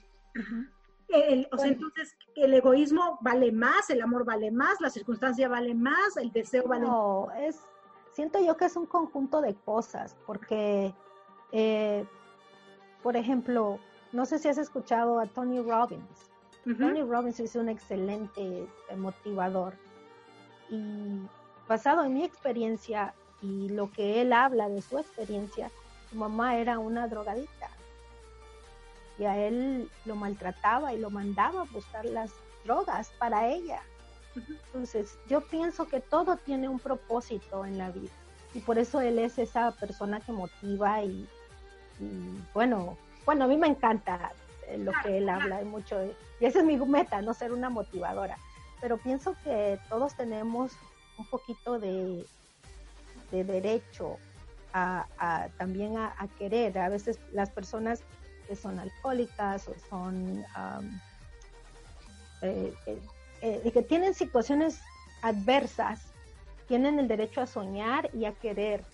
el, 1.10 1.48
o 1.52 1.58
sea, 1.58 1.68
entonces 1.68 2.16
el 2.36 2.54
egoísmo 2.56 3.20
vale 3.22 3.52
más, 3.52 3.90
el 3.92 4.02
amor 4.02 4.26
vale 4.26 4.50
más, 4.50 4.82
la 4.82 4.90
circunstancia 4.90 5.48
vale 5.48 5.76
más, 5.76 6.18
el 6.18 6.32
deseo 6.32 6.64
vale 6.68 6.82
más. 6.88 6.90
No, 6.92 7.32
es, 7.40 7.60
siento 8.14 8.40
yo 8.40 8.58
que 8.58 8.66
es 8.66 8.76
un 8.76 8.86
conjunto 8.86 9.42
de 9.42 9.56
cosas, 9.56 10.16
porque, 10.26 10.94
eh, 11.52 12.06
por 13.02 13.18
ejemplo, 13.18 13.80
no 14.12 14.26
sé 14.26 14.40
si 14.40 14.48
has 14.48 14.58
escuchado 14.58 15.20
a 15.20 15.26
Tony 15.26 15.60
Robbins. 15.62 16.32
Tony 16.80 17.02
Robbins 17.02 17.42
es 17.42 17.56
un 17.58 17.68
excelente 17.68 18.70
eh, 18.90 18.96
motivador. 18.96 19.74
Y 20.70 21.20
basado 21.68 22.06
en 22.06 22.14
mi 22.14 22.24
experiencia 22.24 23.14
y 23.42 23.68
lo 23.68 23.92
que 23.92 24.22
él 24.22 24.32
habla 24.32 24.70
de 24.70 24.82
su 24.82 24.98
experiencia, 24.98 25.70
su 26.10 26.16
mamá 26.16 26.56
era 26.58 26.80
una 26.80 27.10
drogadicta 27.10 27.70
y 29.18 29.26
a 29.26 29.38
él 29.38 29.90
lo 30.06 30.16
maltrataba 30.16 30.94
y 30.94 31.00
lo 31.00 31.10
mandaba 31.10 31.62
a 31.62 31.66
buscar 31.66 32.06
las 32.06 32.32
drogas 32.64 33.12
para 33.20 33.48
ella. 33.48 33.82
Entonces, 34.36 35.18
yo 35.28 35.42
pienso 35.42 35.86
que 35.86 36.00
todo 36.00 36.38
tiene 36.38 36.68
un 36.68 36.80
propósito 36.80 37.66
en 37.66 37.78
la 37.78 37.92
vida 37.92 38.12
y 38.54 38.60
por 38.60 38.78
eso 38.78 39.02
él 39.02 39.20
es 39.20 39.38
esa 39.38 39.72
persona 39.72 40.20
que 40.20 40.32
motiva 40.32 41.04
y, 41.04 41.28
bueno, 42.54 42.98
bueno, 43.26 43.46
a 43.46 43.48
mí 43.48 43.58
me 43.58 43.68
encanta 43.68 44.32
eh, 44.68 44.78
lo 44.78 44.92
que 45.04 45.18
él 45.18 45.30
habla 45.30 45.60
de 45.60 45.66
mucho 45.66 45.98
y 46.40 46.46
esa 46.46 46.60
es 46.60 46.66
mi 46.66 46.78
meta, 46.78 47.22
no 47.22 47.34
ser 47.34 47.52
una 47.52 47.70
motivadora, 47.70 48.38
pero 48.82 48.98
pienso 48.98 49.36
que 49.44 49.80
todos 49.90 50.16
tenemos 50.16 50.74
un 51.18 51.26
poquito 51.28 51.80
de, 51.80 52.26
de 53.32 53.44
derecho 53.44 54.18
a, 54.74 55.50
también 55.58 55.98
a, 55.98 56.28
querer. 56.38 56.78
A 56.78 56.90
veces 56.90 57.20
las 57.32 57.50
personas 57.50 58.02
que 58.48 58.56
son 58.56 58.80
alcohólicas 58.80 59.68
o 59.68 59.76
son 59.90 60.44
eh, 62.42 62.74
eh, 62.88 63.02
eh, 63.44 63.62
y 63.66 63.72
que 63.72 63.84
tienen 63.84 64.14
situaciones 64.14 64.80
adversas, 65.22 66.14
tienen 66.70 66.98
el 66.98 67.10
derecho 67.10 67.42
a 67.42 67.46
soñar 67.46 68.10
y 68.14 68.24
a 68.24 68.32
querer 68.32 68.86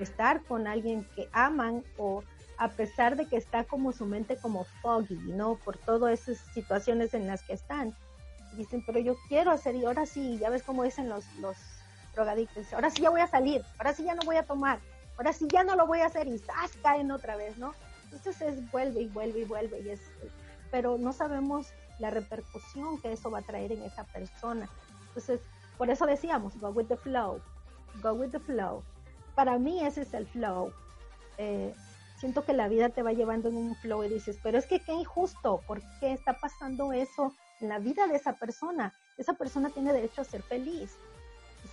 estar 0.00 0.42
con 0.44 0.66
alguien 0.66 1.06
que 1.14 1.28
aman 1.32 1.84
o 1.98 2.24
a 2.56 2.70
pesar 2.70 3.16
de 3.16 3.26
que 3.26 3.36
está 3.36 3.64
como 3.64 3.92
su 3.92 4.06
mente 4.06 4.38
como 4.38 4.64
foggy, 4.80 5.18
¿no? 5.18 5.56
Por 5.56 5.76
todas 5.76 6.18
esas 6.18 6.38
situaciones 6.54 7.12
en 7.12 7.26
las 7.26 7.42
que 7.42 7.52
están. 7.52 7.94
Dicen, 8.54 8.82
pero 8.86 9.00
yo 9.00 9.16
quiero 9.28 9.50
hacer, 9.50 9.74
y 9.76 9.84
ahora 9.84 10.06
sí, 10.06 10.38
ya 10.38 10.48
ves 10.48 10.62
cómo 10.62 10.82
dicen 10.82 11.10
los, 11.10 11.26
los 11.36 11.58
drogadictos, 12.14 12.72
ahora 12.72 12.88
sí 12.88 13.02
ya 13.02 13.10
voy 13.10 13.20
a 13.20 13.26
salir, 13.26 13.62
ahora 13.76 13.92
sí 13.92 14.02
ya 14.02 14.14
no 14.14 14.22
voy 14.24 14.36
a 14.36 14.44
tomar, 14.44 14.80
ahora 15.18 15.34
sí 15.34 15.46
ya 15.52 15.62
no 15.62 15.76
lo 15.76 15.86
voy 15.86 16.00
a 16.00 16.06
hacer 16.06 16.26
y 16.26 16.38
¡zas! 16.38 16.72
caen 16.82 17.10
otra 17.10 17.36
vez, 17.36 17.58
¿no? 17.58 17.74
Entonces 18.04 18.40
es 18.40 18.70
vuelve 18.70 19.02
y 19.02 19.08
vuelve 19.08 19.40
y 19.40 19.44
vuelve 19.44 19.80
y 19.80 19.90
es, 19.90 20.00
pero 20.70 20.96
no 20.96 21.12
sabemos 21.12 21.74
la 21.98 22.10
repercusión 22.10 23.00
que 23.00 23.12
eso 23.12 23.30
va 23.30 23.38
a 23.38 23.42
traer 23.42 23.72
en 23.72 23.82
esa 23.82 24.04
persona. 24.04 24.68
Entonces, 25.08 25.40
por 25.76 25.90
eso 25.90 26.06
decíamos, 26.06 26.58
go 26.60 26.68
with 26.70 26.86
the 26.86 26.96
flow, 26.96 27.40
go 28.02 28.12
with 28.12 28.30
the 28.30 28.40
flow. 28.40 28.82
Para 29.34 29.58
mí 29.58 29.84
ese 29.84 30.02
es 30.02 30.14
el 30.14 30.26
flow. 30.26 30.72
Eh, 31.38 31.74
siento 32.18 32.44
que 32.44 32.52
la 32.52 32.68
vida 32.68 32.88
te 32.88 33.02
va 33.02 33.12
llevando 33.12 33.48
en 33.48 33.56
un 33.56 33.76
flow 33.76 34.04
y 34.04 34.08
dices, 34.08 34.38
pero 34.42 34.58
es 34.58 34.66
que 34.66 34.80
qué 34.80 34.92
injusto, 34.92 35.60
¿por 35.66 35.80
qué 36.00 36.12
está 36.12 36.38
pasando 36.40 36.92
eso 36.92 37.32
en 37.60 37.68
la 37.68 37.78
vida 37.78 38.06
de 38.06 38.16
esa 38.16 38.34
persona? 38.34 38.92
Esa 39.16 39.34
persona 39.34 39.70
tiene 39.70 39.92
derecho 39.92 40.22
a 40.22 40.24
ser 40.24 40.42
feliz. 40.42 40.96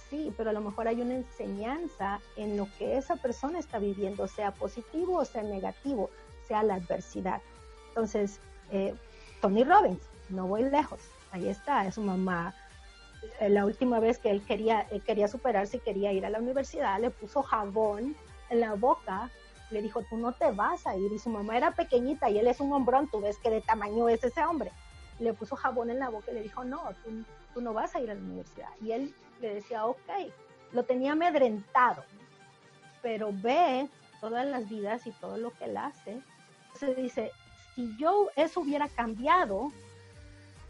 Sí, 0.10 0.34
pero 0.38 0.50
a 0.50 0.54
lo 0.54 0.62
mejor 0.62 0.88
hay 0.88 1.02
una 1.02 1.16
enseñanza 1.16 2.20
en 2.36 2.58
lo 2.58 2.68
que 2.78 2.98
esa 2.98 3.16
persona 3.16 3.60
está 3.60 3.80
viviendo, 3.80 4.28
sea 4.28 4.52
positivo 4.52 5.18
o 5.18 5.26
sea 5.26 5.44
negativo, 5.44 6.10
sea 6.48 6.64
la 6.64 6.76
adversidad. 6.76 7.42
Entonces, 7.90 8.40
eh, 8.72 8.96
Tony 9.42 9.64
Robbins, 9.64 10.02
no 10.30 10.48
voy 10.48 10.64
lejos, 10.64 11.00
ahí 11.32 11.48
está, 11.48 11.86
es 11.86 11.96
su 11.96 12.02
mamá. 12.02 12.54
Eh, 13.40 13.50
la 13.50 13.66
última 13.66 14.00
vez 14.00 14.18
que 14.20 14.30
él 14.32 14.44
quería, 14.46 14.82
él 14.92 15.02
quería 15.02 15.28
superarse 15.28 15.78
y 15.78 15.80
quería 15.80 16.12
ir 16.12 16.26
a 16.26 16.30
la 16.30 16.40
universidad, 16.40 17.00
le 17.00 17.10
puso 17.10 17.42
jabón 17.44 18.16
en 18.50 18.60
la 18.60 18.74
boca, 18.74 19.30
le 19.72 19.82
dijo, 19.82 20.04
tú 20.10 20.18
no 20.18 20.32
te 20.34 20.52
vas 20.52 20.86
a 20.86 20.96
ir. 20.96 21.12
Y 21.12 21.20
su 21.20 21.30
mamá 21.30 21.58
era 21.58 21.72
pequeñita 21.72 22.30
y 22.30 22.40
él 22.40 22.48
es 22.48 22.60
un 22.60 22.72
hombrón, 22.74 23.10
tú 23.10 23.22
ves 23.22 23.38
qué 23.42 23.50
de 23.50 23.62
tamaño 23.62 24.10
es 24.10 24.24
ese 24.24 24.44
hombre. 24.44 24.72
Le 25.20 25.34
puso 25.34 25.56
jabón 25.56 25.90
en 25.90 26.00
la 26.00 26.10
boca 26.10 26.32
y 26.32 26.36
le 26.36 26.44
dijo, 26.44 26.64
no, 26.64 26.82
tú, 27.04 27.24
tú 27.54 27.62
no 27.62 27.74
vas 27.74 27.96
a 27.96 28.02
ir 28.02 28.12
a 28.12 28.16
la 28.16 28.22
universidad. 28.22 28.70
Y 28.82 28.92
él 28.92 29.16
le 29.42 29.56
decía, 29.56 29.86
ok, 29.86 30.10
lo 30.72 30.84
tenía 30.84 31.14
amedrentado, 31.14 32.04
pero 33.02 33.30
ve 33.32 33.90
todas 34.20 34.46
las 34.46 34.68
vidas 34.70 35.06
y 35.08 35.12
todo 35.12 35.38
lo 35.38 35.52
que 35.52 35.66
él 35.66 35.78
hace. 35.78 36.22
Se 36.74 36.94
dice, 36.94 37.32
si 37.74 37.96
yo 37.98 38.30
eso 38.36 38.62
hubiera 38.62 38.88
cambiado, 38.90 39.72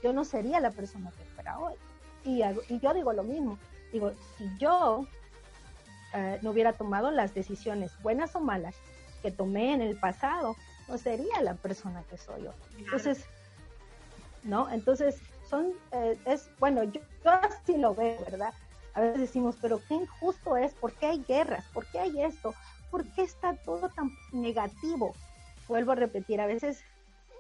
yo 0.06 0.14
no 0.14 0.24
sería 0.24 0.60
la 0.60 0.70
persona 0.70 1.12
que 1.18 1.26
fuera 1.34 1.58
hoy. 1.58 1.74
Y, 2.24 2.44
y 2.44 2.80
yo 2.80 2.94
digo 2.94 3.12
lo 3.12 3.24
mismo, 3.24 3.58
digo, 3.92 4.12
si 4.38 4.48
yo 4.60 5.08
eh, 6.14 6.38
no 6.44 6.52
hubiera 6.52 6.74
tomado 6.74 7.10
las 7.10 7.34
decisiones, 7.34 7.92
buenas 8.04 8.36
o 8.36 8.40
malas, 8.40 8.76
que 9.24 9.32
tomé 9.32 9.74
en 9.74 9.82
el 9.82 9.98
pasado, 9.98 10.56
no 10.88 11.00
sería 11.00 11.42
la 11.42 11.56
persona 11.56 12.04
que 12.08 12.20
soy 12.20 12.46
hoy. 12.46 12.54
Entonces, 12.78 13.26
¿no? 14.44 14.70
Entonces, 14.70 15.18
son, 15.50 15.74
eh, 15.92 16.20
es, 16.26 16.52
bueno, 16.60 16.84
yo, 16.84 17.02
yo, 17.24 17.32
así 17.32 17.76
lo 17.76 17.96
veo, 17.96 18.20
¿verdad? 18.26 18.54
A 18.94 19.02
veces 19.02 19.22
decimos, 19.22 19.56
pero 19.60 19.82
qué 19.88 19.96
injusto 19.96 20.56
es, 20.56 20.72
¿por 20.76 20.94
qué 20.94 21.08
hay 21.08 21.24
guerras? 21.28 21.66
¿Por 21.74 21.88
qué 21.88 21.98
hay 21.98 22.22
esto? 22.22 22.54
¿Por 22.92 23.06
qué 23.14 23.24
está 23.24 23.56
todo 23.56 23.90
tan 23.90 24.12
negativo? 24.32 25.16
Vuelvo 25.68 25.94
a 25.94 25.96
repetir, 25.96 26.42
a 26.42 26.46
veces 26.46 26.84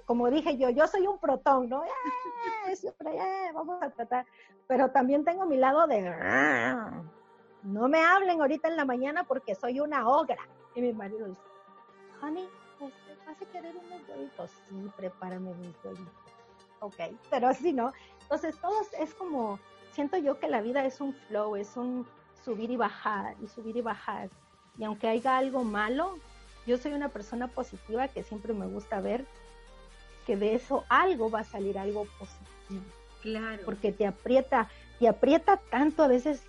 como 0.05 0.29
dije 0.29 0.57
yo, 0.57 0.69
yo 0.69 0.87
soy 0.87 1.07
un 1.07 1.17
protón, 1.17 1.69
¿no? 1.69 1.83
¡Eh! 1.83 2.75
Siempre, 2.75 3.15
eh, 3.15 3.51
vamos 3.53 3.81
a 3.81 3.89
tratar. 3.89 4.25
Pero 4.67 4.91
también 4.91 5.23
tengo 5.23 5.45
mi 5.45 5.57
lado 5.57 5.87
de, 5.87 6.01
no 7.63 7.87
me 7.87 8.03
hablen 8.03 8.41
ahorita 8.41 8.67
en 8.67 8.77
la 8.77 8.85
mañana 8.85 9.23
porque 9.23 9.55
soy 9.55 9.79
una 9.79 10.07
ogra. 10.07 10.37
Y 10.75 10.81
mi 10.81 10.93
marido 10.93 11.27
dice, 11.27 11.41
honey, 12.21 12.47
este, 12.79 13.25
¿vas 13.25 13.41
a 13.41 13.45
querer 13.45 13.75
unos 13.75 14.09
huevitos? 14.09 14.51
Sí, 14.69 14.91
prepárame 14.95 15.53
mis 15.55 15.75
huevitos. 15.83 16.13
Ok, 16.79 16.95
pero 17.29 17.47
así 17.47 17.73
no. 17.73 17.91
Entonces, 18.21 18.59
todo 18.59 18.73
es 18.99 19.13
como, 19.15 19.59
siento 19.91 20.17
yo 20.17 20.39
que 20.39 20.47
la 20.47 20.61
vida 20.61 20.85
es 20.85 21.01
un 21.01 21.13
flow, 21.13 21.55
es 21.55 21.75
un 21.77 22.05
subir 22.43 22.69
y 22.69 22.77
bajar, 22.77 23.35
y 23.41 23.47
subir 23.47 23.77
y 23.77 23.81
bajar. 23.81 24.29
Y 24.77 24.83
aunque 24.83 25.07
haya 25.07 25.37
algo 25.37 25.63
malo, 25.63 26.15
yo 26.67 26.77
soy 26.77 26.93
una 26.93 27.09
persona 27.09 27.47
positiva 27.47 28.07
que 28.07 28.23
siempre 28.23 28.53
me 28.53 28.67
gusta 28.67 28.99
ver 28.99 29.25
que 30.25 30.35
de 30.35 30.55
eso 30.55 30.85
algo 30.89 31.29
va 31.29 31.41
a 31.41 31.43
salir 31.43 31.77
algo 31.77 32.07
positivo. 32.19 32.85
Claro. 33.21 33.61
Porque 33.65 33.91
te 33.91 34.05
aprieta, 34.05 34.69
te 34.99 35.07
aprieta 35.07 35.57
tanto 35.57 36.03
a 36.03 36.07
veces 36.07 36.43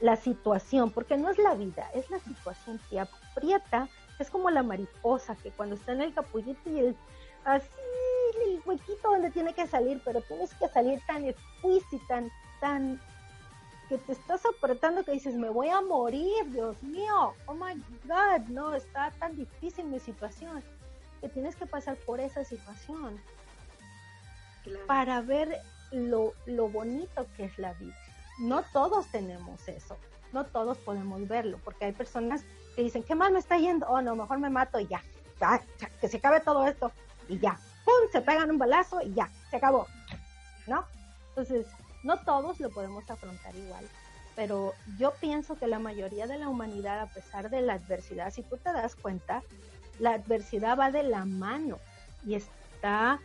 la 0.00 0.16
situación, 0.16 0.90
porque 0.90 1.16
no 1.16 1.30
es 1.30 1.38
la 1.38 1.54
vida, 1.54 1.90
es 1.94 2.10
la 2.10 2.18
situación, 2.20 2.80
te 2.88 3.00
aprieta, 3.00 3.88
es 4.18 4.30
como 4.30 4.50
la 4.50 4.62
mariposa 4.62 5.36
que 5.36 5.50
cuando 5.50 5.74
está 5.74 5.92
en 5.92 6.02
el 6.02 6.14
capullito 6.14 6.70
y 6.70 6.78
el 6.78 6.96
así 7.44 7.68
el 8.44 8.60
huequito 8.64 9.10
donde 9.10 9.30
tiene 9.30 9.54
que 9.54 9.66
salir, 9.66 10.00
pero 10.04 10.20
tienes 10.22 10.54
que 10.54 10.68
salir 10.68 11.00
tan 11.06 11.24
exquisito, 11.24 12.04
tan, 12.08 12.30
tan 12.60 13.00
que 13.88 13.98
te 13.98 14.12
estás 14.12 14.42
apretando 14.46 15.04
que 15.04 15.12
dices, 15.12 15.34
me 15.34 15.48
voy 15.48 15.68
a 15.68 15.80
morir, 15.80 16.48
Dios 16.52 16.80
mío, 16.82 17.34
oh 17.46 17.54
my 17.54 17.74
God, 18.04 18.46
no, 18.48 18.74
está 18.74 19.10
tan 19.18 19.34
difícil 19.34 19.84
mi 19.86 19.98
situación 19.98 20.62
que 21.20 21.28
tienes 21.28 21.56
que 21.56 21.66
pasar 21.66 21.96
por 21.96 22.20
esa 22.20 22.44
situación 22.44 23.20
para 24.86 25.20
ver 25.20 25.60
lo, 25.90 26.34
lo 26.46 26.68
bonito 26.68 27.26
que 27.36 27.44
es 27.44 27.58
la 27.58 27.72
vida. 27.74 27.96
No 28.38 28.62
todos 28.72 29.06
tenemos 29.08 29.68
eso, 29.68 29.96
no 30.32 30.44
todos 30.44 30.78
podemos 30.78 31.26
verlo, 31.28 31.58
porque 31.64 31.86
hay 31.86 31.92
personas 31.92 32.42
que 32.74 32.82
dicen, 32.82 33.02
¿qué 33.02 33.14
mal 33.14 33.32
me 33.32 33.38
está 33.38 33.58
yendo? 33.58 33.86
Oh, 33.88 34.00
no, 34.00 34.16
mejor 34.16 34.38
me 34.38 34.50
mato 34.50 34.80
y 34.80 34.86
ya, 34.86 35.02
ya, 35.40 35.60
que 36.00 36.08
se 36.08 36.18
acabe 36.18 36.40
todo 36.40 36.66
esto 36.66 36.92
y 37.28 37.38
ya, 37.38 37.58
¡pum! 37.84 38.10
Se 38.12 38.20
pegan 38.20 38.50
un 38.50 38.58
balazo 38.58 39.00
y 39.02 39.12
ya, 39.12 39.28
se 39.50 39.56
acabó, 39.56 39.86
¿no? 40.66 40.84
Entonces, 41.30 41.66
no 42.02 42.18
todos 42.20 42.60
lo 42.60 42.70
podemos 42.70 43.08
afrontar 43.10 43.54
igual, 43.54 43.86
pero 44.36 44.72
yo 44.98 45.12
pienso 45.20 45.58
que 45.58 45.66
la 45.66 45.78
mayoría 45.78 46.26
de 46.26 46.38
la 46.38 46.48
humanidad, 46.48 47.00
a 47.00 47.06
pesar 47.06 47.50
de 47.50 47.60
la 47.60 47.74
adversidad, 47.74 48.32
si 48.32 48.42
tú 48.42 48.56
te 48.56 48.72
das 48.72 48.96
cuenta, 48.96 49.42
la 50.00 50.14
adversidad 50.14 50.78
va 50.78 50.90
de 50.90 51.02
la 51.02 51.24
mano 51.24 51.78
y 52.26 52.34
está 52.34 53.20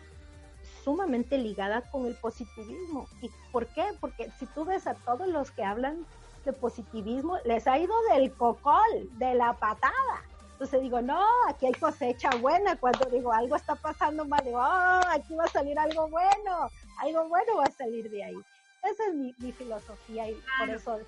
sumamente 0.84 1.38
ligada 1.38 1.82
con 1.90 2.06
el 2.06 2.16
positivismo. 2.16 3.08
¿Y 3.22 3.30
por 3.52 3.66
qué? 3.68 3.86
Porque 4.00 4.30
si 4.38 4.46
tú 4.48 4.66
ves 4.66 4.86
a 4.86 4.94
todos 4.94 5.28
los 5.28 5.52
que 5.52 5.64
hablan 5.64 6.06
de 6.44 6.54
positivismo, 6.54 7.38
les 7.46 7.66
ha 7.66 7.80
ido 7.80 7.94
del 8.14 8.32
cocol, 8.34 9.10
de 9.18 9.34
la 9.34 9.54
patada. 9.54 10.22
Entonces 10.52 10.82
digo, 10.82 11.02
no, 11.02 11.22
aquí 11.50 11.66
hay 11.66 11.74
cosecha 11.74 12.30
buena. 12.40 12.78
Cuando 12.78 13.10
digo 13.10 13.32
algo 13.34 13.56
está 13.56 13.76
pasando 13.76 14.26
mal, 14.26 14.44
digo, 14.44 14.60
oh, 14.60 15.02
aquí 15.10 15.34
va 15.34 15.46
a 15.46 15.50
salir 15.50 15.78
algo 15.80 16.08
bueno, 16.08 16.70
algo 17.00 17.28
bueno 17.28 17.58
va 17.58 17.66
a 17.66 17.72
salir 17.72 18.10
de 18.10 18.24
ahí. 18.24 18.38
Esa 18.84 19.08
es 19.08 19.16
mi, 19.16 19.34
filosofía 19.54 20.30
y 20.30 20.40
por 20.60 20.70
eso 20.70 21.00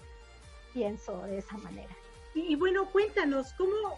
pienso 0.74 1.22
de 1.24 1.38
esa 1.38 1.58
manera. 1.58 1.96
Y, 2.34 2.54
y, 2.54 2.56
bueno, 2.56 2.90
cuéntanos, 2.92 3.54
¿cómo, 3.54 3.96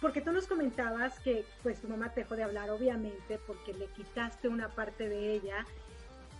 porque 0.00 0.20
tú 0.20 0.32
nos 0.32 0.46
comentabas 0.46 1.18
que 1.20 1.44
pues 1.62 1.80
tu 1.80 1.88
mamá 1.88 2.12
te 2.12 2.22
dejó 2.22 2.36
de 2.36 2.42
hablar, 2.42 2.70
obviamente, 2.70 3.38
porque 3.46 3.72
le 3.72 3.86
quitaste 3.86 4.48
una 4.48 4.68
parte 4.68 5.08
de 5.08 5.34
ella. 5.34 5.66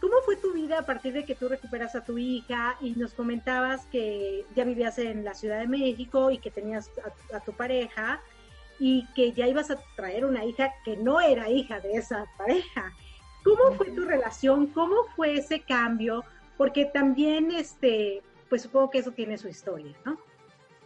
¿Cómo 0.00 0.16
fue 0.24 0.36
tu 0.36 0.52
vida 0.52 0.80
a 0.80 0.86
partir 0.86 1.14
de 1.14 1.24
que 1.24 1.34
tú 1.34 1.48
recuperas 1.48 1.94
a 1.94 2.05
tu 2.05 2.18
hija 2.18 2.76
y 2.80 2.90
nos 2.90 3.14
comentabas 3.14 3.86
que 3.86 4.44
ya 4.55 4.64
vivías 4.64 4.98
en 4.98 5.24
la 5.24 5.34
Ciudad 5.34 5.61
de 5.61 5.68
México 5.68 6.30
y 6.30 6.38
que 6.38 6.50
tenías 6.50 6.90
a, 7.32 7.40
tu 7.40 7.52
pareja 7.52 8.20
y 8.78 9.07
que 9.14 9.32
ya 9.32 9.46
ibas 9.46 9.70
a 9.70 9.78
traer 9.96 10.26
una 10.26 10.44
hija 10.44 10.74
que 10.84 10.96
no 10.96 11.20
era 11.20 11.48
hija 11.48 11.80
de 11.80 11.94
esa 11.94 12.26
pareja? 12.36 12.92
¿Cómo 13.44 13.76
fue 13.76 13.90
tu 13.92 14.05
relación? 14.05 14.66
¿Cómo 14.68 15.05
fue 15.16 15.38
ese 15.38 15.61
cambio? 15.61 16.24
Porque 16.59 16.84
también, 16.86 17.50
este, 17.50 18.22
pues 18.50 18.62
supongo 18.62 18.90
que 18.90 18.98
eso 18.98 19.12
tiene 19.12 19.38
su 19.38 19.48
historia, 19.48 19.96
¿no? 20.05 20.18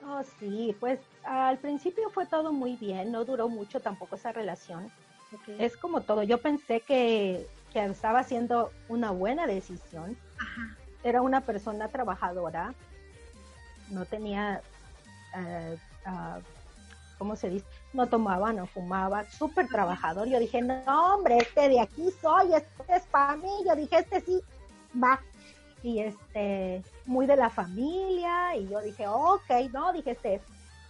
Oh, 0.06 0.22
sí, 0.38 0.74
pues 0.78 1.00
al 1.28 1.58
principio 1.58 2.08
fue 2.10 2.26
todo 2.26 2.52
muy 2.52 2.76
bien, 2.76 3.12
no 3.12 3.24
duró 3.24 3.48
mucho 3.48 3.80
tampoco 3.80 4.16
esa 4.16 4.32
relación. 4.32 4.90
Es 5.58 5.76
como 5.76 6.00
todo, 6.00 6.22
yo 6.22 6.38
pensé 6.38 6.80
que, 6.80 7.46
que 7.72 7.84
estaba 7.84 8.20
haciendo 8.20 8.72
una 8.88 9.10
buena 9.10 9.46
decisión. 9.46 10.16
Ajá. 10.38 10.76
Era 11.04 11.20
una 11.20 11.42
persona 11.42 11.88
trabajadora, 11.88 12.74
no 13.90 14.04
tenía, 14.06 14.62
eh, 15.36 15.76
ah, 16.06 16.38
¿cómo 17.18 17.36
se 17.36 17.50
dice? 17.50 17.66
No 17.92 18.06
tomaba, 18.06 18.52
no 18.52 18.66
fumaba, 18.66 19.28
súper 19.30 19.68
trabajador. 19.68 20.28
Yo 20.28 20.38
dije, 20.38 20.62
no, 20.62 21.14
hombre, 21.14 21.38
este 21.38 21.68
de 21.68 21.80
aquí 21.80 22.08
soy, 22.22 22.54
este 22.54 22.96
es 22.96 23.02
para 23.04 23.36
mí. 23.36 23.50
Yo 23.66 23.76
dije, 23.76 23.98
este 23.98 24.20
sí, 24.22 24.40
va. 25.02 25.20
Y 25.82 26.00
este, 26.00 26.82
muy 27.06 27.26
de 27.26 27.36
la 27.36 27.50
familia, 27.50 28.56
y 28.56 28.68
yo 28.68 28.80
dije, 28.80 29.06
ok, 29.06 29.50
no, 29.72 29.92
dije, 29.92 30.12
este 30.12 30.36
es. 30.36 30.42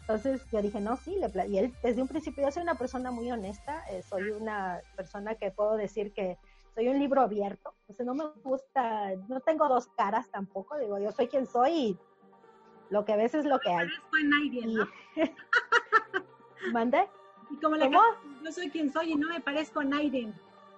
Entonces 0.09 0.43
yo 0.51 0.63
dije, 0.63 0.81
no, 0.81 0.97
sí, 0.97 1.17
le 1.17 1.49
y 1.49 1.59
él 1.59 1.75
desde 1.83 2.01
un 2.01 2.09
principio, 2.09 2.43
yo 2.43 2.51
soy 2.51 2.63
una 2.63 2.77
persona 2.77 3.11
muy 3.11 3.31
honesta, 3.31 3.85
eh, 3.91 4.03
soy 4.03 4.31
una 4.31 4.81
persona 4.97 5.35
que 5.35 5.51
puedo 5.51 5.77
decir 5.77 6.15
que 6.15 6.39
soy 6.75 6.89
un 6.89 6.99
libro 6.99 7.21
abierto, 7.21 7.75
o 7.89 7.93
sea, 7.93 8.07
no 8.07 8.15
me 8.15 8.25
gusta, 8.43 9.15
no 9.29 9.41
tengo 9.41 9.69
dos 9.69 9.89
caras 9.99 10.31
tampoco, 10.31 10.79
digo, 10.79 10.99
yo 10.99 11.13
soy 11.13 11.29
quien 11.29 11.45
soy 11.45 11.73
y 11.73 11.99
lo 12.89 13.05
que 13.05 13.17
ves 13.17 13.35
es 13.35 13.45
lo 13.45 13.59
que 13.59 13.69
hay. 13.69 13.87
Parezco 13.87 14.17
a 14.17 14.23
nadie, 14.23 14.63
Y, 14.63 14.75
¿no? 14.75 14.89
¿Mande? 16.73 17.07
Y 17.51 17.57
como 17.57 17.77
la 17.77 17.85
¿Cómo? 17.85 18.01
yo 18.43 18.51
soy 18.51 18.71
quien 18.71 18.91
soy 18.91 19.13
y 19.13 19.15
no 19.15 19.29
me 19.29 19.43
parezco 19.43 19.81
a 19.81 19.85
Naiden. 19.85 20.35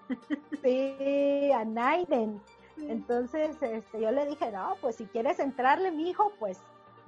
Sí, 0.65 1.53
a 1.53 1.65
Naiden. 1.65 2.43
Entonces, 2.79 3.63
este, 3.63 4.01
yo 4.01 4.11
le 4.11 4.27
dije, 4.27 4.51
no, 4.51 4.77
pues 4.81 4.97
si 4.97 5.07
quieres 5.07 5.39
entrarle, 5.39 5.93
mi 5.93 6.11
hijo, 6.11 6.33
pues, 6.41 6.61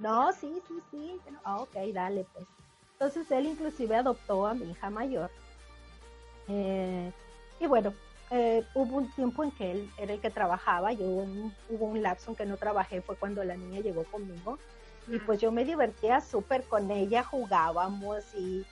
no, 0.03 0.33
sí, 0.33 0.61
sí, 0.67 0.75
sí. 0.91 1.21
Ah, 1.43 1.61
ok, 1.61 1.75
dale, 1.93 2.25
pues. 2.33 2.45
Entonces, 2.93 3.31
él 3.31 3.47
inclusive 3.47 3.95
adoptó 3.95 4.45
a 4.45 4.53
mi 4.53 4.69
hija 4.71 4.89
mayor. 4.89 5.31
Eh, 6.49 7.11
y 7.59 7.67
bueno, 7.67 7.93
eh, 8.29 8.65
hubo 8.73 8.97
un 8.97 9.11
tiempo 9.13 9.43
en 9.43 9.51
que 9.51 9.71
él 9.71 9.89
era 9.97 10.13
el 10.13 10.19
que 10.19 10.29
trabajaba, 10.29 10.91
yo 10.91 11.05
hubo 11.05 11.21
un, 11.23 11.55
hubo 11.69 11.85
un 11.85 12.01
lapso 12.01 12.31
en 12.31 12.35
que 12.35 12.45
no 12.45 12.57
trabajé, 12.57 13.01
fue 13.01 13.15
cuando 13.15 13.43
la 13.43 13.55
niña 13.55 13.79
llegó 13.79 14.03
conmigo. 14.03 14.59
Y 15.07 15.19
pues 15.19 15.41
yo 15.41 15.51
me 15.51 15.65
divertía 15.65 16.21
súper 16.21 16.63
con 16.63 16.89
ella, 16.89 17.23
jugábamos 17.23 18.23
y 18.35 18.65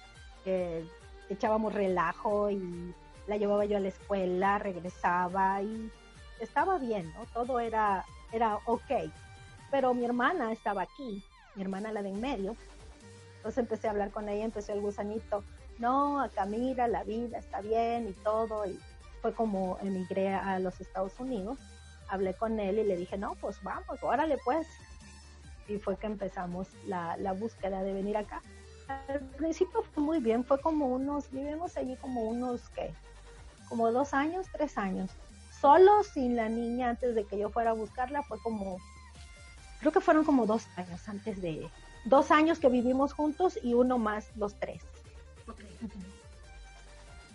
eh, 0.46 0.86
echábamos 1.30 1.74
relajo 1.74 2.50
y 2.50 2.94
la 3.28 3.38
llevaba 3.38 3.66
yo 3.66 3.78
a 3.78 3.82
la 3.82 3.90
escuela, 3.90 4.58
regresaba 4.58 5.62
y 5.62 5.92
estaba 6.40 6.78
bien, 6.78 7.12
¿no? 7.14 7.26
Todo 7.34 7.60
era, 7.60 8.06
era 8.32 8.60
ok. 8.66 8.92
Pero 9.72 9.94
mi 9.94 10.06
hermana 10.06 10.52
estaba 10.52 10.84
aquí, 10.84 11.24
mi 11.56 11.64
hermana 11.64 11.92
la 11.92 12.04
de 12.04 12.10
en 12.10 12.22
medio. 12.22 12.56
Entonces 13.38 13.58
empecé 13.58 13.88
a 13.88 13.92
hablar 13.92 14.12
con 14.12 14.30
ella, 14.30 14.46
empezó 14.46 14.74
el 14.74 14.82
gusanito, 14.82 15.44
no, 15.80 16.22
acá 16.22 16.46
mira, 16.46 16.88
la 16.88 17.04
vida 17.04 17.40
está 17.40 17.62
bien 17.62 18.08
y 18.08 18.14
todo. 18.14 18.68
Y 18.68 18.78
fue 19.22 19.34
como 19.34 19.80
emigré 19.82 20.34
a 20.34 20.60
los 20.60 20.80
Estados 20.80 21.20
Unidos, 21.20 21.58
hablé 22.08 22.34
con 22.36 22.60
él 22.60 22.80
y 22.80 22.84
le 22.84 22.98
dije, 22.98 23.18
no, 23.18 23.36
pues 23.36 23.62
vamos, 23.64 24.04
órale 24.04 24.38
pues. 24.46 24.68
Y 25.68 25.80
fue 25.80 25.98
que 25.98 26.08
empezamos 26.08 26.68
la, 26.86 27.18
la 27.18 27.34
búsqueda 27.34 27.82
de 27.82 27.94
venir 27.94 28.18
acá. 28.18 28.42
Al 29.08 29.22
principio 29.38 29.84
fue 29.84 30.04
muy 30.04 30.20
bien, 30.20 30.44
fue 30.44 30.60
como 30.60 30.88
unos, 30.88 31.32
vivimos 31.32 31.78
allí 31.78 31.96
como 31.96 32.26
unos, 32.26 32.70
¿qué? 32.70 32.94
Como 33.70 33.92
dos 33.92 34.14
años, 34.14 34.48
tres 34.52 34.78
años. 34.78 35.10
Solo 35.62 36.04
sin 36.04 36.36
la 36.36 36.50
niña 36.50 36.90
antes 36.90 37.16
de 37.16 37.24
que 37.24 37.38
yo 37.38 37.50
fuera 37.50 37.72
a 37.72 37.74
buscarla 37.74 38.22
fue 38.24 38.38
como, 38.42 38.78
creo 39.82 39.92
que 39.92 40.00
fueron 40.00 40.24
como 40.24 40.46
dos 40.46 40.68
años 40.78 41.10
antes 41.10 41.42
de, 41.42 41.70
dos 42.06 42.32
años 42.32 42.60
que 42.60 42.70
vivimos 42.70 43.14
juntos 43.14 43.60
y 43.62 43.74
uno 43.74 43.98
más 43.98 44.28
los 44.38 44.56
tres. 44.56 44.84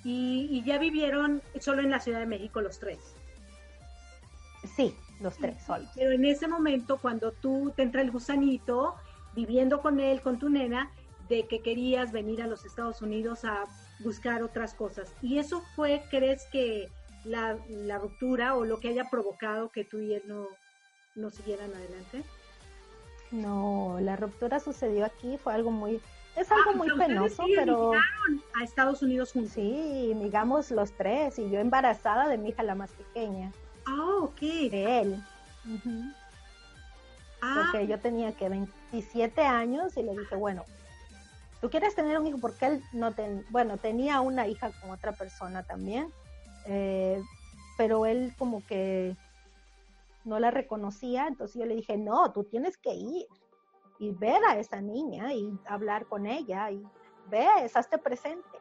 Y, 0.05 0.49
y 0.51 0.63
ya 0.65 0.79
vivieron 0.79 1.43
solo 1.61 1.83
en 1.83 1.91
la 1.91 2.01
Ciudad 2.01 2.21
de 2.21 2.27
México 2.27 2.61
los 2.61 2.79
tres. 2.79 2.99
Sí, 4.77 4.97
los 5.21 5.37
tres 5.37 5.63
solos. 5.65 5.91
Pero 5.95 6.13
en 6.13 6.25
ese 6.25 6.49
momento, 6.49 6.99
cuando 6.99 7.33
tú 7.33 7.73
te 7.77 7.83
entra 7.83 8.03
el 8.03 8.11
gusanito, 8.11 8.95
viviendo 9.35 9.83
con 9.83 10.01
él, 10.01 10.21
con 10.21 10.39
tu 10.39 10.49
nena, 10.49 10.91
de 11.29 11.47
que 11.47 11.61
querías 11.61 12.13
venir 12.13 12.41
a 12.41 12.47
los 12.47 12.65
Estados 12.65 13.03
Unidos 13.03 13.45
a 13.45 13.65
buscar 14.01 14.43
otras 14.43 14.75
cosas. 14.75 15.13
¿Y 15.23 15.39
eso 15.39 15.61
fue, 15.75 16.05
crees 16.11 16.45
que 16.53 16.89
la, 17.25 17.59
la 17.69 17.99
ruptura 17.99 18.55
o 18.55 18.65
lo 18.65 18.79
que 18.79 18.89
haya 18.89 19.11
provocado 19.11 19.71
que 19.71 19.85
tú 19.85 19.99
y 19.99 20.15
él 20.15 20.23
no, 20.27 20.47
no 21.17 21.31
siguieran 21.31 21.75
adelante? 21.75 22.25
No, 23.33 23.99
la 24.01 24.17
ruptura 24.17 24.61
sucedió 24.61 25.05
aquí, 25.05 25.37
fue 25.39 25.53
algo 25.55 25.71
muy, 25.71 26.01
es 26.37 26.51
algo 26.51 26.71
Ah, 26.73 26.77
muy 26.77 26.91
o 26.91 26.95
sea, 26.97 27.07
ustedes 27.07 27.09
penoso, 27.09 27.45
sí 27.47 27.53
pero 27.57 27.93
a 28.55 28.63
Estados 28.65 29.03
Unidos 29.03 29.33
juntos. 29.33 29.53
sí, 29.53 30.13
digamos 30.21 30.71
los 30.71 30.93
tres, 30.93 31.39
y 31.39 31.51
yo 31.51 31.59
embarazada 31.59 32.29
de 32.29 32.39
mi 32.39 32.51
hija 32.51 32.63
la 32.63 32.75
más 32.75 32.91
pequeña, 32.93 33.53
Ah, 33.87 34.19
ok. 34.23 34.41
de 34.41 35.01
él. 35.01 35.15
Ujú. 35.67 36.13
Ah, 37.43 37.55
porque 37.57 37.87
yo 37.87 38.01
tenía 38.01 38.33
que 38.33 38.49
27 38.49 39.43
años 39.43 39.97
y 39.97 40.03
le 40.03 40.13
dije, 40.17 40.37
bueno, 40.37 40.65
tú 41.61 41.69
quieres 41.71 41.95
tener 41.95 42.19
un 42.19 42.27
hijo 42.27 42.39
porque 42.39 42.67
él 42.67 42.83
no 42.93 43.13
ten, 43.13 43.45
bueno, 43.51 43.77
tenía 43.77 44.21
una 44.21 44.47
hija 44.47 44.71
con 44.81 44.91
otra 44.91 45.13
persona 45.13 45.63
también, 45.65 46.13
eh, 46.67 47.21
pero 47.77 48.07
él 48.07 48.33
como 48.39 48.65
que 48.67 49.15
no 50.27 50.39
la 50.41 50.51
reconocía, 50.51 51.27
entonces 51.29 51.59
yo 51.59 51.67
le 51.67 51.75
dije, 51.77 51.97
no, 51.97 52.33
tú 52.33 52.45
tienes 52.45 52.77
que 52.77 52.93
ir 52.95 53.27
y 53.99 54.11
ver 54.11 54.45
a 54.45 54.59
esa 54.59 54.81
niña 54.81 55.33
y 55.33 55.59
hablar 55.67 56.07
con 56.07 56.27
ella 56.27 56.71
y 56.71 56.83
ves, 57.31 57.75
hazte 57.77 57.97
presente. 57.99 58.59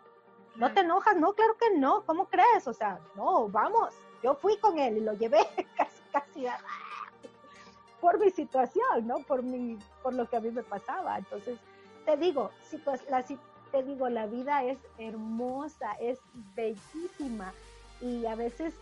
No 0.56 0.72
te 0.74 0.80
enojas, 0.82 1.18
no, 1.18 1.34
claro 1.34 1.58
que 1.58 1.78
no, 1.78 2.04
¿cómo 2.06 2.28
crees? 2.30 2.68
O 2.68 2.74
sea, 2.74 3.00
no, 3.16 3.50
vamos, 3.50 3.94
yo 4.24 4.36
fui 4.36 4.58
con 4.58 4.80
él 4.80 4.98
y 4.98 5.02
lo 5.02 5.14
llevé 5.14 5.40
casi, 5.76 6.02
casi 6.14 6.48
a- 6.48 6.60
por 8.00 8.20
mi 8.20 8.30
situación, 8.30 9.06
¿no? 9.08 9.18
Por 9.20 9.42
mi, 9.44 9.78
por 10.04 10.14
lo 10.14 10.30
que 10.30 10.38
a 10.38 10.40
mí 10.40 10.52
me 10.52 10.64
pasaba. 10.64 11.18
Entonces, 11.18 11.58
te 12.06 12.16
digo, 12.18 12.52
la, 13.10 13.22
si- 13.24 13.40
te 13.72 13.84
digo, 13.84 14.08
la 14.10 14.28
vida 14.28 14.64
es 14.64 14.78
hermosa, 14.98 15.94
es 16.00 16.20
bellísima 16.56 17.54
y 18.00 18.26
a 18.26 18.36
veces, 18.36 18.74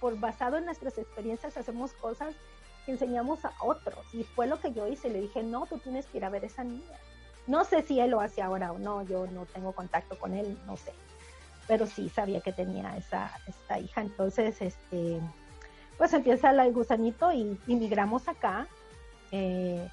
por 0.00 0.18
basado 0.18 0.56
en 0.56 0.64
nuestras 0.64 0.98
experiencias, 0.98 1.56
hacemos 1.56 1.92
cosas 1.94 2.34
que 2.84 2.92
enseñamos 2.92 3.44
a 3.44 3.52
otros. 3.60 4.04
Y 4.14 4.24
fue 4.24 4.46
lo 4.46 4.60
que 4.60 4.72
yo 4.72 4.86
hice. 4.86 5.10
Le 5.10 5.20
dije, 5.20 5.42
no, 5.42 5.66
tú 5.66 5.78
tienes 5.78 6.06
que 6.06 6.18
ir 6.18 6.24
a 6.24 6.30
ver 6.30 6.44
a 6.44 6.46
esa 6.46 6.64
niña. 6.64 6.98
No 7.46 7.64
sé 7.64 7.82
si 7.82 8.00
él 8.00 8.10
lo 8.10 8.20
hace 8.20 8.42
ahora 8.42 8.72
o 8.72 8.78
no, 8.78 9.02
yo 9.02 9.26
no 9.28 9.46
tengo 9.46 9.72
contacto 9.72 10.18
con 10.18 10.34
él, 10.34 10.58
no 10.66 10.76
sé. 10.76 10.92
Pero 11.68 11.86
sí 11.86 12.08
sabía 12.08 12.40
que 12.40 12.52
tenía 12.52 12.96
esa, 12.96 13.30
esta 13.46 13.78
hija. 13.78 14.00
Entonces, 14.00 14.60
este, 14.60 15.20
pues 15.98 16.12
empieza 16.12 16.50
el 16.50 16.72
gusanito 16.72 17.32
y 17.32 17.58
inmigramos 17.66 18.28
acá. 18.28 18.66
Eh, 19.30 19.88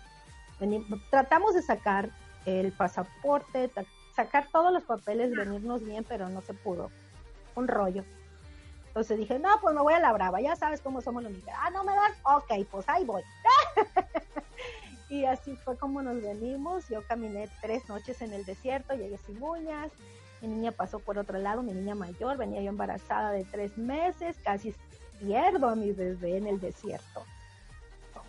tratamos 1.09 1.53
de 1.55 1.61
sacar 1.61 2.09
el 2.45 2.71
pasaporte, 2.71 3.71
sacar 4.15 4.47
todos 4.51 4.71
los 4.71 4.83
papeles, 4.83 5.35
venirnos 5.35 5.83
bien, 5.83 6.03
pero 6.07 6.29
no 6.29 6.41
se 6.41 6.53
pudo. 6.53 6.91
Un 7.55 7.67
rollo. 7.67 8.03
Entonces 8.93 9.17
dije, 9.17 9.39
no, 9.39 9.49
pues 9.59 9.73
me 9.73 9.81
voy 9.81 9.95
a 9.95 9.99
la 9.99 10.13
brava, 10.13 10.39
ya 10.39 10.55
sabes 10.55 10.79
cómo 10.79 11.01
somos 11.01 11.23
los 11.23 11.31
mexicanos. 11.31 11.61
Ah, 11.65 11.71
no 11.71 11.83
me 11.83 11.95
das, 11.95 12.11
ok, 12.21 12.67
pues 12.69 12.87
ahí 12.87 13.03
voy. 13.03 13.23
y 15.09 15.25
así 15.25 15.55
fue 15.55 15.75
como 15.77 16.03
nos 16.03 16.21
venimos. 16.21 16.87
Yo 16.89 17.01
caminé 17.07 17.49
tres 17.59 17.89
noches 17.89 18.21
en 18.21 18.33
el 18.33 18.45
desierto, 18.45 18.93
llegué 18.93 19.17
sin 19.17 19.41
uñas. 19.41 19.91
Mi 20.41 20.47
niña 20.47 20.71
pasó 20.71 20.99
por 20.99 21.17
otro 21.17 21.39
lado, 21.39 21.63
mi 21.63 21.73
niña 21.73 21.95
mayor, 21.95 22.37
venía 22.37 22.61
yo 22.61 22.69
embarazada 22.69 23.31
de 23.31 23.45
tres 23.45 23.79
meses, 23.79 24.37
casi 24.43 24.75
pierdo 25.19 25.69
a 25.69 25.75
mi 25.75 25.91
bebé 25.91 26.37
en 26.37 26.45
el 26.45 26.59
desierto. 26.59 27.25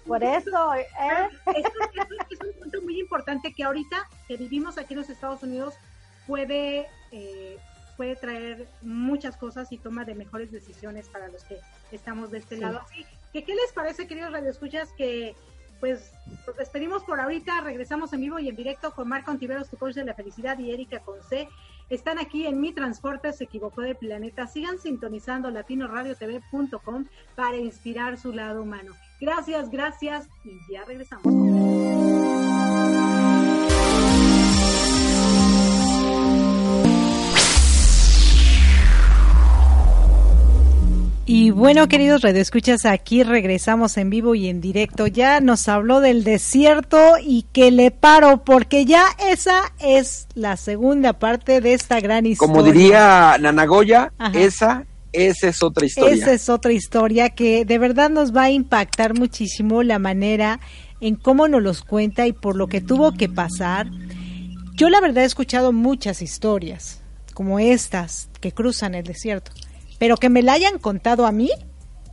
Por 0.06 0.24
eso, 0.24 0.74
¿eh? 0.74 0.86
Eso, 0.96 1.50
eso 1.56 2.22
es 2.30 2.40
un 2.40 2.60
punto 2.60 2.80
muy 2.80 3.00
importante 3.00 3.52
que 3.52 3.64
ahorita 3.64 4.08
que 4.26 4.38
vivimos 4.38 4.78
aquí 4.78 4.94
en 4.94 5.00
los 5.00 5.10
Estados 5.10 5.42
Unidos 5.42 5.74
puede, 6.26 6.88
eh, 7.10 7.58
puede 7.96 8.16
traer 8.16 8.66
muchas 8.82 9.36
cosas 9.36 9.70
y 9.72 9.78
toma 9.78 10.04
de 10.04 10.14
mejores 10.14 10.50
decisiones 10.52 11.08
para 11.08 11.28
los 11.28 11.44
que 11.44 11.58
estamos 11.92 12.30
de 12.30 12.38
este 12.38 12.56
Sí. 12.56 12.60
lado. 12.60 12.80
Así 12.80 13.04
que, 13.32 13.44
¿qué 13.44 13.54
les 13.54 13.72
parece, 13.72 14.06
queridos 14.06 14.32
radioescuchas, 14.32 14.92
que 14.92 15.34
pues 15.80 16.12
nos 16.46 16.56
despedimos 16.56 17.02
por 17.04 17.20
ahorita, 17.20 17.60
regresamos 17.60 18.12
en 18.14 18.20
vivo 18.22 18.38
y 18.38 18.48
en 18.48 18.56
directo 18.56 18.92
con 18.92 19.06
Marco 19.08 19.30
Antiveros, 19.30 19.68
tu 19.68 19.76
coach 19.76 19.94
de 19.94 20.04
la 20.04 20.14
felicidad, 20.14 20.58
y 20.58 20.70
Erika 20.72 21.00
Conce. 21.00 21.48
Están 21.90 22.18
aquí 22.18 22.46
en 22.46 22.58
Mi 22.60 22.72
Transporte 22.72 23.30
se 23.34 23.44
equivocó 23.44 23.82
de 23.82 23.94
planeta. 23.94 24.46
Sigan 24.46 24.78
sintonizando 24.78 25.50
latinoradiotv.com 25.50 27.04
para 27.34 27.56
inspirar 27.58 28.16
su 28.18 28.32
lado 28.32 28.62
humano. 28.62 28.94
Gracias, 29.20 29.68
gracias 29.68 30.26
y 30.44 30.72
ya 30.72 30.84
regresamos. 30.84 32.23
Y 41.26 41.50
bueno, 41.50 41.88
queridos 41.88 42.20
redescuchas, 42.20 42.84
aquí 42.84 43.22
regresamos 43.22 43.96
en 43.96 44.10
vivo 44.10 44.34
y 44.34 44.48
en 44.48 44.60
directo. 44.60 45.06
Ya 45.06 45.40
nos 45.40 45.68
habló 45.68 46.00
del 46.00 46.22
desierto 46.22 47.14
y 47.18 47.46
que 47.50 47.70
le 47.70 47.90
paro, 47.90 48.44
porque 48.44 48.84
ya 48.84 49.06
esa 49.30 49.72
es 49.80 50.26
la 50.34 50.58
segunda 50.58 51.14
parte 51.14 51.62
de 51.62 51.72
esta 51.72 52.00
gran 52.00 52.26
historia. 52.26 52.52
Como 52.52 52.62
diría 52.62 53.38
Nanagoya, 53.40 54.12
esa, 54.34 54.84
esa 55.12 55.48
es 55.48 55.62
otra 55.62 55.86
historia. 55.86 56.14
Esa 56.14 56.32
es 56.34 56.50
otra 56.50 56.72
historia 56.72 57.30
que 57.30 57.64
de 57.64 57.78
verdad 57.78 58.10
nos 58.10 58.36
va 58.36 58.42
a 58.44 58.50
impactar 58.50 59.18
muchísimo 59.18 59.82
la 59.82 59.98
manera 59.98 60.60
en 61.00 61.16
cómo 61.16 61.48
nos 61.48 61.62
los 61.62 61.82
cuenta 61.82 62.26
y 62.26 62.32
por 62.34 62.54
lo 62.54 62.66
que 62.66 62.82
tuvo 62.82 63.12
que 63.12 63.30
pasar. 63.30 63.88
Yo 64.74 64.90
la 64.90 65.00
verdad 65.00 65.22
he 65.22 65.26
escuchado 65.26 65.72
muchas 65.72 66.20
historias 66.20 67.00
como 67.32 67.58
estas 67.58 68.28
que 68.40 68.52
cruzan 68.52 68.94
el 68.94 69.04
desierto 69.04 69.52
pero 69.98 70.16
que 70.16 70.28
me 70.28 70.42
la 70.42 70.54
hayan 70.54 70.78
contado 70.78 71.26
a 71.26 71.32
mí 71.32 71.50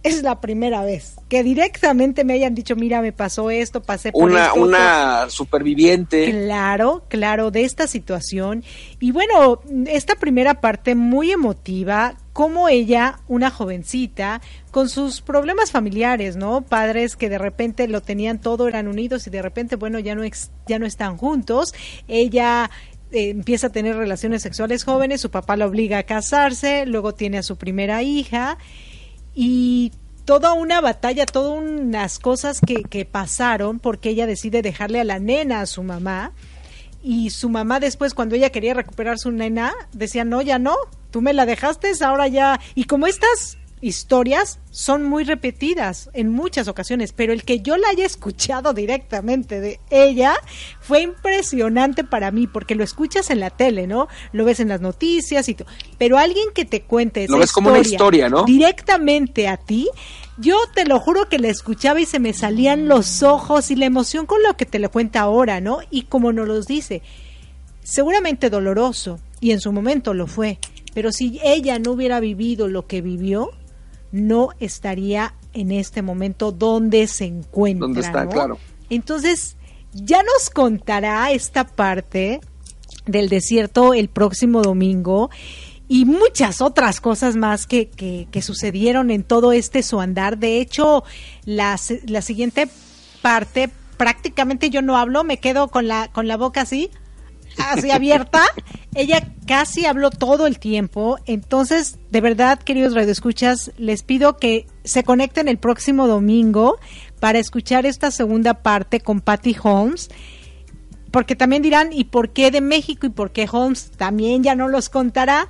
es 0.04 0.24
la 0.24 0.42
primera 0.42 0.84
vez 0.84 1.16
que 1.32 1.44
directamente 1.44 2.26
me 2.26 2.34
hayan 2.34 2.54
dicho, 2.56 2.76
mira, 2.76 3.02
me 3.02 3.14
pasó 3.14 3.50
esto, 3.50 3.82
pasé 3.82 4.12
por 4.12 4.24
una, 4.24 4.48
esto. 4.48 4.60
Una 4.60 5.30
superviviente. 5.30 6.30
Claro, 6.30 7.06
claro, 7.08 7.52
de 7.52 7.64
esta 7.64 7.88
situación. 7.88 8.66
Y 9.00 9.12
bueno, 9.12 9.62
esta 9.88 10.16
primera 10.16 10.60
parte 10.60 10.94
muy 10.94 11.32
emotiva, 11.32 12.18
como 12.34 12.68
ella, 12.68 13.20
una 13.30 13.50
jovencita, 13.50 14.42
con 14.72 14.90
sus 14.90 15.22
problemas 15.22 15.72
familiares, 15.72 16.36
¿no? 16.36 16.64
Padres 16.64 17.16
que 17.16 17.30
de 17.30 17.38
repente 17.38 17.88
lo 17.88 18.02
tenían 18.02 18.42
todo, 18.42 18.68
eran 18.68 18.90
unidos 18.90 19.26
y 19.28 19.30
de 19.30 19.42
repente, 19.42 19.78
bueno, 19.78 20.00
ya 20.00 20.16
no, 20.16 20.24
ya 20.68 20.80
no 20.80 20.86
están 20.86 21.16
juntos. 21.16 21.74
Ella 22.10 22.70
eh, 23.12 23.30
empieza 23.30 23.68
a 23.68 23.72
tener 23.72 23.95
relaciones 23.95 24.41
sexuales 24.41 24.84
jóvenes, 24.84 25.22
su 25.22 25.30
papá 25.30 25.57
la 25.57 25.66
obliga 25.66 25.99
a 25.99 26.03
casarse, 26.03 26.86
luego 26.86 27.14
tiene 27.14 27.38
a 27.38 27.43
su 27.43 27.57
primera 27.57 28.03
hija 28.03 28.57
y 29.34 29.91
toda 30.26 30.53
una 30.53 30.82
batalla, 30.82 31.26
todas 31.26 31.57
unas 31.57 32.20
cosas 32.20 32.59
que, 32.62 32.84
que 32.84 33.05
pasaron 33.05 33.80
porque 33.80 34.09
ella 34.09 34.28
decide 34.28 34.62
dejarle 34.62 34.99
a 34.99 35.03
la 35.03 35.20
nena 35.20 35.62
a 35.62 35.66
su 35.66 35.84
mamá 35.84 36.34
y 37.03 37.32
su 37.32 37.49
mamá 37.49 37.80
después 37.80 38.14
cuando 38.14 38.36
ella 38.36 38.51
quería 38.51 38.74
recuperar 38.74 39.18
su 39.18 39.32
nena 39.32 39.74
decía 39.91 40.24
no 40.24 40.41
ya 40.41 40.59
no 40.59 40.76
tú 41.09 41.22
me 41.22 41.34
la 41.34 41.45
dejaste 41.45 41.91
ahora 42.03 42.28
ya 42.28 42.59
y 42.76 42.84
como 42.84 43.07
estas 43.07 43.57
historias 43.82 44.60
son 44.70 45.04
muy 45.04 45.24
repetidas 45.24 46.10
en 46.14 46.30
muchas 46.30 46.68
ocasiones, 46.68 47.14
pero 47.14 47.34
el 47.34 47.44
que 47.44 47.62
yo 47.62 47.78
la 47.78 47.90
haya 47.90 48.06
escuchado 48.06 48.74
directamente 48.74 49.60
de 49.60 49.80
ella 49.90 50.36
fue 50.80 51.02
impresionante 51.02 52.04
para 52.04 52.32
mí, 52.32 52.48
porque 52.48 52.76
lo 52.76 52.84
escuchas 52.84 53.32
en 53.32 53.40
la 53.40 53.50
tele, 53.50 53.88
¿no? 53.88 54.08
Lo 54.32 54.46
ves 54.46 54.60
en 54.60 54.70
las 54.70 54.82
noticias 54.82 55.50
y 55.50 55.56
todo, 55.56 55.68
pero 55.98 56.18
alguien 56.18 56.50
que 56.54 56.66
te 56.66 56.84
cuente 56.84 57.24
esa 57.24 57.34
lo 57.34 57.40
ves 57.40 57.52
como 57.52 57.70
una 57.70 57.80
historia, 57.80 58.30
¿no? 58.30 58.46
Directamente 58.46 59.48
a 59.48 59.58
ti, 59.58 59.90
yo 60.38 60.58
te 60.74 60.86
lo 60.86 61.00
juro 61.00 61.28
que 61.28 61.40
la 61.40 61.50
escuchaba 61.50 62.00
y 62.00 62.06
se 62.06 62.20
me 62.20 62.34
salían 62.34 62.88
los 62.88 63.24
ojos 63.24 63.72
y 63.72 63.76
la 63.76 63.86
emoción 63.86 64.26
con 64.26 64.42
lo 64.44 64.56
que 64.56 64.66
te 64.66 64.80
lo 64.80 64.92
cuenta 64.92 65.22
ahora, 65.22 65.60
¿no? 65.60 65.80
Y 65.90 66.04
como 66.04 66.32
nos 66.32 66.48
los 66.48 66.68
dice, 66.68 67.02
seguramente 67.84 68.50
doloroso, 68.50 69.20
y 69.40 69.52
en 69.52 69.60
su 69.60 69.72
momento 69.72 70.14
lo 70.14 70.28
fue, 70.28 70.60
pero 70.94 71.12
si 71.12 71.40
ella 71.44 71.80
no 71.80 71.92
hubiera 71.92 72.20
vivido 72.20 72.68
lo 72.68 72.86
que 72.86 73.02
vivió, 73.02 73.52
no 74.12 74.49
estaría 74.59 75.34
en 75.53 75.72
este 75.72 76.01
momento 76.01 76.51
donde 76.51 77.07
se 77.07 77.26
encuentra. 77.26 77.88
Donde 77.88 78.01
está, 78.01 78.28
claro. 78.28 78.57
Entonces, 78.89 79.55
ya 79.93 80.22
nos 80.24 80.49
contará 80.49 81.32
esta 81.32 81.66
parte 81.66 82.41
del 83.05 83.30
desierto 83.30 83.93
el 83.93 84.09
próximo 84.09 84.62
domingo 84.62 85.30
y 85.88 86.05
muchas 86.05 86.62
otras 86.62 87.01
cosas 87.01 87.36
más 87.36 87.68
que, 87.68 87.89
que, 87.89 88.41
sucedieron 88.41 89.12
en 89.12 89.24
todo 89.24 89.51
este 89.51 89.84
su 89.84 89.99
andar. 89.99 90.38
De 90.38 90.62
hecho, 90.62 91.03
la, 91.43 91.78
la 92.05 92.22
siguiente 92.22 92.70
parte, 93.22 93.70
prácticamente 93.97 94.70
yo 94.70 94.82
no 94.82 94.97
hablo, 94.97 95.24
me 95.24 95.38
quedo 95.38 95.68
con 95.68 95.88
la, 95.88 96.09
con 96.12 96.28
la 96.28 96.38
boca 96.38 96.62
así 96.62 96.89
así 97.58 97.91
abierta. 97.91 98.43
Ella 98.95 99.34
casi 99.47 99.86
habló 99.86 100.10
todo 100.10 100.47
el 100.47 100.60
tiempo. 100.60 101.18
Entonces, 101.26 101.99
de 102.10 102.22
verdad, 102.22 102.60
queridos 102.60 102.93
radioescuchas, 102.93 103.72
les 103.78 104.04
pido 104.04 104.38
que 104.38 104.68
se 104.84 105.04
conecten 105.04 105.47
el 105.47 105.58
próximo 105.58 106.08
domingo 106.08 106.78
para 107.20 107.39
escuchar 107.39 107.86
esta 107.86 108.12
segunda 108.12 108.56
parte 108.56 108.99
con 108.99 109.22
Patty 109.22 109.56
Holmes. 109.62 110.10
Porque 111.12 111.36
también 111.36 111.62
dirán, 111.62 111.91
¿y 111.91 112.06
por 112.06 112.30
qué 112.30 112.52
de 112.52 112.62
México 112.62 113.06
y 113.06 113.10
por 113.10 113.32
qué 113.32 113.47
Holmes? 113.52 113.91
También 113.97 114.43
ya 114.43 114.56
no 114.56 114.70
los 114.70 114.89
contará 114.89 115.49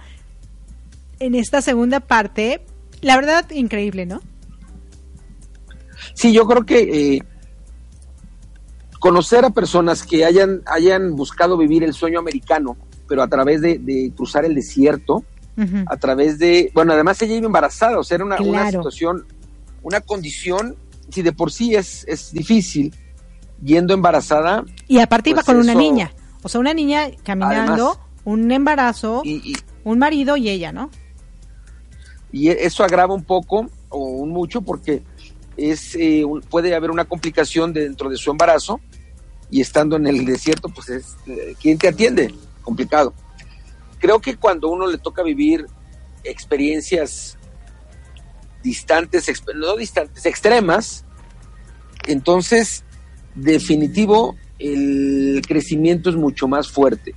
en 1.19 1.35
esta 1.35 1.61
segunda 1.61 1.99
parte. 1.99 2.65
La 3.01 3.15
verdad, 3.15 3.49
increíble, 3.51 4.05
¿no? 4.05 4.21
Sí, 6.13 6.33
yo 6.33 6.47
creo 6.47 6.65
que 6.65 7.15
eh, 7.17 7.23
conocer 9.01 9.43
a 9.43 9.49
personas 9.49 10.03
que 10.03 10.25
hayan, 10.25 10.61
hayan 10.67 11.15
buscado 11.15 11.57
vivir 11.57 11.83
el 11.83 11.91
sueño 11.91 12.19
americano, 12.19 12.77
pero 13.07 13.23
a 13.23 13.27
través 13.27 13.59
de, 13.59 14.13
cruzar 14.15 14.45
el 14.45 14.53
desierto, 14.53 15.25
a 15.87 15.97
través 15.97 16.37
de, 16.37 16.71
bueno, 16.75 16.93
además 16.93 17.19
ella 17.23 17.35
iba 17.35 17.47
embarazada, 17.47 17.97
o 17.97 18.03
sea, 18.03 18.15
era 18.15 18.25
una, 18.25 18.39
una 18.39 18.69
situación, 18.69 19.25
una 19.81 20.01
condición, 20.01 20.75
si 21.09 21.23
de 21.23 21.31
por 21.31 21.51
sí 21.51 21.73
es, 21.75 22.05
es 22.07 22.31
difícil, 22.31 22.93
yendo 23.63 23.95
embarazada. 23.95 24.63
Y 24.87 24.99
aparte 24.99 25.31
iba 25.31 25.37
pues 25.37 25.47
con 25.47 25.57
una 25.57 25.73
niña, 25.73 26.11
o 26.43 26.47
sea, 26.47 26.61
una 26.61 26.75
niña 26.75 27.09
caminando, 27.23 27.99
un 28.23 28.51
embarazo, 28.51 29.23
un 29.83 29.99
marido 29.99 30.37
y 30.37 30.47
ella, 30.49 30.71
¿no? 30.71 30.91
Y 32.31 32.49
eso 32.49 32.83
agrava 32.83 33.15
un 33.15 33.23
poco 33.23 33.67
o 33.89 33.97
un 33.97 34.29
mucho 34.29 34.61
porque 34.61 35.01
es 35.57 35.95
eh, 35.95 36.23
puede 36.51 36.75
haber 36.75 36.91
una 36.91 37.05
complicación 37.05 37.73
dentro 37.73 38.09
de 38.09 38.17
su 38.17 38.29
embarazo 38.29 38.79
y 39.51 39.59
estando 39.61 39.97
en 39.97 40.07
el 40.07 40.25
desierto, 40.25 40.69
pues 40.69 40.89
es, 40.89 41.17
eh, 41.27 41.55
¿quién 41.61 41.77
te 41.77 41.89
atiende? 41.89 42.33
Complicado. 42.61 43.13
Creo 43.99 44.19
que 44.19 44.37
cuando 44.37 44.69
uno 44.69 44.87
le 44.87 44.97
toca 44.97 45.21
vivir 45.21 45.67
experiencias 46.23 47.37
distantes, 48.63 49.29
no 49.55 49.75
distantes, 49.75 50.25
extremas, 50.25 51.03
entonces 52.07 52.83
definitivo 53.35 54.35
el 54.57 55.41
crecimiento 55.47 56.09
es 56.09 56.15
mucho 56.15 56.47
más 56.47 56.71
fuerte. 56.71 57.13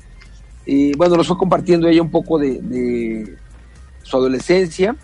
bueno, 0.97 1.17
nos 1.17 1.29
fue 1.29 1.39
compartiendo 1.39 1.89
ella 1.89 2.03
un 2.03 2.11
poco 2.11 2.39
de 2.39 3.37
su 4.03 4.17
adolescencia, 4.17 4.97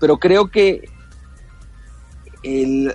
pero 0.00 0.18
creo 0.18 0.50
que 0.50 0.88
el 2.42 2.94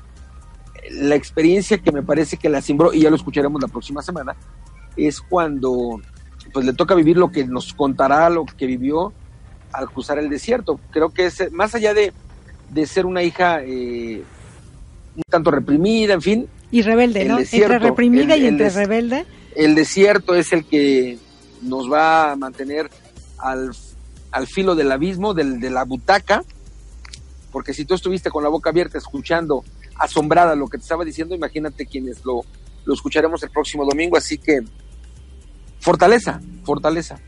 la 0.92 1.16
experiencia 1.16 1.78
que 1.78 1.92
me 1.92 2.04
parece 2.04 2.38
que 2.38 2.50
la 2.50 2.62
simbró, 2.62 2.94
y 2.94 3.02
ya 3.02 3.10
lo 3.10 3.16
escucharemos 3.16 3.62
la 3.62 3.68
próxima 3.68 4.02
semana, 4.02 4.36
es 4.96 5.22
cuando 5.22 6.02
pues 6.54 6.66
le 6.66 6.74
toca 6.74 6.96
vivir 6.96 7.18
lo 7.18 7.32
que 7.32 7.46
nos 7.46 7.74
contará, 7.74 8.30
lo 8.30 8.46
que 8.46 8.66
vivió 8.66 9.14
al 9.74 9.90
cruzar 9.90 10.20
el 10.20 10.30
desierto. 10.30 10.80
Creo 10.92 11.10
que 11.10 11.26
es, 11.26 11.52
más 11.52 11.76
allá 11.76 11.94
de, 11.94 12.14
ser 12.86 13.06
una 13.06 13.24
hija 13.24 13.62
eh, 13.64 14.24
un 15.16 15.24
tanto 15.30 15.52
reprimida, 15.52 16.14
en 16.14 16.22
fin. 16.22 16.48
Y 16.72 16.82
rebelde, 16.82 17.26
¿no? 17.26 17.40
entre 17.40 17.80
reprimida 17.80 18.38
y 18.38 18.46
entre 18.46 18.70
rebelde. 18.70 19.26
El 19.56 19.76
desierto 19.76 20.36
es 20.36 20.52
el 20.54 20.66
que 20.66 21.18
nos 21.62 21.92
va 21.92 22.32
a 22.32 22.36
mantener 22.36 22.90
al, 23.38 23.72
al 24.32 24.48
filo 24.48 24.76
del 24.76 24.92
abismo, 24.92 25.34
del, 25.34 25.60
de 25.60 25.70
la 25.70 25.84
butaca, 25.84 26.44
porque 27.52 27.74
si 27.74 27.86
tú 27.86 27.96
estuviste 27.96 28.30
con 28.30 28.44
la 28.44 28.50
boca 28.50 28.70
abierta 28.70 28.98
escuchando 28.98 29.64
asombrada 29.98 30.56
lo 30.56 30.68
que 30.68 30.78
te 30.78 30.84
estaba 30.84 31.06
diciendo, 31.06 31.36
imagínate 31.36 31.86
quienes 31.86 32.24
lo, 32.26 32.42
lo 32.86 32.94
escucharemos 32.94 33.42
el 33.44 33.50
próximo 33.50 33.86
domingo, 33.86 34.18
así 34.18 34.38
que 34.38 34.62
fortaleza, 35.80 36.42
fortaleza. 36.64 37.20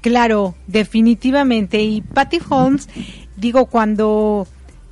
Claro, 0.00 0.54
definitivamente. 0.66 1.82
Y 1.82 2.02
Patty 2.02 2.38
Holmes, 2.48 2.88
digo, 3.36 3.66
cuando, 3.66 4.46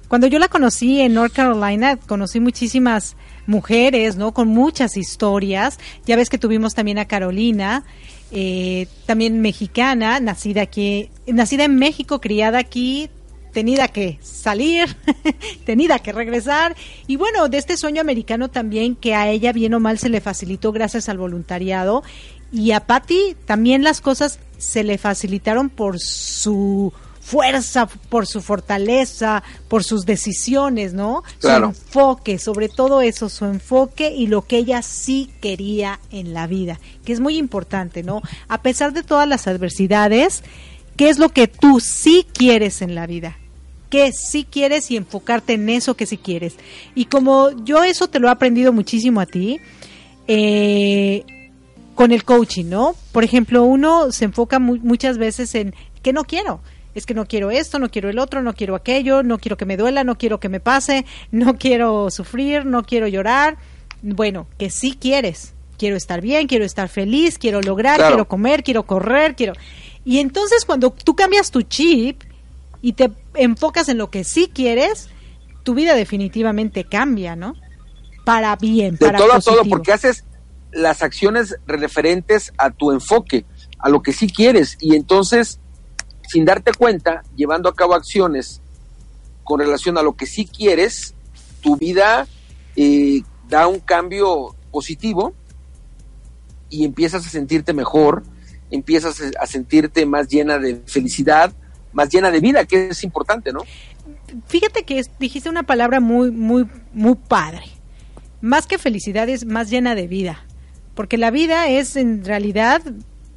cuando 0.09 0.27
yo 0.27 0.39
la 0.39 0.49
conocí 0.49 1.01
en 1.01 1.15
North 1.15 1.35
Carolina, 1.35 1.97
conocí 1.97 2.41
muchísimas 2.41 3.17
mujeres, 3.47 4.17
¿no? 4.17 4.33
Con 4.33 4.49
muchas 4.49 4.97
historias. 4.97 5.79
Ya 6.07 6.17
ves 6.17 6.31
que 6.31 6.39
tuvimos 6.39 6.75
también 6.75 6.99
a 6.99 7.05
Carolina, 7.05 7.85
eh, 8.31 8.87
también 9.07 9.41
mexicana, 9.41 10.19
nacida 10.19 10.63
aquí, 10.63 11.11
nacida 11.27 11.65
en 11.65 11.77
México, 11.77 12.21
criada 12.21 12.59
aquí, 12.59 13.11
tenida 13.53 13.89
que 13.89 14.19
salir, 14.23 14.97
tenida 15.65 15.99
que 15.99 16.13
regresar. 16.13 16.77
Y 17.07 17.17
bueno, 17.17 17.49
de 17.49 17.59
este 17.59 17.77
sueño 17.77 18.01
americano 18.01 18.49
también 18.49 18.97
que 18.97 19.15
a 19.15 19.29
ella 19.29 19.53
bien 19.53 19.75
o 19.75 19.81
mal 19.81 19.99
se 19.99 20.09
le 20.09 20.21
facilitó 20.21 20.73
gracias 20.73 21.09
al 21.09 21.19
voluntariado. 21.19 22.03
Y 22.51 22.73
a 22.73 22.81
Patty 22.81 23.37
también 23.47 23.83
las 23.83 24.01
cosas 24.01 24.39
se 24.59 24.85
le 24.85 24.99
facilitaron 24.99 25.71
por 25.71 25.99
su 25.99 26.93
fuerza, 27.23 27.87
por 27.87 28.27
su 28.27 28.43
fortaleza, 28.43 29.43
por 29.69 29.85
sus 29.85 30.05
decisiones, 30.05 30.93
¿no? 30.93 31.23
Su 31.39 31.49
enfoque, 31.49 32.39
sobre 32.39 32.69
todo 32.69 33.01
eso, 33.01 33.29
su 33.29 33.47
enfoque 33.47 34.11
y 34.11 34.27
lo 34.27 34.43
que 34.43 34.59
ella 34.59 34.83
sí 34.83 35.31
quería 35.41 36.01
en 36.11 36.35
la 36.35 36.47
vida, 36.47 36.81
que 37.05 37.13
es 37.13 37.21
muy 37.21 37.39
importante, 37.39 38.03
¿no? 38.03 38.23
A 38.49 38.61
pesar 38.61 38.93
de 38.93 39.03
todas 39.03 39.29
las 39.29 39.47
adversidades, 39.47 40.43
¿qué 40.97 41.09
es 41.09 41.19
lo 41.19 41.31
que 41.31 41.47
tú 41.47 41.81
sí 41.81 42.27
quieres 42.35 42.83
en 42.83 42.95
la 42.95 43.07
vida? 43.07 43.39
Que 43.93 44.11
sí 44.11 44.47
quieres 44.51 44.91
y 44.91 44.97
enfocarte 44.97 45.53
en 45.53 45.69
eso 45.69 45.95
que 45.99 46.07
sí 46.07 46.17
quieres. 46.17 46.55
Y 46.95 47.05
como 47.05 47.51
yo 47.63 47.85
eso 47.85 48.09
te 48.09 48.21
lo 48.21 48.29
he 48.29 48.31
aprendido 48.31 48.73
muchísimo 48.73 49.21
a 49.21 49.27
ti, 49.27 49.61
eh, 50.27 51.51
con 51.95 52.11
el 52.11 52.25
coaching, 52.25 52.71
¿no? 52.71 52.95
Por 53.13 53.23
ejemplo, 53.23 53.65
uno 53.65 54.11
se 54.11 54.25
enfoca 54.25 54.59
muchas 54.59 55.19
veces 55.19 55.55
en 55.55 55.75
que 56.03 56.15
no 56.15 56.25
quiero. 56.25 56.63
Es 56.95 57.05
que 57.05 57.13
no 57.13 57.27
quiero 57.27 57.51
esto, 57.51 57.79
no 57.79 57.91
quiero 57.91 58.09
el 58.09 58.19
otro, 58.19 58.41
no 58.41 58.55
quiero 58.55 58.77
aquello, 58.77 59.23
no 59.23 59.37
quiero 59.37 59.59
que 59.59 59.67
me 59.67 59.77
duela, 59.77 60.05
no 60.05 60.17
quiero 60.17 60.41
que 60.41 60.49
me 60.49 60.59
pase, 60.59 61.05
no 61.31 61.55
quiero 61.59 62.11
sufrir, 62.11 62.65
no 62.65 62.85
quiero 62.85 63.09
llorar. 63.09 63.59
Bueno, 64.01 64.47
que 64.57 64.71
sí 64.71 64.97
quieres. 64.99 65.53
Quiero 65.77 65.97
estar 65.97 66.23
bien, 66.23 66.47
quiero 66.47 66.65
estar 66.65 66.89
feliz, 66.89 67.37
quiero 67.37 67.61
lograr, 67.61 67.99
quiero 68.01 68.27
comer, 68.27 68.63
quiero 68.63 68.85
correr, 68.85 69.37
quiero... 69.37 69.53
Y 70.05 70.19
entonces 70.19 70.65
cuando 70.65 70.91
tú 70.91 71.15
cambias 71.15 71.53
tu 71.53 71.63
chip 71.63 72.23
y 72.83 72.95
te 72.95 73.13
enfocas 73.35 73.89
en 73.89 73.97
lo 73.97 74.11
que 74.11 74.25
sí 74.25 74.51
quieres, 74.53 75.09
tu 75.63 75.75
vida 75.75 75.95
definitivamente 75.95 76.85
cambia, 76.85 77.37
¿no? 77.37 77.55
Para 78.25 78.57
bien, 78.57 78.99
para 78.99 79.19
todo 79.19 79.33
a 79.33 79.41
todo, 79.41 79.65
porque 79.69 79.93
haces 79.93 80.25
las 80.73 81.03
acciones 81.03 81.57
referentes 81.67 82.53
a 82.59 82.71
tu 82.71 82.91
enfoque, 82.91 83.47
a 83.79 83.89
lo 83.89 84.03
que 84.03 84.13
sí 84.13 84.29
quieres, 84.29 84.77
y 84.81 84.97
entonces, 84.97 85.61
sin 86.29 86.45
darte 86.45 86.73
cuenta, 86.73 87.23
llevando 87.37 87.69
a 87.69 87.75
cabo 87.75 87.95
acciones 87.95 88.61
con 89.45 89.61
relación 89.61 89.97
a 89.97 90.03
lo 90.03 90.15
que 90.17 90.27
sí 90.27 90.47
quieres, 90.47 91.15
tu 91.61 91.77
vida 91.77 92.27
eh, 92.75 93.23
da 93.49 93.69
un 93.69 93.81
cambio 93.81 94.57
positivo 94.73 95.35
y 96.69 96.85
empiezas 96.85 97.27
a 97.27 97.29
sentirte 97.29 97.73
mejor, 97.73 98.25
empiezas 98.71 99.21
a 99.39 99.47
sentirte 99.47 100.07
más 100.07 100.29
llena 100.29 100.59
de 100.59 100.81
felicidad, 100.87 101.53
más 101.93 102.09
llena 102.11 102.31
de 102.31 102.41
vida, 102.41 102.65
que 102.65 102.89
es 102.89 103.05
importante, 103.05 103.53
¿no? 103.53 103.61
Fíjate 104.47 104.85
que 104.85 105.03
dijiste 105.19 105.49
una 105.49 105.63
palabra 105.63 106.01
muy, 106.01 106.31
muy, 106.31 106.67
muy 106.93 107.15
padre. 107.15 107.65
Más 108.41 108.67
que 108.67 108.79
felicidad 108.79 109.29
es 109.29 109.45
más 109.45 109.71
llena 109.71 109.95
de 109.95 110.07
vida. 110.07 110.45
Porque 110.95 111.19
la 111.19 111.31
vida 111.31 111.69
es 111.69 111.97
en 111.97 112.25
realidad 112.25 112.83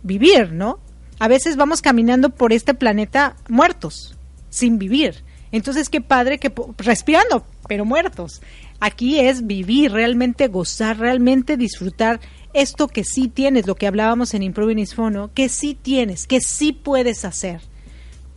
vivir, 0.03 0.51
¿no? 0.51 0.80
A 1.20 1.28
veces 1.28 1.56
vamos 1.56 1.82
caminando 1.82 2.30
por 2.30 2.51
este 2.51 2.74
planeta 2.74 3.36
muertos, 3.47 4.18
sin 4.49 4.78
vivir. 4.78 5.24
Entonces, 5.51 5.89
qué 5.89 6.01
padre 6.01 6.38
que 6.38 6.51
respirando, 6.78 7.45
pero 7.68 7.86
muertos. 7.86 8.41
Aquí 8.80 9.20
es 9.20 9.47
vivir, 9.47 9.91
realmente 9.91 10.47
gozar, 10.47 10.97
realmente 10.97 11.56
disfrutar 11.56 12.20
esto 12.53 12.88
que 12.88 13.03
sí 13.03 13.28
tienes, 13.28 13.68
lo 13.68 13.76
que 13.76 13.88
hablábamos 13.88 14.34
en 14.34 14.43
Improving 14.43 14.80
is 14.80 14.95
Fono, 14.95 15.32
que 15.34 15.49
sí 15.49 15.78
tienes, 15.80 16.28
que 16.28 16.39
sí 16.41 16.72
puedes 16.72 17.26
hacer. 17.26 17.62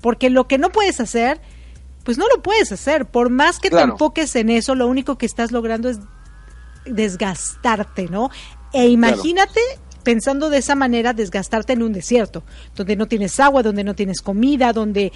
Porque 0.01 0.30
lo 0.30 0.46
que 0.46 0.59
no 0.59 0.70
puedes 0.70 1.01
hacer, 1.01 1.40
pues 2.05 2.18
no 2.18 2.26
lo 2.28 2.42
puedes 2.42 2.72
hacer. 2.72 3.07
Por 3.07 3.30
más 3.30 3.59
que 3.59 3.70
te 3.70 3.80
enfoques 3.80 4.34
en 4.36 4.51
eso, 4.51 4.74
lo 4.74 4.86
único 4.86 5.18
que 5.18 5.26
estás 5.26 5.53
logrando 5.53 5.88
es 5.88 5.99
desgastarte, 6.86 8.09
¿no? 8.09 8.30
E 8.72 8.88
imagínate 8.88 9.61
pensando 10.05 10.49
de 10.49 10.59
esa 10.59 10.74
manera 10.74 11.12
desgastarte 11.12 11.74
en 11.74 11.82
un 11.82 11.92
desierto, 11.92 12.42
donde 12.74 12.96
no 12.96 13.07
tienes 13.09 13.38
agua, 13.40 13.62
donde 13.62 13.84
no 13.84 13.94
tienes 13.94 14.22
comida, 14.22 14.72
donde 14.72 15.12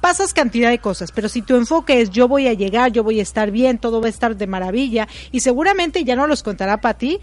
pasas 0.00 0.32
cantidad 0.32 0.70
de 0.70 0.78
cosas, 0.78 1.10
pero 1.10 1.28
si 1.28 1.42
tu 1.42 1.56
enfoque 1.56 2.00
es 2.00 2.10
yo 2.10 2.28
voy 2.28 2.46
a 2.46 2.52
llegar, 2.52 2.92
yo 2.92 3.02
voy 3.02 3.18
a 3.18 3.22
estar 3.22 3.50
bien, 3.50 3.78
todo 3.78 4.00
va 4.00 4.06
a 4.06 4.10
estar 4.10 4.36
de 4.36 4.46
maravilla, 4.46 5.08
y 5.32 5.40
seguramente 5.40 6.04
ya 6.04 6.14
no 6.14 6.28
los 6.28 6.44
contará 6.44 6.80
para 6.80 6.96
ti, 6.96 7.18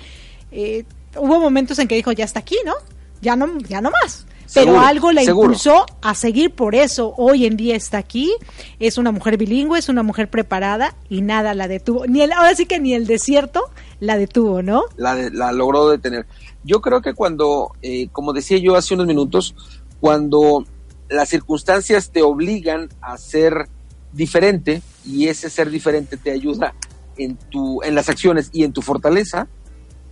eh, 0.51 0.83
hubo 1.15 1.39
momentos 1.39 1.79
en 1.79 1.87
que 1.87 1.95
dijo, 1.95 2.11
ya 2.11 2.25
está 2.25 2.41
aquí, 2.41 2.57
¿no? 2.65 2.73
Ya 3.21 3.37
no, 3.37 3.57
ya 3.59 3.79
no 3.79 3.89
más 3.89 4.25
pero 4.53 4.79
algo 4.79 5.11
la 5.11 5.23
impulsó 5.23 5.85
a 6.01 6.15
seguir 6.15 6.51
por 6.51 6.75
eso. 6.75 7.13
Hoy 7.17 7.45
en 7.45 7.57
día 7.57 7.75
está 7.75 7.97
aquí, 7.97 8.33
es 8.79 8.97
una 8.97 9.11
mujer 9.11 9.37
bilingüe, 9.37 9.79
es 9.79 9.89
una 9.89 10.03
mujer 10.03 10.29
preparada 10.29 10.95
y 11.09 11.21
nada 11.21 11.53
la 11.53 11.67
detuvo. 11.67 12.05
Ni 12.07 12.21
el, 12.21 12.31
ahora 12.31 12.55
sí 12.55 12.65
que 12.65 12.79
ni 12.79 12.93
el 12.93 13.07
desierto 13.07 13.63
la 13.99 14.17
detuvo, 14.17 14.61
¿no? 14.61 14.83
La, 14.97 15.15
la 15.15 15.51
logró 15.51 15.89
detener. 15.89 16.25
Yo 16.63 16.81
creo 16.81 17.01
que 17.01 17.13
cuando, 17.13 17.73
eh, 17.81 18.07
como 18.11 18.33
decía 18.33 18.57
yo 18.57 18.75
hace 18.75 18.93
unos 18.93 19.07
minutos, 19.07 19.55
cuando 19.99 20.65
las 21.09 21.29
circunstancias 21.29 22.11
te 22.11 22.21
obligan 22.21 22.89
a 23.01 23.17
ser 23.17 23.67
diferente 24.11 24.81
y 25.05 25.27
ese 25.27 25.49
ser 25.49 25.69
diferente 25.69 26.17
te 26.17 26.31
ayuda 26.31 26.73
en 27.17 27.35
tu 27.35 27.81
en 27.83 27.95
las 27.95 28.09
acciones 28.09 28.49
y 28.53 28.63
en 28.63 28.73
tu 28.73 28.81
fortaleza, 28.81 29.47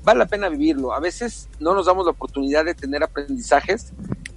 vale 0.03 0.19
la 0.19 0.27
pena 0.27 0.49
vivirlo. 0.49 0.93
A 0.93 0.99
veces 0.99 1.49
no 1.59 1.73
nos 1.73 1.85
damos 1.85 2.05
la 2.05 2.11
oportunidad 2.11 2.65
de 2.65 2.73
tener 2.73 3.03
aprendizajes, 3.03 3.93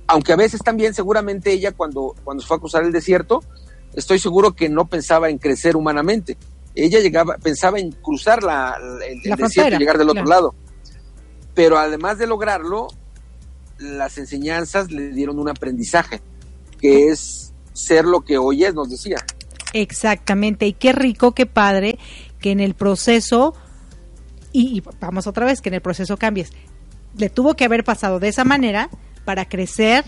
aunque 0.07 0.33
a 0.33 0.37
veces 0.37 0.61
también 0.63 0.95
seguramente 0.95 1.53
ella 1.53 1.73
cuando, 1.73 2.15
cuando 2.25 2.43
se 2.43 2.49
fue 2.49 2.57
a 2.57 2.61
cruzar 2.61 2.85
el 2.85 2.93
desierto, 2.93 3.43
estoy 3.95 4.19
seguro 4.19 4.55
que 4.55 4.69
no 4.69 4.87
pensaba 4.87 5.31
en 5.31 5.39
crecer 5.39 5.77
humanamente. 5.77 6.37
Ella 6.75 7.01
llegaba, 7.01 7.37
pensaba 7.39 7.79
en 7.79 7.93
cruzar 7.93 8.43
la, 8.43 8.77
el, 9.07 9.23
desierto 9.37 9.77
y 9.77 9.79
llegar 9.79 9.99
del 9.99 10.11
otro 10.11 10.25
lado. 10.25 10.55
Pero 11.55 11.79
además 11.79 12.19
de 12.19 12.27
lograrlo, 12.27 12.89
las 13.79 14.19
enseñanzas 14.19 14.91
le 14.91 15.11
dieron 15.11 15.39
un 15.39 15.49
aprendizaje, 15.49 16.21
que 16.81 17.09
es 17.09 17.53
ser 17.73 18.05
lo 18.05 18.23
que 18.23 18.39
hoy 18.39 18.65
es, 18.65 18.75
nos 18.75 18.91
decía. 18.91 19.17
Exactamente, 19.73 20.67
y 20.67 20.73
qué 20.73 20.93
rico, 20.93 21.33
qué 21.33 21.47
padre 21.47 21.99
que 22.41 22.51
en 22.51 22.61
el 22.61 22.75
proceso 22.75 23.55
y, 24.55 24.85
vamos 25.01 25.27
otra 25.27 25.45
vez, 25.45 25.61
que 25.61 25.69
en 25.69 25.75
el 25.75 25.81
proceso 25.81 26.17
cambies. 26.17 26.53
Le 27.19 27.29
tuvo 27.29 27.55
que 27.55 27.65
haber 27.65 27.83
pasado 27.83 28.21
de 28.21 28.29
esa 28.29 28.45
manera 28.45 28.89
para 29.25 29.49
crecer 29.49 30.05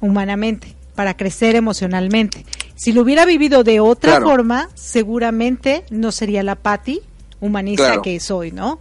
humanamente, 0.00 0.76
para 0.94 1.16
crecer 1.16 1.56
emocionalmente. 1.56 2.44
Si 2.74 2.92
lo 2.92 3.02
hubiera 3.02 3.24
vivido 3.24 3.64
de 3.64 3.80
otra 3.80 4.20
forma, 4.20 4.68
seguramente 4.74 5.84
no 5.90 6.12
sería 6.12 6.42
la 6.42 6.56
Patti 6.56 7.00
humanista 7.40 8.02
que 8.02 8.18
soy, 8.20 8.52
¿no? 8.52 8.80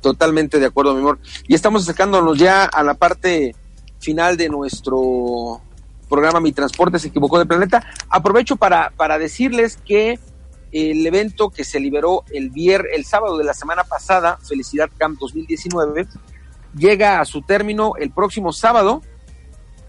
Totalmente 0.00 0.58
de 0.58 0.66
acuerdo, 0.66 0.94
mi 0.94 1.00
amor. 1.00 1.18
Y 1.46 1.54
estamos 1.54 1.82
acercándonos 1.82 2.38
ya 2.38 2.64
a 2.64 2.82
la 2.82 2.94
parte 2.94 3.54
final 3.98 4.36
de 4.36 4.48
nuestro 4.48 5.60
programa 6.08 6.40
Mi 6.40 6.52
Transporte 6.52 6.98
se 6.98 7.08
equivocó 7.08 7.38
de 7.38 7.46
planeta. 7.46 7.86
Aprovecho 8.08 8.56
para, 8.56 8.90
para 8.96 9.18
decirles 9.18 9.78
que 9.84 10.18
el 10.72 11.06
evento 11.06 11.50
que 11.50 11.64
se 11.64 11.80
liberó 11.80 12.24
el 12.32 12.50
viernes, 12.50 12.92
el 12.94 13.04
sábado 13.04 13.36
de 13.38 13.44
la 13.44 13.54
semana 13.54 13.84
pasada, 13.84 14.38
Felicidad 14.46 14.88
Camp 14.96 15.18
2019, 15.18 16.06
llega 16.74 17.20
a 17.20 17.24
su 17.24 17.42
término 17.42 17.92
el 17.98 18.10
próximo 18.10 18.52
sábado, 18.52 19.02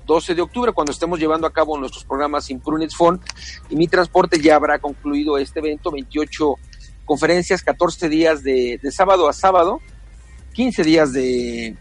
12 0.06 0.36
de 0.36 0.42
octubre, 0.42 0.74
cuando 0.74 0.92
estemos 0.92 1.20
llevando 1.20 1.48
a 1.48 1.54
cabo 1.54 1.78
nuestros 1.78 2.04
programas 2.04 2.50
Imprunits 2.50 2.96
Phone 2.96 3.20
y 3.70 3.76
mi 3.76 3.88
transporte 3.88 4.42
ya 4.42 4.56
habrá 4.56 4.80
concluido 4.80 5.38
este 5.38 5.60
evento, 5.60 5.92
28 5.92 6.56
conferencias, 7.06 7.64
14 7.64 8.10
días 8.10 8.44
de, 8.44 8.80
sábado 8.92 9.30
a 9.30 9.34
sábado, 9.34 9.80
15 10.54 10.84
días 10.84 11.14
de, 11.14 11.78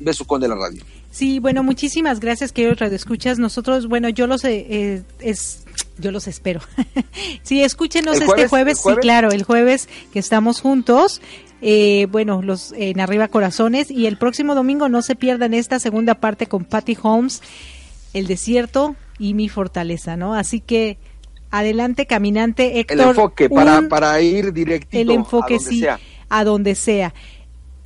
besucón 0.00 0.40
de 0.40 0.48
la 0.48 0.54
radio. 0.56 0.82
Sí, 1.10 1.38
bueno, 1.38 1.62
muchísimas 1.62 2.18
gracias, 2.18 2.52
queridos 2.52 2.80
radioescuchas. 2.80 3.38
Nosotros, 3.38 3.86
bueno, 3.86 4.08
yo 4.08 4.26
los 4.26 4.44
eh, 4.44 5.02
es 5.20 5.64
yo 5.98 6.10
los 6.10 6.26
espero. 6.26 6.60
sí, 7.42 7.62
escúchenos 7.62 8.20
este 8.20 8.48
jueves, 8.48 8.80
sí, 8.80 8.94
claro, 9.00 9.30
el 9.30 9.44
jueves 9.44 9.88
que 10.12 10.18
estamos 10.18 10.60
juntos. 10.60 11.20
Eh, 11.62 12.08
bueno, 12.10 12.42
los 12.42 12.72
en 12.76 13.00
Arriba 13.00 13.28
Corazones 13.28 13.90
y 13.90 14.06
el 14.06 14.18
próximo 14.18 14.54
domingo 14.54 14.88
no 14.88 15.02
se 15.02 15.14
pierdan 15.14 15.54
esta 15.54 15.78
segunda 15.78 16.16
parte 16.16 16.46
con 16.46 16.64
Patty 16.64 16.98
Holmes, 17.00 17.40
El 18.14 18.26
desierto 18.26 18.96
y 19.18 19.34
mi 19.34 19.48
fortaleza, 19.48 20.16
¿no? 20.16 20.34
Así 20.34 20.60
que 20.60 20.96
adelante 21.50 22.06
caminante 22.06 22.80
Héctor. 22.80 23.00
El 23.00 23.08
enfoque 23.08 23.50
para, 23.50 23.88
para 23.88 24.20
ir 24.20 24.52
directito 24.52 25.00
el 25.00 25.10
enfoque, 25.10 25.54
a 25.54 25.58
donde 25.58 25.70
sí, 25.70 25.80
sea. 25.80 26.00
a 26.28 26.44
donde 26.44 26.74
sea. 26.74 27.14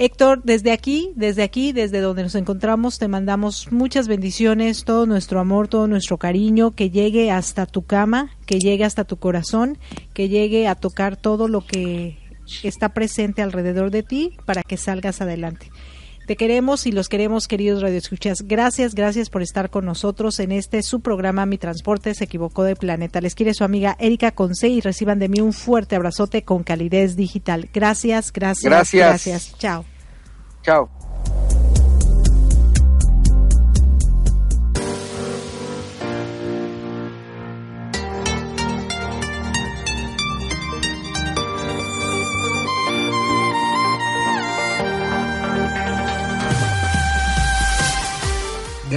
Héctor, 0.00 0.42
desde 0.44 0.70
aquí, 0.70 1.10
desde 1.16 1.42
aquí, 1.42 1.72
desde 1.72 2.00
donde 2.00 2.22
nos 2.22 2.36
encontramos, 2.36 3.00
te 3.00 3.08
mandamos 3.08 3.72
muchas 3.72 4.06
bendiciones, 4.06 4.84
todo 4.84 5.06
nuestro 5.06 5.40
amor, 5.40 5.66
todo 5.66 5.88
nuestro 5.88 6.18
cariño, 6.18 6.70
que 6.70 6.90
llegue 6.90 7.32
hasta 7.32 7.66
tu 7.66 7.82
cama, 7.84 8.30
que 8.46 8.60
llegue 8.60 8.84
hasta 8.84 9.02
tu 9.02 9.16
corazón, 9.16 9.76
que 10.14 10.28
llegue 10.28 10.68
a 10.68 10.76
tocar 10.76 11.16
todo 11.16 11.48
lo 11.48 11.66
que 11.66 12.16
está 12.62 12.90
presente 12.90 13.42
alrededor 13.42 13.90
de 13.90 14.04
ti 14.04 14.36
para 14.46 14.62
que 14.62 14.76
salgas 14.76 15.20
adelante. 15.20 15.68
Te 16.28 16.36
queremos 16.36 16.86
y 16.86 16.92
los 16.92 17.08
queremos, 17.08 17.48
queridos 17.48 17.80
radioescuchas. 17.80 18.42
Gracias, 18.42 18.94
gracias 18.94 19.30
por 19.30 19.40
estar 19.40 19.70
con 19.70 19.86
nosotros 19.86 20.40
en 20.40 20.52
este 20.52 20.82
su 20.82 21.00
programa 21.00 21.46
Mi 21.46 21.56
Transporte 21.56 22.14
se 22.14 22.24
equivocó 22.24 22.64
de 22.64 22.76
planeta. 22.76 23.22
Les 23.22 23.34
quiere 23.34 23.54
su 23.54 23.64
amiga 23.64 23.96
Erika 23.98 24.32
Conce 24.32 24.68
y 24.68 24.82
reciban 24.82 25.18
de 25.20 25.30
mí 25.30 25.40
un 25.40 25.54
fuerte 25.54 25.96
abrazote 25.96 26.42
con 26.42 26.64
calidez 26.64 27.16
digital. 27.16 27.70
Gracias, 27.72 28.30
gracias, 28.30 28.70
gracias. 28.70 29.08
gracias. 29.08 29.58
Chao. 29.58 29.86
Chao. 30.62 30.90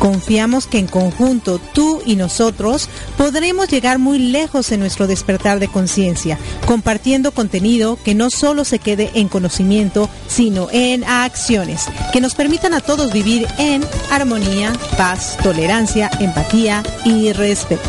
Confiamos 0.00 0.66
que 0.66 0.78
en 0.78 0.86
conjunto 0.86 1.60
tú 1.74 2.00
y 2.06 2.16
nosotros 2.16 2.88
podremos 3.18 3.68
llegar 3.68 3.98
muy 3.98 4.18
lejos 4.18 4.72
en 4.72 4.80
nuestro 4.80 5.06
despertar 5.06 5.60
de 5.60 5.68
conciencia, 5.68 6.38
compartiendo 6.66 7.32
contenido 7.32 7.98
que 8.02 8.14
no 8.14 8.30
solo 8.30 8.64
se 8.64 8.78
quede 8.78 9.10
en 9.14 9.28
conocimiento, 9.28 10.08
sino 10.26 10.68
en 10.72 11.04
acciones, 11.04 11.86
que 12.14 12.22
nos 12.22 12.34
permitan 12.34 12.72
a 12.72 12.80
todos 12.80 13.12
vivir 13.12 13.46
en 13.58 13.84
armonía, 14.10 14.72
paz, 14.96 15.36
tolerancia, 15.42 16.10
empatía 16.18 16.82
y 17.04 17.34
respeto. 17.34 17.88